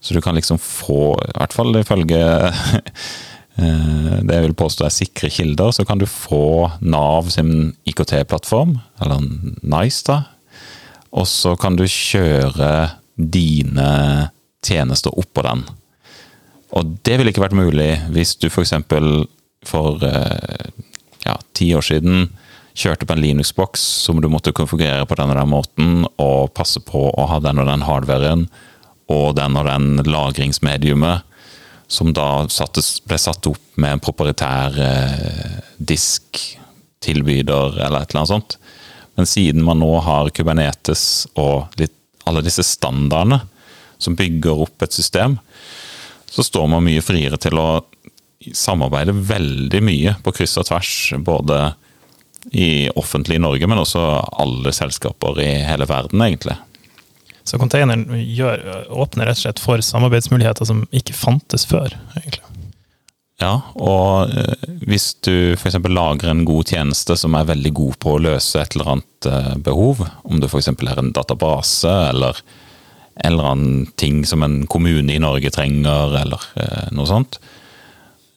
Så 0.00 0.16
du 0.16 0.20
kan 0.24 0.36
liksom 0.36 0.60
få, 0.60 1.14
i 1.16 1.36
hvert 1.38 1.56
fall 1.56 1.80
ifølge 1.80 2.20
eh, 3.60 4.14
det 4.24 4.36
jeg 4.38 4.46
vil 4.48 4.58
påstå 4.58 4.86
er 4.86 4.94
sikre 4.94 5.32
kilder, 5.32 5.72
så 5.76 5.86
kan 5.88 6.00
du 6.00 6.08
få 6.10 6.70
Nav 6.84 7.30
sin 7.32 7.74
IKT-plattform, 7.88 8.78
eller 9.04 9.28
Nice, 9.62 10.04
da. 10.08 10.22
Og 11.14 11.28
så 11.30 11.54
kan 11.60 11.78
du 11.78 11.86
kjøre 11.86 12.72
dine 13.14 13.90
tjenester 14.64 15.14
oppå 15.14 15.44
den. 15.46 15.62
Og 16.74 16.96
det 17.06 17.18
ville 17.18 17.30
ikke 17.30 17.44
vært 17.44 17.58
mulig 17.58 17.90
hvis 18.14 18.34
du 18.40 18.48
f.eks. 18.50 18.74
for, 18.90 19.26
for 19.68 20.06
eh, 20.08 20.70
ja, 21.26 21.36
ti 21.54 21.70
år 21.76 21.84
siden 21.86 22.26
kjørte 22.74 23.06
på 23.06 23.14
en 23.14 23.22
Linux-boks 23.22 23.82
som 24.04 24.18
du 24.20 24.26
måtte 24.30 24.54
konfigurere 24.56 25.06
på 25.06 25.18
den 25.18 25.30
og 25.30 25.38
den 25.38 25.52
måten, 25.52 25.92
og 26.18 26.50
passe 26.58 26.82
på 26.82 27.06
å 27.12 27.28
ha 27.30 27.38
den 27.42 27.62
og 27.62 27.70
den 27.70 27.86
hardwaren 27.86 28.48
og 29.12 29.36
den 29.38 29.58
og 29.60 29.68
den 29.68 30.02
lagringsmediumet, 30.08 31.22
som 31.86 32.10
da 32.16 32.46
ble 32.48 33.18
satt 33.20 33.46
opp 33.46 33.78
med 33.78 33.94
en 33.94 34.02
proprietær 34.02 34.78
eh, 34.80 35.58
disk-tilbyder 35.78 37.78
eller 37.84 38.02
et 38.02 38.10
eller 38.10 38.24
annet 38.24 38.32
sånt. 38.32 38.58
Men 39.14 39.28
siden 39.30 39.64
man 39.64 39.80
nå 39.82 39.90
har 40.04 40.32
Kubernetes 40.34 41.26
og 41.38 41.74
litt, 41.80 41.94
alle 42.24 42.40
disse 42.44 42.64
standardene 42.64 43.42
som 44.00 44.16
bygger 44.16 44.62
opp 44.64 44.82
et 44.82 44.96
system, 44.96 45.36
så 46.30 46.42
står 46.42 46.70
man 46.72 46.84
mye 46.86 47.02
friere 47.04 47.38
til 47.38 47.58
å 47.60 47.84
samarbeide 48.52 49.14
veldig 49.14 49.80
mye 49.84 50.14
på 50.24 50.32
kryss 50.34 50.56
og 50.60 50.68
tvers. 50.68 50.92
Både 51.24 51.58
i 52.52 52.88
offentlig 52.96 53.38
Norge, 53.40 53.68
men 53.70 53.80
også 53.80 54.02
alle 54.40 54.72
selskaper 54.76 55.38
i 55.40 55.50
hele 55.64 55.86
verden, 55.88 56.20
egentlig. 56.24 56.56
Så 57.44 57.60
containeren 57.60 58.08
gjør, 58.24 58.60
åpner 58.88 59.28
rett 59.28 59.38
og 59.40 59.44
slett 59.44 59.60
for 59.60 59.84
samarbeidsmuligheter 59.84 60.68
som 60.68 60.84
ikke 60.96 61.16
fantes 61.16 61.66
før, 61.68 61.92
egentlig. 62.16 62.53
Ja, 63.44 63.54
og 63.76 64.32
eh, 64.32 64.68
hvis 64.88 65.12
du 65.24 65.54
f.eks. 65.56 65.76
lager 65.90 66.30
en 66.30 66.44
god 66.48 66.70
tjeneste 66.72 67.16
som 67.18 67.36
er 67.36 67.48
veldig 67.50 67.72
god 67.76 67.98
på 68.00 68.14
å 68.14 68.22
løse 68.24 68.60
et 68.62 68.76
eller 68.76 68.92
annet 68.94 69.28
eh, 69.28 69.50
behov, 69.66 70.04
om 70.24 70.40
det 70.40 70.48
f.eks. 70.48 70.70
er 70.72 71.02
en 71.02 71.12
database 71.16 71.92
eller 72.10 72.40
en 73.14 73.30
eller 73.30 73.50
annen 73.52 73.84
ting 74.00 74.22
som 74.26 74.42
en 74.42 74.64
kommune 74.70 75.12
i 75.14 75.20
Norge 75.22 75.52
trenger, 75.54 76.16
eller 76.22 76.46
eh, 76.58 76.88
noe 76.96 77.10
sånt, 77.10 77.38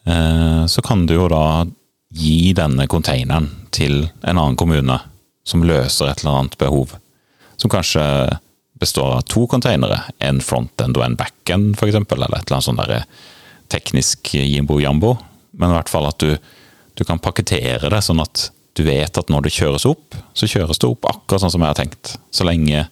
så 0.07 0.79
kan 0.87 1.01
du 1.03 1.17
jo 1.17 1.25
da 1.27 1.65
gi 2.15 2.53
denne 2.55 2.85
containeren 2.87 3.49
til 3.75 4.05
en 4.21 4.37
annen 4.37 4.55
kommune 4.55 4.95
som 5.43 5.65
løser 5.67 6.07
et 6.07 6.21
eller 6.21 6.37
annet 6.45 6.55
behov. 6.61 6.93
Som 7.59 7.73
kanskje 7.73 8.05
består 8.79 9.17
av 9.17 9.25
to 9.27 9.43
containere, 9.51 9.97
en 10.23 10.39
frontend 10.39 10.95
og 10.95 11.03
en 11.03 11.17
backend 11.19 11.75
f.eks., 11.75 11.97
eller 11.99 12.37
et 12.37 12.39
eller 12.39 12.55
annet 12.55 12.67
sånt 12.69 12.79
der 12.79 13.03
teknisk 13.71 14.33
jimbo-jambo. 14.35 15.15
Men 15.57 15.71
i 15.73 15.77
hvert 15.77 15.91
fall 15.91 16.07
at 16.09 16.19
du, 16.21 16.35
du, 16.97 17.03
kan 17.07 17.21
pakkettere 17.21 17.91
det 17.91 18.01
sånn 18.05 18.21
at 18.23 18.49
du 18.77 18.83
vet 18.85 19.17
at 19.17 19.31
når 19.33 19.47
det 19.47 19.55
kjøres 19.55 19.87
opp, 19.89 20.15
så 20.37 20.49
kjøres 20.49 20.79
det 20.81 20.89
opp 20.89 21.07
akkurat 21.09 21.43
sånn 21.43 21.55
som 21.55 21.65
jeg 21.65 21.73
har 21.73 21.79
tenkt. 21.79 22.15
Så 22.29 22.45
lenge 22.45 22.85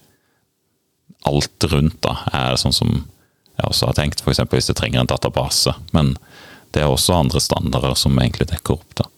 alt 1.25 1.67
rundt 1.71 1.99
da 2.05 2.17
er 2.33 2.57
sånn 2.61 2.75
som 2.75 2.95
jeg 3.55 3.69
også 3.69 3.89
har 3.89 3.97
tenkt, 3.97 4.21
f.eks. 4.21 4.41
hvis 4.51 4.71
det 4.71 4.77
trenger 4.79 5.03
en 5.03 5.11
database. 5.11 5.73
Men 5.95 6.15
det 6.75 6.83
er 6.83 6.91
også 6.91 7.15
andre 7.15 7.39
standarder 7.41 7.95
som 7.99 8.17
egentlig 8.19 8.49
dekker 8.51 8.79
opp. 8.79 8.89
da 8.97 9.09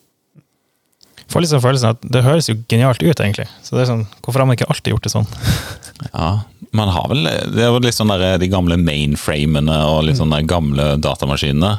får 1.31 1.43
liksom 1.43 1.63
følelsen 1.63 1.95
at 1.95 2.05
det 2.13 2.23
høres 2.25 2.49
jo 2.49 2.55
genialt 2.71 3.01
ut, 3.03 3.19
egentlig. 3.19 3.47
Så 3.63 3.75
det 3.75 3.83
er 3.83 3.91
sånn, 3.91 4.05
Hvorfor 4.23 4.43
har 4.43 4.49
man 4.49 4.57
ikke 4.57 4.69
alltid 4.71 4.93
gjort 4.93 5.07
det 5.07 5.13
sånn? 5.13 5.27
ja, 6.13 6.29
man 6.77 6.93
har 6.93 7.09
vel 7.11 7.27
Det 7.53 7.65
er 7.65 7.71
jo 7.71 7.81
litt 7.83 7.97
sånn 7.97 8.13
der, 8.13 8.39
de 8.41 8.49
gamle 8.51 8.79
mainframene 8.81 9.77
og 9.91 10.05
litt 10.07 10.19
sånn 10.19 10.35
gamle 10.47 10.95
datamaskinene. 11.03 11.73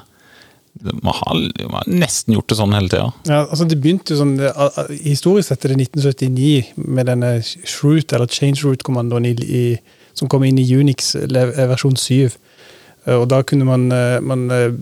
Man 0.79 1.15
har, 1.17 1.39
man 1.65 1.81
har, 1.81 1.89
nesten 1.91 2.37
gjort 2.37 2.53
det 2.53 2.59
sånn 2.61 2.75
hele 2.77 2.91
tida. 2.93 3.09
Ja, 3.27 3.41
altså 3.49 3.67
det 3.67 3.81
begynte 3.83 4.15
jo 4.15 4.21
sånn, 4.21 4.37
det, 4.39 4.53
Historisk 5.03 5.51
sett 5.51 5.65
er 5.67 5.75
det 5.75 5.89
1979 5.89 6.85
med 6.87 7.09
denne 7.11 7.33
Shroot, 7.43 8.15
eller 8.15 8.31
change-root-kommandoen 8.31 9.33
som 10.19 10.31
kom 10.31 10.45
inn 10.47 10.61
i 10.61 10.67
Unix 10.75 11.15
versjon 11.19 11.99
7. 11.99 12.37
Og 13.17 13.27
da 13.31 13.43
kunne 13.47 13.67
man, 13.67 13.89
eh, 13.95 14.21
man 14.21 14.51
eh, 14.53 14.73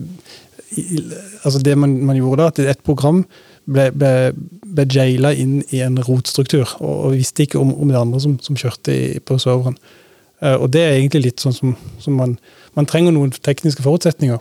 altså 1.43 1.61
Det 1.63 1.77
man, 1.79 1.93
man 2.05 2.17
gjorde 2.17 2.41
da, 2.41 2.47
at 2.51 2.59
et 2.59 2.83
program 2.83 3.23
ble, 3.67 3.89
ble, 3.95 4.11
ble 4.65 4.85
jaila 4.91 5.33
inn 5.35 5.59
i 5.75 5.81
en 5.85 5.99
rotstruktur, 6.07 6.67
og, 6.79 6.93
og 7.07 7.15
visste 7.17 7.45
ikke 7.45 7.59
om, 7.59 7.73
om, 7.75 7.91
det 7.91 7.99
andre 7.99 8.21
som, 8.23 8.37
som 8.43 8.59
kjørte 8.59 8.95
i, 8.95 9.05
på 9.19 9.39
serveren. 9.41 9.77
Uh, 10.43 10.55
og 10.55 10.71
det 10.73 10.83
er 10.85 10.97
egentlig 10.97 11.25
litt 11.27 11.43
sånn 11.43 11.55
som, 11.55 11.75
som 12.01 12.17
man, 12.19 12.37
man 12.77 12.89
trenger 12.89 13.15
noen 13.15 13.33
tekniske 13.33 13.83
forutsetninger. 13.85 14.39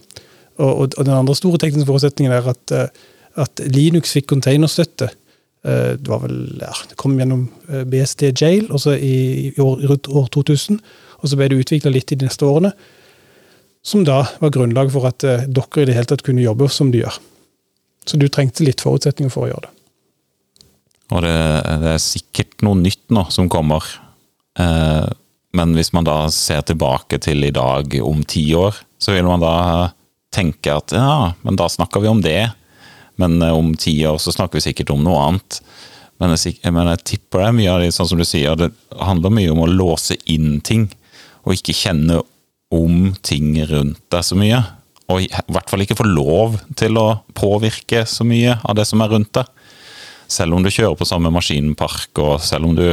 Og, 0.57 0.67
og, 0.71 0.83
og, 0.95 1.03
den 1.03 1.15
andre 1.17 1.37
store 1.37 1.61
tekniske 1.61 1.89
forutsetningen 1.89 2.35
er 2.37 2.51
at, 2.53 2.75
uh, 2.75 3.15
at 3.43 3.65
Linux 3.73 4.15
fikk 4.17 4.29
containerstøtte. 4.35 5.11
Uh, 5.67 5.95
det 5.99 6.11
var 6.11 6.23
vel, 6.27 6.39
ja, 6.63 6.75
det 6.91 6.99
kom 7.01 7.17
gjennom 7.19 7.49
BSD 7.91 8.29
Jail 8.31 8.69
også 8.71 8.95
i, 8.95 9.17
i 9.51 9.63
år, 9.63 9.89
rundt 9.91 10.13
år 10.13 10.29
2000. 10.37 10.79
Og 11.17 11.33
så 11.33 11.39
ble 11.39 11.51
det 11.51 11.65
utvikla 11.65 11.91
litt 11.91 12.13
i 12.13 12.21
de 12.21 12.29
neste 12.29 12.47
årene. 12.47 12.75
Som 13.87 14.03
da 14.07 14.25
var 14.43 14.53
grunnlag 14.55 14.91
for 14.93 15.07
at 15.09 15.23
dere 15.23 15.83
i 15.83 15.89
det 15.89 15.95
hele 15.95 16.11
tatt 16.11 16.25
kunne 16.27 16.45
jobbe 16.45 16.69
som 16.75 16.91
de 16.93 17.05
gjør. 17.05 17.19
Så 18.07 18.19
du 18.21 18.29
trengte 18.31 18.65
litt 18.67 18.83
forutsetninger 18.85 19.33
for 19.33 19.47
å 19.47 19.51
gjøre 19.51 19.67
det. 19.67 19.73
Og 21.15 21.23
det, 21.23 21.37
det 21.83 21.93
er 21.95 22.03
sikkert 22.03 22.65
noe 22.67 22.79
nytt 22.81 23.05
nå 23.15 23.27
som 23.35 23.51
kommer. 23.51 23.85
Eh, 24.59 25.07
men 25.57 25.75
hvis 25.77 25.93
man 25.95 26.07
da 26.07 26.19
ser 26.35 26.65
tilbake 26.67 27.21
til 27.23 27.47
i 27.47 27.55
dag 27.55 27.95
om 28.03 28.25
ti 28.27 28.45
år, 28.59 28.77
så 28.99 29.15
vil 29.15 29.29
man 29.29 29.43
da 29.43 29.57
tenke 30.35 30.75
at 30.75 30.95
ja, 30.97 31.33
men 31.47 31.59
da 31.59 31.69
snakker 31.71 32.03
vi 32.03 32.11
om 32.11 32.23
det. 32.25 32.41
Men 33.23 33.39
eh, 33.43 33.55
om 33.55 33.75
ti 33.79 33.99
år 34.07 34.19
så 34.23 34.35
snakker 34.35 34.59
vi 34.59 34.69
sikkert 34.69 34.93
om 34.95 35.05
noe 35.07 35.23
annet. 35.29 35.61
Men 36.23 36.35
jeg, 36.35 36.59
men 36.73 36.91
jeg 36.95 37.05
tipper 37.13 37.43
det 37.43 37.51
er 37.51 37.59
mye 37.59 37.75
av 37.75 37.83
det, 37.85 37.93
sånn 37.95 38.11
som 38.11 38.21
du 38.21 38.27
sier, 38.27 38.57
det 38.59 38.73
handler 38.97 39.35
mye 39.37 39.53
om 39.53 39.63
å 39.63 39.71
låse 39.71 40.19
inn 40.33 40.59
ting. 40.65 40.89
Og 41.47 41.59
ikke 41.59 41.77
kjenne 41.77 42.23
om 42.75 43.13
ting 43.23 43.53
rundt 43.71 44.03
deg 44.11 44.27
så 44.27 44.39
mye 44.39 44.65
og 45.13 45.23
i 45.23 45.29
hvert 45.31 45.71
fall 45.71 45.85
ikke 45.85 45.99
få 45.99 46.07
lov 46.09 46.57
til 46.79 46.99
å 46.99 47.21
påvirke 47.37 48.05
så 48.11 48.27
mye 48.27 48.57
av 48.63 48.79
det 48.79 48.87
som 48.89 49.05
er 49.05 49.13
rundt 49.15 49.33
deg. 49.39 49.51
Selv 50.27 50.57
om 50.57 50.65
du 50.65 50.73
kjører 50.73 50.99
på 50.99 51.07
samme 51.07 51.31
maskinpark, 51.31 52.11
og 52.19 52.41
selv 52.43 52.67
om 52.67 52.75
du 52.75 52.89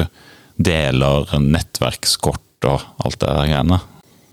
deler 0.61 1.33
nettverkskort 1.41 2.69
og 2.69 2.85
alt 3.03 3.19
det 3.19 3.31
der 3.31 3.49
greiene. 3.49 3.81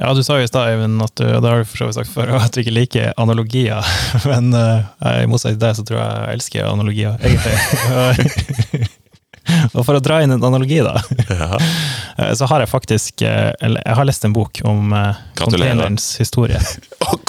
Ja, 0.01 0.15
du 0.17 0.23
sa 0.25 0.39
jo 0.41 0.47
i 0.47 0.49
stad, 0.49 0.71
Eivind, 0.71 1.01
at 1.05 1.13
du, 1.21 1.27
det 1.29 1.45
har 1.45 1.61
du 1.61 1.69
for 1.69 1.83
så 1.83 1.91
vidt 1.91 1.99
sagt 1.99 2.13
før, 2.15 2.33
at 2.45 2.55
du 2.55 2.63
ikke 2.63 2.73
liker 2.73 3.13
analogier. 3.21 3.85
Men 4.31 4.49
uh, 4.57 4.87
i 5.21 5.29
motsetning 5.29 5.59
til 5.59 5.67
deg, 5.67 5.77
så 5.77 5.85
tror 5.85 6.01
jeg 6.01 6.15
jeg 6.17 6.39
elsker 6.39 6.71
analogier, 6.71 7.21
egentlig. 7.21 8.89
Og 9.75 9.83
for 9.83 9.99
å 9.99 10.03
dra 10.05 10.21
inn 10.23 10.31
en 10.33 10.45
analogi, 10.47 10.79
da, 10.85 11.01
ja. 11.27 11.57
Eh, 12.21 12.33
så 12.39 12.47
har 12.47 12.63
jeg 12.63 12.71
faktisk 12.71 13.23
eh, 13.27 13.49
Eller 13.65 13.83
jeg 13.83 13.97
har 13.99 14.07
lest 14.07 14.27
en 14.29 14.35
bok 14.37 14.61
om 14.69 14.93
containerens 15.41 16.13
historie. 16.21 16.61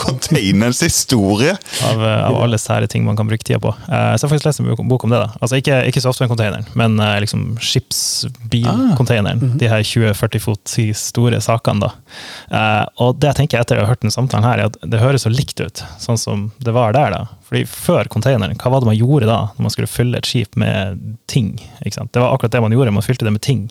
Containerens 0.01 0.81
historie! 0.83 1.53
Av, 1.87 2.01
eh, 2.05 2.23
av 2.27 2.37
alle 2.43 2.57
sære 2.61 2.87
ting 2.91 3.05
man 3.05 3.17
kan 3.19 3.27
bruke 3.29 3.45
tida 3.47 3.59
på. 3.63 3.71
Eh, 3.87 4.13
så 4.15 4.23
jeg 4.23 4.27
har 4.27 4.31
faktisk 4.33 4.47
lest 4.49 4.61
en 4.63 4.69
bok- 4.71 4.83
bok 4.89 5.03
om 5.07 5.13
det. 5.13 5.19
da. 5.23 5.29
Altså 5.41 5.59
Ikke, 5.61 5.79
ikke 5.91 6.01
software-containeren, 6.03 6.65
men 6.79 6.99
eh, 6.99 7.19
liksom 7.23 7.57
skipsbil-containeren. 7.61 9.39
-hmm. 9.39 9.57
De 9.57 9.67
her 9.67 9.83
20-40 9.83 10.39
fot 10.39 10.75
store 10.95 11.41
sakene. 11.41 11.79
da. 11.79 12.85
Og 12.97 13.19
det 13.19 13.27
jeg 13.31 13.35
tenker 13.35 13.59
etter 13.61 13.77
å 13.77 13.85
ha 13.85 13.87
hørt 13.93 14.01
den 14.01 14.11
samtalen 14.11 14.43
her, 14.45 14.57
er 14.59 14.65
at 14.65 14.77
det 14.83 14.99
høres 14.99 15.23
så 15.25 15.29
likt 15.29 15.59
ut, 15.61 15.83
sånn 15.99 16.17
som 16.17 16.51
det 16.59 16.73
var 16.73 16.93
der. 16.93 17.11
da. 17.11 17.25
Fordi 17.49 17.65
Før 17.67 18.07
containeren, 18.07 18.55
hva 18.57 18.71
var 18.71 18.79
det 18.79 18.85
man 18.87 18.97
gjorde 18.97 19.25
da, 19.27 19.39
når 19.57 19.61
man 19.67 19.69
skulle 19.71 19.87
fylle 19.87 20.17
et 20.17 20.25
skip 20.25 20.55
med 20.55 21.17
ting? 21.27 21.59
ikke 21.85 21.95
sant? 21.95 22.11
Det 22.13 22.21
var 22.21 22.33
akkurat 22.33 22.51
det 22.51 22.61
man 22.61 22.71
gjorde, 22.71 22.91
man 22.93 23.03
fylte 23.03 23.25
det 23.25 23.31
med 23.31 23.41
ting. 23.41 23.69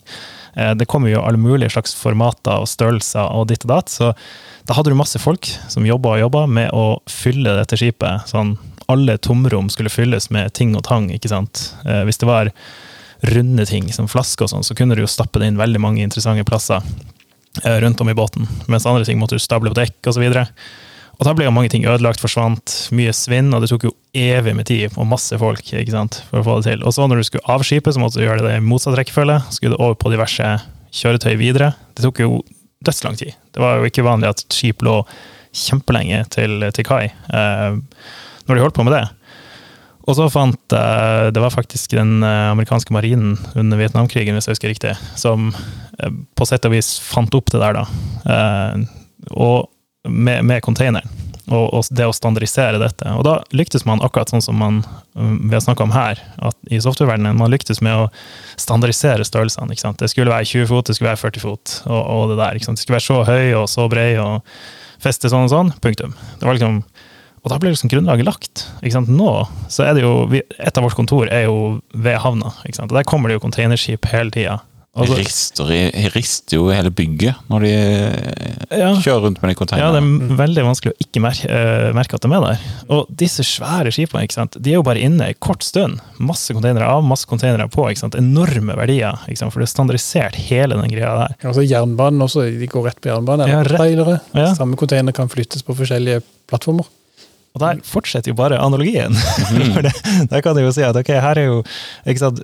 Eh, 0.56 0.74
Det 0.74 0.86
kommer 0.86 1.10
jo 1.10 1.22
alle 1.22 1.38
mulige 1.38 1.70
slags 1.70 1.94
formater 1.94 2.60
og 2.60 2.68
størrelser 2.68 3.30
og 3.30 3.48
ditt 3.48 3.64
og 3.64 3.68
datt. 3.74 3.88
Så 3.88 4.12
da 4.66 4.74
hadde 4.74 4.90
du 4.90 4.94
masse 4.98 5.18
folk 5.18 5.46
som 5.68 5.86
jobba 5.86 6.16
og 6.16 6.20
jobba 6.20 6.46
med 6.46 6.70
å 6.72 7.00
fylle 7.08 7.56
dette 7.56 7.76
skipet. 7.76 8.26
Sånn, 8.30 8.56
alle 8.88 9.18
tomrom 9.18 9.70
skulle 9.70 9.90
fylles 9.90 10.30
med 10.30 10.52
ting 10.54 10.76
og 10.76 10.84
tang. 10.84 11.10
ikke 11.10 11.28
sant? 11.28 11.74
Eh, 11.86 12.04
Hvis 12.04 12.18
det 12.18 12.26
var 12.26 12.50
runde 13.22 13.66
ting, 13.66 13.92
som 13.92 14.08
flasker 14.08 14.44
og 14.44 14.50
sånn, 14.50 14.64
så 14.64 14.74
kunne 14.74 14.94
du 14.96 15.02
jo 15.02 15.06
stappe 15.06 15.38
det 15.38 15.46
inn 15.50 15.58
veldig 15.60 15.80
mange 15.80 16.02
interessante 16.02 16.44
plasser 16.44 16.80
eh, 17.64 17.80
rundt 17.80 18.00
om 18.00 18.08
i 18.08 18.14
båten. 18.14 18.48
Mens 18.66 18.86
andre 18.86 19.04
ting 19.04 19.18
måtte 19.18 19.36
du 19.36 19.38
stable 19.38 19.70
på 19.70 19.76
dekk. 19.76 19.98
Og, 20.06 20.54
og 21.20 21.26
da 21.28 21.34
ble 21.36 21.44
jo 21.44 21.52
mange 21.52 21.68
ting 21.68 21.84
ødelagt, 21.84 22.22
forsvant, 22.22 22.72
mye 22.96 23.12
svinn, 23.12 23.50
og 23.52 23.60
det 23.60 23.68
tok 23.68 23.82
jo 23.90 23.92
evig 24.16 24.54
med 24.56 24.64
tid 24.70 24.94
og 24.96 25.08
masse 25.10 25.36
folk 25.36 25.60
ikke 25.68 25.92
sant, 25.92 26.22
for 26.30 26.40
å 26.40 26.46
få 26.46 26.54
det 26.58 26.70
til. 26.70 26.84
Og 26.88 26.94
så 26.96 27.04
når 27.04 27.20
du 27.20 27.26
skulle 27.28 27.52
av 27.52 27.64
skipet, 27.66 27.92
så 27.92 28.00
måtte 28.00 28.16
du 28.16 28.24
gjøre 28.24 28.46
det 28.46 28.54
i 28.56 28.62
motsatt 28.64 28.96
rekkefølge. 28.96 29.36
Skulle 29.52 29.76
du 29.76 29.82
over 29.84 29.98
på 30.00 30.12
diverse 30.14 30.54
kjøretøy 30.96 31.34
videre. 31.36 31.74
Det 31.92 32.06
tok 32.06 32.22
jo 32.24 32.40
dødslang 32.88 33.20
tid. 33.20 33.36
Det 33.52 33.60
var 33.60 33.76
jo 33.76 33.90
ikke 33.90 34.06
vanlig 34.06 34.30
at 34.32 34.44
skip 34.48 34.80
lå 34.86 35.02
kjempelenge 35.52 36.22
til, 36.32 36.64
til 36.72 36.86
kai 36.86 37.10
eh, 37.10 37.80
når 38.46 38.56
de 38.56 38.62
holdt 38.64 38.78
på 38.78 38.86
med 38.86 38.96
det. 38.96 39.04
Og 40.08 40.16
så 40.16 40.28
fant 40.32 40.74
eh, 40.74 41.26
Det 41.34 41.42
var 41.42 41.52
faktisk 41.52 41.92
den 41.98 42.22
eh, 42.24 42.46
amerikanske 42.54 42.94
marinen 42.96 43.36
under 43.58 43.78
Vietnamkrigen, 43.78 44.38
hvis 44.38 44.48
jeg 44.48 44.56
husker 44.56 44.72
riktig, 44.72 44.94
som 45.20 45.50
eh, 45.52 46.14
på 46.32 46.48
sett 46.48 46.64
og 46.64 46.72
vis 46.74 46.94
fant 47.04 47.34
opp 47.36 47.52
det 47.52 47.60
der, 47.60 47.82
da. 47.82 47.84
Eh, 48.24 48.88
og 49.36 49.68
med, 50.08 50.44
med 50.44 50.62
containeren. 50.62 51.08
Og, 51.50 51.66
og 51.74 51.88
det 51.90 52.06
å 52.06 52.14
standardisere 52.14 52.78
dette. 52.78 53.10
Og 53.18 53.24
da 53.26 53.40
lyktes 53.56 53.82
man 53.88 54.02
akkurat 54.06 54.30
sånn 54.30 54.44
som 54.44 54.58
man 54.60 54.82
um, 55.18 55.48
vi 55.48 55.56
har 55.56 55.64
snakka 55.64 55.82
om 55.82 55.94
her, 55.94 56.20
at 56.38 56.54
i 56.70 56.78
softwareverdenen 56.82 57.40
man 57.40 57.50
lyktes 57.50 57.82
med 57.82 58.04
å 58.04 58.08
standardisere 58.60 59.26
størrelsene. 59.26 59.74
Det 59.98 60.10
skulle 60.12 60.30
være 60.30 60.46
20 60.46 60.70
fot, 60.70 60.86
det 60.86 60.98
skulle 60.98 61.10
være 61.10 61.22
40 61.24 61.42
fot, 61.42 61.74
og, 61.88 62.00
og 62.00 62.30
det 62.30 62.38
der. 62.38 62.60
Det 62.62 62.78
skulle 62.78 63.00
være 63.00 63.08
så 63.08 63.22
høy 63.26 63.56
og 63.58 63.66
så 63.72 63.88
bred 63.90 64.20
og 64.22 64.46
feste 65.02 65.32
sånn 65.32 65.48
og 65.48 65.54
sånn. 65.54 65.74
Punktum. 65.82 66.14
Det 66.38 66.46
var 66.46 66.58
liksom 66.58 66.84
og 67.40 67.48
da 67.48 67.56
ble 67.56 67.70
liksom 67.72 67.88
grunnlaget 67.88 68.26
lagt. 68.28 68.66
Nå 69.08 69.30
så 69.72 69.86
er 69.86 69.94
det 69.96 70.02
jo, 70.04 70.28
Et 70.36 70.76
av 70.76 70.84
vårt 70.84 70.96
kontor 70.98 71.30
er 71.32 71.46
jo 71.46 71.80
ved 71.94 72.18
havna. 72.20 72.52
Og 72.52 72.92
Der 72.92 73.06
kommer 73.08 73.28
det 73.28 73.38
jo 73.38 73.44
containerskip 73.46 74.04
hele 74.12 74.30
tida. 74.30 74.58
De 74.90 75.14
rister, 75.14 75.68
i- 75.70 76.08
rister 76.10 76.56
jo 76.58 76.64
hele 76.74 76.90
bygget 76.90 77.36
når 77.48 77.60
de 77.62 77.68
Ja. 78.74 78.88
kjører 78.98 79.22
rundt 79.22 79.40
med 79.42 79.52
de 79.52 79.54
konteinerne. 79.54 79.94
Ja, 79.94 80.00
det 80.00 80.02
er 80.02 80.36
veldig 80.40 80.64
vanskelig 80.66 80.92
å 80.92 80.98
ikke 81.04 81.22
merke, 81.22 81.46
uh, 81.46 81.92
merke 81.94 82.14
at 82.18 82.20
de 82.26 82.32
er 82.34 82.40
der. 82.40 82.58
Og 82.90 83.06
disse 83.14 83.44
svære 83.46 83.92
skipene 83.94 84.24
ikke 84.26 84.34
sant? 84.34 84.58
De 84.60 84.70
er 84.72 84.74
jo 84.80 84.82
bare 84.82 84.98
inne 84.98 85.28
i 85.30 85.34
kort 85.38 85.62
stund. 85.62 86.00
Masse 86.18 86.50
konteinere 86.52 86.88
av, 86.90 87.04
masse 87.06 87.24
konteinere 87.24 87.68
på. 87.70 87.86
Ikke 87.88 88.02
sant? 88.02 88.14
Enorme 88.18 88.74
verdier. 88.76 89.14
Ikke 89.28 89.38
sant? 89.38 89.52
For 89.54 89.60
det 89.62 89.68
er 89.70 89.74
standardisert 89.74 90.34
hele 90.50 90.74
den 90.80 90.90
greia 90.90 91.14
der. 91.22 91.36
Altså 91.48 91.62
Jernbanen 91.66 92.20
også, 92.26 92.50
de 92.58 92.66
går 92.66 92.84
rett 92.90 93.00
på 93.00 93.10
jernbanen. 93.14 93.46
Ja, 93.48 93.62
rett- 93.62 93.78
trailere. 93.78 94.20
Ja. 94.34 94.54
Samme 94.54 94.74
konteiner 94.76 95.12
kan 95.14 95.28
flyttes 95.28 95.62
på 95.62 95.74
forskjellige 95.78 96.22
plattformer. 96.50 96.84
Og 97.56 97.62
der 97.62 97.80
fortsetter 97.86 98.30
jo 98.30 98.38
bare 98.38 98.60
analogien. 98.62 99.16
For 99.74 99.82
det, 99.86 99.94
der 100.30 100.44
kan 100.44 100.54
du 100.54 100.62
jo 100.62 100.74
si 100.74 100.84
at 100.86 100.98
ok, 100.98 101.10
her 101.22 101.40
er 101.40 101.48
jo 101.48 101.62
sant, 102.20 102.42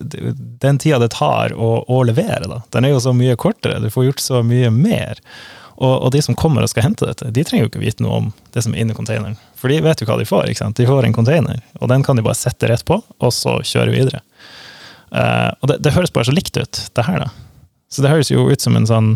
den 0.62 0.80
tida 0.82 0.98
det 1.02 1.12
tar 1.14 1.54
å, 1.54 1.76
å 1.86 2.00
levere, 2.08 2.48
da, 2.50 2.62
den 2.74 2.88
er 2.88 2.96
jo 2.96 3.04
så 3.04 3.14
mye 3.14 3.38
kortere. 3.38 3.78
Du 3.82 3.92
får 3.92 4.10
gjort 4.10 4.24
så 4.24 4.42
mye 4.46 4.72
mer. 4.74 5.22
Og, 5.76 5.92
og 5.92 6.10
de 6.14 6.22
som 6.24 6.36
kommer 6.38 6.64
og 6.64 6.72
skal 6.72 6.88
hente 6.88 7.06
dette, 7.06 7.28
de 7.30 7.44
trenger 7.44 7.66
jo 7.66 7.70
ikke 7.70 7.82
vite 7.84 8.04
noe 8.04 8.20
om 8.22 8.28
det 8.56 8.64
som 8.64 8.74
er 8.74 8.82
inni 8.82 8.96
containeren. 8.96 9.36
For 9.60 9.70
de 9.70 9.82
vet 9.84 10.00
jo 10.00 10.08
hva 10.08 10.16
de 10.18 10.26
får. 10.28 10.48
ikke 10.50 10.64
sant? 10.64 10.78
De 10.78 10.88
får 10.88 11.06
en 11.06 11.16
container, 11.16 11.60
og 11.80 11.90
den 11.92 12.04
kan 12.06 12.16
de 12.18 12.24
bare 12.24 12.38
sette 12.38 12.70
rett 12.70 12.84
på, 12.88 12.98
og 12.98 13.34
så 13.34 13.58
kjøre 13.60 13.92
videre. 13.92 14.22
Uh, 15.12 15.52
og 15.60 15.70
det, 15.70 15.82
det 15.84 15.92
høres 15.94 16.14
bare 16.14 16.26
så 16.28 16.34
likt 16.34 16.56
ut, 16.58 16.80
det 16.96 17.04
her, 17.06 17.26
da. 17.26 17.28
Så 17.92 18.02
det 18.02 18.10
høres 18.10 18.32
jo 18.32 18.48
ut 18.48 18.64
som 18.64 18.74
en 18.78 18.88
sånn 18.88 19.12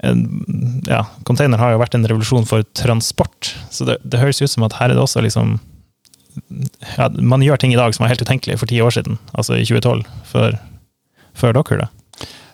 ja, 0.00 1.02
container 1.28 1.60
har 1.60 1.74
jo 1.74 1.80
vært 1.82 1.96
en 1.96 2.06
revolusjon 2.08 2.46
for 2.48 2.64
transport, 2.78 3.52
så 3.72 3.84
det, 3.88 3.98
det 4.00 4.20
høres 4.22 4.40
ut 4.40 4.52
som 4.52 4.64
at 4.64 4.78
her 4.78 4.90
er 4.90 4.96
det 4.96 5.04
også 5.04 5.20
liksom 5.24 5.58
ja, 6.96 7.08
Man 7.20 7.42
gjør 7.42 7.58
ting 7.60 7.74
i 7.74 7.78
dag 7.78 7.92
som 7.92 8.04
var 8.04 8.12
helt 8.14 8.22
utenkelig 8.22 8.60
for 8.60 8.70
ti 8.70 8.80
år 8.80 8.94
siden, 8.96 9.18
altså 9.34 9.58
i 9.58 9.66
2012, 9.66 10.04
før, 10.30 10.56
før 11.36 11.58
dere, 11.58 11.84
da. 11.84 11.90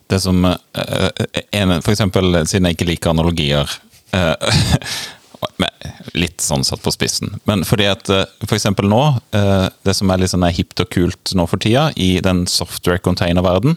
Det 0.07 0.20
som 0.22 0.44
eh, 0.47 1.76
For 1.82 1.92
eksempel, 1.92 2.42
siden 2.47 2.68
jeg 2.68 2.76
ikke 2.76 2.90
liker 2.92 3.14
analogier 3.14 3.70
eh, 4.14 4.34
Litt 6.16 6.40
sånn 6.40 6.64
satt 6.64 6.80
på 6.84 6.92
spissen. 6.94 7.34
Men 7.49 7.64
fordi 7.66 7.88
at 7.90 8.09
eh, 8.12 8.24
for 8.47 8.57
eksempel 8.57 8.88
nå, 8.88 9.03
eh, 9.36 9.66
det 9.86 9.94
som 9.99 10.11
er 10.11 10.22
litt 10.22 10.32
sånn 10.32 10.47
hipt 10.49 10.80
og 10.82 10.88
kult 10.94 11.34
nå 11.36 11.44
for 11.51 11.61
tida, 11.62 11.90
i 11.92 12.16
den 12.24 12.47
software-container-verden, 12.51 13.76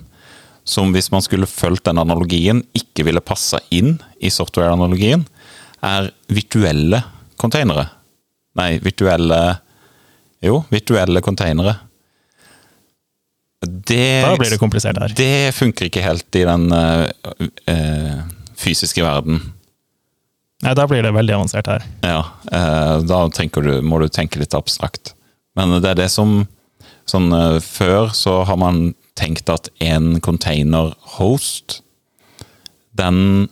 som 0.69 0.93
hvis 0.93 1.09
man 1.11 1.23
skulle 1.25 1.49
fulgt 1.49 1.87
den 1.89 1.97
analogien, 2.01 2.61
ikke 2.77 3.07
ville 3.07 3.23
passa 3.25 3.59
inn 3.73 3.95
i 4.21 4.29
software-analogien, 4.33 5.25
er 5.85 6.11
virtuelle 6.29 7.01
containere. 7.39 7.87
Nei, 8.59 8.75
virtuelle 8.83 9.39
Jo, 10.43 10.61
virtuelle 10.71 11.19
containere. 11.19 11.73
Det, 13.59 14.21
Da 14.23 14.35
blir 14.39 14.53
det 14.53 14.59
komplisert 14.59 14.97
her. 15.01 15.11
det 15.11 15.51
funker 15.51 15.89
ikke 15.89 16.03
helt 16.05 16.35
i 16.39 16.45
den 16.47 16.69
eh, 16.71 17.09
eh, 17.67 18.21
fysiske 18.55 19.03
verden. 19.03 19.41
Nei, 20.63 20.73
da 20.75 20.85
blir 20.87 21.03
det 21.03 21.11
veldig 21.11 21.35
avansert 21.35 21.67
her. 21.67 21.83
Ja, 22.03 22.21
eh, 22.51 23.01
da 23.03 23.25
du, 23.27 23.81
må 23.83 23.99
du 23.99 24.07
tenke 24.07 24.39
litt 24.39 24.55
abstrakt. 24.55 25.13
Men 25.59 25.75
det 25.81 25.91
er 25.91 25.99
det 26.05 26.09
som 26.13 26.45
sånn, 27.09 27.33
Før 27.65 28.13
så 28.15 28.43
har 28.47 28.55
man 28.61 28.93
tenkt 29.19 29.51
at 29.51 29.69
en 29.83 30.17
container-host 30.23 31.81
den 32.99 33.47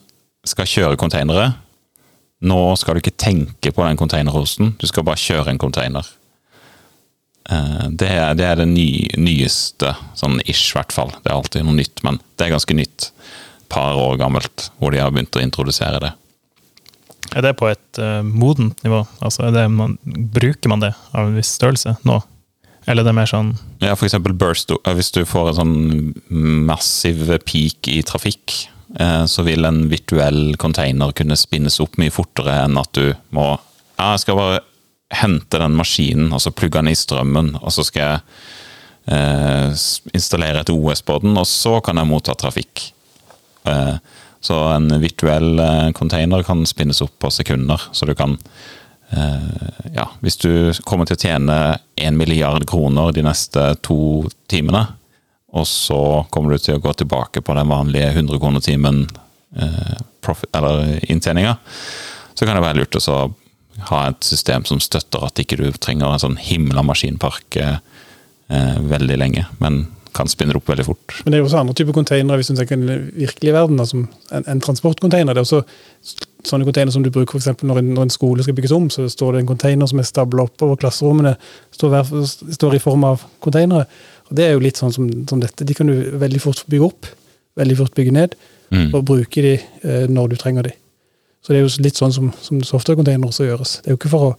skal 0.48 0.68
kjøre 0.70 1.00
containere. 1.00 1.52
Nå 2.48 2.60
skal 2.78 2.96
du 2.96 3.02
ikke 3.02 3.18
tenke 3.18 3.72
på 3.74 3.84
den 3.86 4.00
container-hosten, 4.00 4.76
du 4.80 4.88
skal 4.90 5.06
bare 5.08 5.20
kjøre 5.22 5.54
en 5.54 5.62
container. 5.62 6.06
Eh, 7.50 7.88
Det 7.90 8.10
er 8.12 8.36
det, 8.38 8.46
er 8.46 8.62
det 8.62 8.68
ny, 8.70 9.08
nyeste, 9.18 9.96
sånn 10.20 10.40
ish 10.46 10.72
i 10.72 10.78
hvert 10.78 10.94
fall. 10.94 11.12
Det 11.24 11.32
er 11.32 11.38
alltid 11.38 11.66
noe 11.66 11.80
nytt, 11.80 12.04
men 12.04 12.20
det 12.38 12.48
er 12.48 12.56
ganske 12.56 12.78
nytt. 12.78 13.12
Par 13.72 13.98
år 14.00 14.18
gammelt, 14.20 14.70
hvor 14.80 14.94
de 14.94 15.02
har 15.02 15.12
begynt 15.12 15.36
å 15.36 15.44
introdusere 15.44 16.00
det. 16.04 16.14
Er 17.36 17.44
det 17.44 17.58
på 17.60 17.68
et 17.68 18.00
uh, 18.00 18.24
modent 18.24 18.80
nivå? 18.86 19.02
Altså, 19.20 19.50
man, 19.68 19.98
bruker 20.06 20.72
man 20.72 20.84
det 20.86 20.94
av 21.12 21.28
en 21.28 21.36
viss 21.36 21.52
størrelse 21.58 21.98
nå? 22.08 22.22
Eller 22.88 23.04
det 23.04 23.12
er 23.12 23.18
mer 23.20 23.30
sånn 23.30 23.52
Ja, 23.84 23.96
for 24.00 24.08
eksempel 24.08 24.34
burst. 24.38 24.72
eh, 24.72 24.94
Hvis 24.96 25.12
du 25.12 25.24
får 25.28 25.50
en 25.52 25.60
sånn 25.60 26.16
massiv 26.68 27.28
peak 27.46 27.90
i 27.92 28.02
trafikk, 28.08 28.68
eh, 29.00 29.26
så 29.28 29.44
vil 29.44 29.66
en 29.68 29.90
virtuell 29.92 30.56
container 30.58 31.12
kunne 31.12 31.36
spinnes 31.36 31.80
opp 31.84 31.98
mye 32.00 32.14
fortere 32.14 32.64
enn 32.66 32.78
at 32.80 32.92
du 32.94 33.14
må 33.36 33.60
Ja, 34.00 34.12
jeg 34.14 34.20
skal 34.26 34.36
bare 34.38 34.60
hente 35.12 35.58
den 35.60 35.76
maskinen, 35.76 36.34
og 36.34 36.40
så 36.44 36.52
plugge 36.52 36.82
den 36.82 36.90
i 36.92 36.96
strømmen, 36.96 37.56
og 37.62 37.72
så 37.72 37.84
skal 37.88 38.02
jeg 38.04 38.22
eh, 39.16 39.70
installere 40.14 40.60
et 40.62 40.70
OS 40.70 41.02
på 41.02 41.22
den, 41.24 41.38
og 41.40 41.48
så 41.48 41.82
kan 41.82 41.96
jeg 41.96 42.08
motta 42.08 42.36
trafikk. 42.36 42.92
Så 44.40 44.56
en 44.76 44.88
virtuell 45.02 45.92
container 45.98 46.44
kan 46.44 46.62
spinnes 46.66 47.02
opp 47.02 47.18
på 47.20 47.32
sekunder, 47.32 47.82
så 47.92 48.06
du 48.06 48.14
kan 48.16 48.38
ja, 49.08 50.04
hvis 50.20 50.36
du 50.42 50.52
kommer 50.84 51.08
til 51.08 51.16
å 51.16 51.22
tjene 51.22 51.58
en 51.96 52.18
milliard 52.20 52.66
kroner 52.68 53.14
de 53.16 53.24
neste 53.24 53.62
to 53.86 54.28
timene, 54.52 54.84
og 55.56 55.68
så 55.68 56.02
kommer 56.30 56.54
du 56.54 56.62
til 56.62 56.78
å 56.78 56.84
gå 56.84 56.94
tilbake 57.00 57.42
på 57.42 57.56
den 57.56 57.72
vanlige 57.72 58.12
100 58.12 58.40
kroner 58.42 58.64
timen 58.64 59.06
eh, 59.56 59.98
eller 60.52 61.00
inntjeninga, 61.08 61.56
så 62.34 62.46
kan 62.46 62.58
det 62.58 62.66
være 62.66 62.82
lurt 62.82 62.98
å 63.00 63.20
ha 63.88 64.02
et 64.10 64.26
system 64.26 64.66
som 64.68 64.82
støtter 64.84 65.24
at 65.24 65.40
ikke 65.40 65.60
du 65.60 65.70
trenger 65.72 66.12
en 66.12 66.24
sånn 66.24 66.40
himla 66.42 66.84
maskinpark 66.86 67.60
eh, 67.62 67.78
eh, 68.52 68.76
veldig 68.92 69.20
lenge, 69.22 69.46
men 69.64 69.86
kan 70.18 70.30
spinne 70.32 70.56
opp 70.58 70.68
veldig 70.70 70.86
fort. 70.88 71.14
Men 71.24 71.32
det 71.32 71.38
er 71.38 71.44
jo 71.44 71.48
også 71.50 71.60
andre 71.62 71.76
typer 71.78 71.96
containere 71.96 72.40
hvis 72.42 72.50
du 72.52 72.56
tenker 72.58 72.80
den 72.82 73.06
virkelige 73.16 73.54
verden, 73.56 73.80
altså 73.80 73.96
som 73.98 74.08
en, 74.38 74.48
en 74.56 74.64
transportcontainer. 74.66 75.38
Det 75.38 75.44
er 75.44 75.48
også 75.48 75.62
sånne 76.48 76.68
containere 76.68 76.96
som 76.96 77.06
du 77.06 77.10
bruker 77.14 77.36
for 77.38 77.42
eksempel 77.44 77.70
når 77.70 77.82
en, 77.84 77.94
når 77.96 78.08
en 78.08 78.14
skole 78.14 78.44
skal 78.46 78.56
bygges 78.58 78.74
om, 78.76 78.90
så 78.94 79.06
står 79.12 79.36
det 79.38 79.44
en 79.44 79.50
container 79.54 79.90
som 79.90 80.02
er 80.02 80.08
stabla 80.10 80.46
oppover 80.48 80.80
klasserommene, 80.82 81.36
står, 81.76 81.94
hver, 81.94 82.28
står 82.58 82.78
i 82.78 82.84
form 82.84 83.06
av 83.08 83.24
containere. 83.44 83.86
Og 84.28 84.36
Det 84.42 84.46
er 84.48 84.54
jo 84.58 84.64
litt 84.64 84.80
sånn 84.82 84.94
som, 84.96 85.08
som 85.30 85.40
dette. 85.44 85.66
De 85.68 85.76
kan 85.78 85.88
du 85.88 85.96
veldig 86.20 86.42
fort 86.44 86.66
bygge 86.68 86.90
opp, 86.90 87.10
veldig 87.60 87.78
fort 87.84 87.96
bygge 87.98 88.16
ned, 88.20 88.38
Mm. 88.68 88.90
og 88.98 89.06
bruke 89.08 89.40
de 89.40 89.54
eh, 89.56 90.08
når 90.12 90.34
du 90.34 90.36
trenger 90.36 90.66
de. 90.68 90.72
Så 91.40 91.54
det 91.54 91.62
er 91.62 91.62
jo 91.64 91.84
litt 91.86 91.96
sånn 91.96 92.12
som, 92.12 92.34
som 92.44 92.58
software-container 92.68 93.30
også 93.30 93.46
gjøres. 93.48 93.78
Det 93.80 93.88
er 93.88 93.94
jo 93.94 94.00
ikke 94.02 94.10
for 94.12 94.26
å 94.26 94.32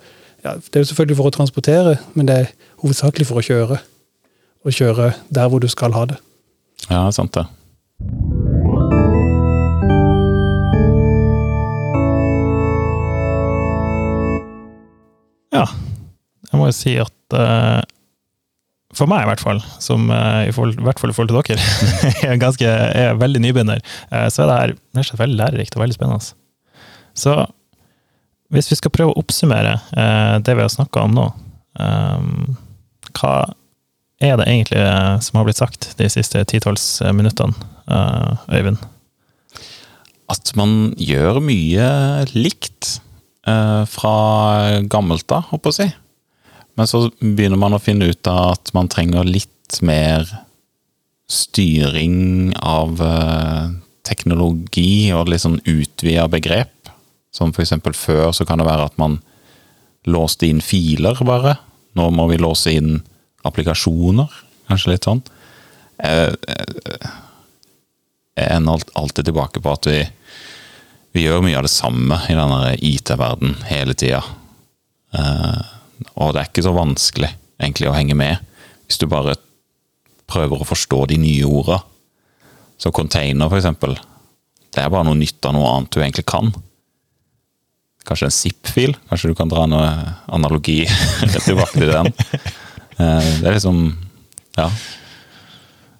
ja, 0.44 0.52
det 0.52 0.76
er 0.76 0.82
jo 0.84 0.88
selvfølgelig 0.90 1.16
for 1.16 1.30
å 1.30 1.32
transportere, 1.32 1.94
men 2.12 2.28
det 2.28 2.36
er 2.42 2.50
hovedsakelig 2.82 3.24
for 3.30 3.40
å 3.40 3.44
kjøre. 3.46 3.78
Og 4.66 4.74
kjøre 4.74 5.12
der 5.34 5.48
hvor 5.48 5.62
du 5.62 5.68
skal 5.70 5.94
ha 5.94 6.04
det. 6.10 6.18
Ja, 6.88 7.06
sant 7.14 7.34
det. 7.36 7.46
Ja, 15.54 15.64
jeg 16.50 16.60
må 16.60 16.68
jo 16.68 16.74
si 16.76 16.94
at 17.00 17.36
uh, 17.36 17.80
for 18.96 19.10
meg 19.10 19.24
i 19.24 19.28
hvert 19.30 19.42
fall, 19.42 19.60
som 19.82 20.08
uh, 20.10 20.44
i, 20.46 20.52
forhold, 20.54 20.78
i, 20.78 20.86
hvert 20.86 21.00
fall 21.00 21.12
i 21.12 21.16
forhold 21.16 21.32
til 21.32 21.40
dere, 21.56 21.68
er, 22.30 22.40
ganske, 22.40 22.66
er 22.68 23.18
veldig 23.18 23.42
nybegynner, 23.44 23.82
uh, 24.12 24.26
så 24.32 24.44
er 24.44 24.48
det 24.48 24.58
her 24.58 24.74
det 24.76 25.04
er 25.04 25.22
veldig 25.22 25.40
lærerikt 25.40 25.78
og 25.78 25.84
veldig 25.84 25.98
spennende. 25.98 26.34
Så 27.18 27.36
hvis 28.54 28.70
vi 28.70 28.78
skal 28.78 28.94
prøve 28.94 29.12
å 29.12 29.20
oppsummere 29.20 29.74
det 30.40 30.54
vi 30.56 30.62
har 30.64 30.70
snakka 30.72 31.02
om 31.04 31.16
nå, 31.18 31.24
um, 31.76 32.54
hva 33.18 33.32
er 34.20 34.38
det 34.38 34.48
egentlig 34.48 34.82
som 35.24 35.38
har 35.38 35.46
blitt 35.46 35.60
sagt 35.60 35.92
de 35.98 36.08
siste 36.10 36.42
titalls 36.50 36.98
minuttene, 37.14 37.54
Øyvind? 38.50 38.80
At 40.28 40.50
man 40.58 40.92
gjør 41.00 41.38
mye 41.40 41.86
likt 42.34 42.98
eh, 43.48 43.84
fra 43.88 44.16
gammelt 44.90 45.30
av, 45.32 45.46
holdt 45.48 45.64
på 45.64 45.72
å 45.72 45.76
si. 45.78 45.86
Men 46.78 46.90
så 46.90 47.06
begynner 47.18 47.58
man 47.60 47.74
å 47.74 47.82
finne 47.82 48.10
ut 48.10 48.28
av 48.30 48.58
at 48.58 48.74
man 48.76 48.90
trenger 48.92 49.26
litt 49.26 49.80
mer 49.84 50.28
styring 51.28 52.52
av 52.60 53.00
eh, 53.04 53.64
teknologi 54.08 55.10
og 55.16 55.32
litt 55.32 55.44
sånn 55.44 55.60
utvida 55.64 56.28
begrep. 56.32 56.92
Som 57.34 57.52
for 57.54 57.64
eksempel 57.64 57.96
før 57.96 58.32
så 58.36 58.46
kan 58.48 58.60
det 58.60 58.68
være 58.68 58.88
at 58.88 59.00
man 59.00 59.18
låste 60.08 60.48
inn 60.48 60.62
filer, 60.64 61.18
bare. 61.26 61.58
Nå 61.98 62.08
må 62.14 62.28
vi 62.30 62.38
låse 62.40 62.72
inn 62.72 63.00
applikasjoner. 63.46 64.32
Kanskje 64.68 64.94
litt 64.94 65.06
sånn. 65.06 65.22
Jeg, 65.98 66.34
jeg, 66.48 67.00
jeg 68.38 68.54
ender 68.54 68.84
alltid 68.98 69.30
tilbake 69.30 69.62
på 69.62 69.74
at 69.74 69.88
vi 69.90 70.00
vi 71.18 71.24
gjør 71.24 71.42
mye 71.44 71.56
av 71.58 71.66
det 71.66 71.72
samme 71.72 72.20
i 72.28 72.36
denne 72.36 72.74
IT-verden 72.84 73.56
hele 73.66 73.96
tida. 73.98 74.20
Uh, 75.16 75.60
og 76.20 76.34
det 76.34 76.42
er 76.42 76.50
ikke 76.50 76.66
så 76.66 76.74
vanskelig 76.76 77.30
egentlig 77.58 77.88
å 77.90 77.96
henge 77.96 78.16
med, 78.18 78.44
hvis 78.86 79.00
du 79.00 79.08
bare 79.10 79.38
prøver 80.28 80.60
å 80.60 80.68
forstå 80.68 81.06
de 81.10 81.18
nye 81.18 81.48
orda. 81.48 81.80
Så 82.78 82.92
container, 82.94 83.48
for 83.48 83.58
eksempel. 83.58 83.96
Det 84.68 84.84
er 84.84 84.92
bare 84.92 85.08
noe 85.08 85.18
nytt 85.18 85.42
av 85.48 85.56
noe 85.56 85.70
annet 85.72 85.90
du 85.90 85.98
egentlig 86.02 86.28
kan. 86.28 86.52
Kanskje 88.06 88.28
en 88.28 88.36
zip-fil? 88.36 88.94
Kanskje 89.08 89.32
du 89.32 89.36
kan 89.36 89.50
dra 89.50 89.64
noe 89.66 89.88
analogi 90.30 90.84
tilbake 91.48 91.80
til 91.80 91.90
den. 91.90 92.12
Uh, 92.98 93.22
det 93.40 93.46
er 93.46 93.58
liksom 93.58 93.82
Ja. 94.58 94.70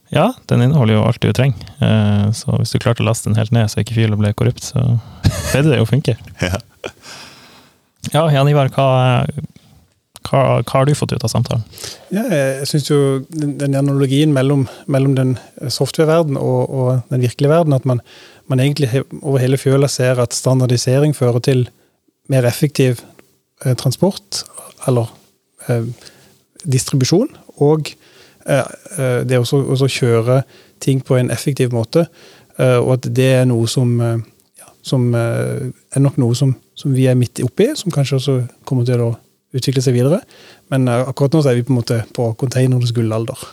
Ja, 0.09 0.31
den 0.49 0.65
inneholder 0.65 0.97
jo 0.97 1.05
alt 1.05 1.21
du 1.21 1.29
trenger. 1.37 1.69
Eh, 1.85 2.31
så 2.33 2.57
hvis 2.57 2.73
du 2.73 2.81
klarte 2.81 3.05
å 3.05 3.09
laste 3.09 3.29
den 3.29 3.37
helt 3.37 3.53
ned 3.53 3.69
så 3.69 3.83
ikke 3.83 3.97
filen 3.99 4.17
ble 4.21 4.33
korrupt, 4.37 4.65
så 4.71 4.97
pleide 5.51 5.75
det 5.75 5.83
å 5.83 5.89
funke. 5.89 6.17
ja. 6.47 6.61
ja, 8.15 8.23
Jan 8.33 8.49
Ivar, 8.49 8.73
hva, 8.73 8.87
hva, 10.25 10.41
hva, 10.63 10.65
har 10.73 10.89
du 10.89 10.95
fått 10.97 11.13
ut 11.13 11.27
av 11.29 11.33
samtalen? 11.33 11.67
Ja, 12.15 12.25
jeg 12.25 12.71
syns 12.73 12.89
jo 12.89 13.01
den, 13.29 13.59
den 13.61 13.77
analogien 13.77 14.33
mellom, 14.33 14.65
mellom 14.89 15.17
den 15.19 15.37
software-verden 15.61 16.41
og, 16.41 16.61
og, 16.73 16.91
den 17.13 17.27
virkelige 17.27 17.53
verden, 17.53 17.77
at 17.77 17.89
man, 17.89 18.01
man 18.49 18.65
egentlig 18.65 19.05
over 19.21 19.45
hele 19.45 19.61
fjøla 19.61 19.93
ser 19.93 20.25
at 20.25 20.37
standardisering 20.37 21.13
fører 21.17 21.45
til 21.45 21.67
mer 22.33 22.49
effektiv 22.49 23.05
eh, 23.65 23.77
transport, 23.77 24.47
eller 24.89 25.13
eh, 25.69 25.85
distribusjon, 26.69 27.31
og 27.65 27.93
Eh, 28.49 28.65
eh, 28.97 29.21
det 29.29 29.39
å 29.41 29.89
kjøre 29.93 30.43
ting 30.81 31.03
på 31.05 31.19
en 31.19 31.31
effektiv 31.35 31.75
måte, 31.77 32.07
eh, 32.57 32.79
og 32.79 32.95
at 32.97 33.09
det 33.15 33.29
er 33.43 33.47
noe 33.51 33.69
som, 33.69 33.93
ja, 34.01 34.69
som 34.83 35.11
er 35.15 36.01
nok 36.01 36.17
noe 36.23 36.37
som, 36.39 36.55
som, 36.79 36.95
vi 36.97 37.09
er 37.11 37.19
midt 37.19 37.43
oppi, 37.45 37.69
som 37.77 37.93
kanskje 37.93 38.19
også 38.19 38.37
kommer 38.69 38.89
til 38.89 39.05
å 39.05 39.13
utvikle 39.57 39.83
seg 39.85 39.99
videre. 39.99 40.23
Men 40.73 40.89
akkurat 40.89 41.35
nå 41.35 41.43
så 41.45 41.53
er 41.53 41.59
vi 41.59 41.67
på 41.67 41.75
en 41.75 41.81
måte 41.81 42.03
på 42.17 42.31
containerens 42.41 42.95
gullalder. 42.97 43.47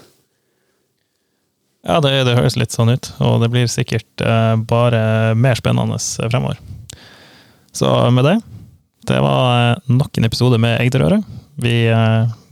Ja, 1.86 1.99
det, 2.01 2.16
det, 2.26 2.38
høres 2.38 2.57
litt 2.57 2.74
sånn 2.74 2.89
ut, 2.95 3.11
og 3.22 3.43
det 3.43 3.51
blir 3.53 3.68
sikkert 3.70 4.24
bare 4.70 5.36
mer 5.38 5.59
spennende 5.59 5.99
fremover. 5.99 6.57
Så 7.76 7.91
med 8.16 8.26
det, 8.26 8.39
det 9.11 9.20
var 9.22 9.84
nok 9.91 10.18
en 10.18 10.28
episode 10.28 10.57
med 10.61 10.80
Egderøret. 10.82 11.28
Vi 11.61 11.76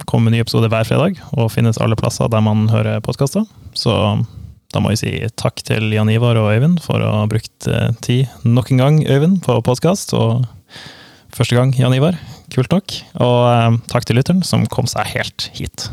kommer 0.09 0.31
en 0.31 0.37
ny 0.37 0.43
episode 0.43 0.69
hver 0.71 0.87
fredag, 0.87 1.19
og 1.37 1.51
finnes 1.53 1.79
alle 1.81 1.97
plasser 1.99 2.31
der 2.31 2.43
man 2.45 2.67
hører 2.71 3.03
podkaster. 3.05 3.45
Så 3.77 3.93
da 4.73 4.81
må 4.81 4.93
jeg 4.93 5.01
si 5.03 5.11
takk 5.37 5.61
til 5.65 5.91
Jan 5.93 6.09
Ivar 6.09 6.39
og 6.41 6.49
Øyvind 6.53 6.81
for 6.81 7.01
å 7.03 7.11
ha 7.19 7.25
brukt 7.29 7.67
eh, 7.69 7.91
tid 8.05 8.31
nok 8.47 8.71
en 8.73 8.81
gang, 8.81 9.01
Øyvind, 9.05 9.41
på 9.45 9.59
podkast. 9.65 10.15
Og 10.17 10.47
første 11.33 11.57
gang, 11.57 11.75
Jan 11.77 11.93
Ivar. 11.93 12.17
Kult 12.53 12.73
nok. 12.73 12.95
Og 13.21 13.37
eh, 13.51 13.77
takk 13.93 14.09
til 14.09 14.17
lytteren 14.17 14.41
som 14.47 14.65
kom 14.71 14.89
seg 14.89 15.13
helt 15.13 15.51
hit. 15.57 15.89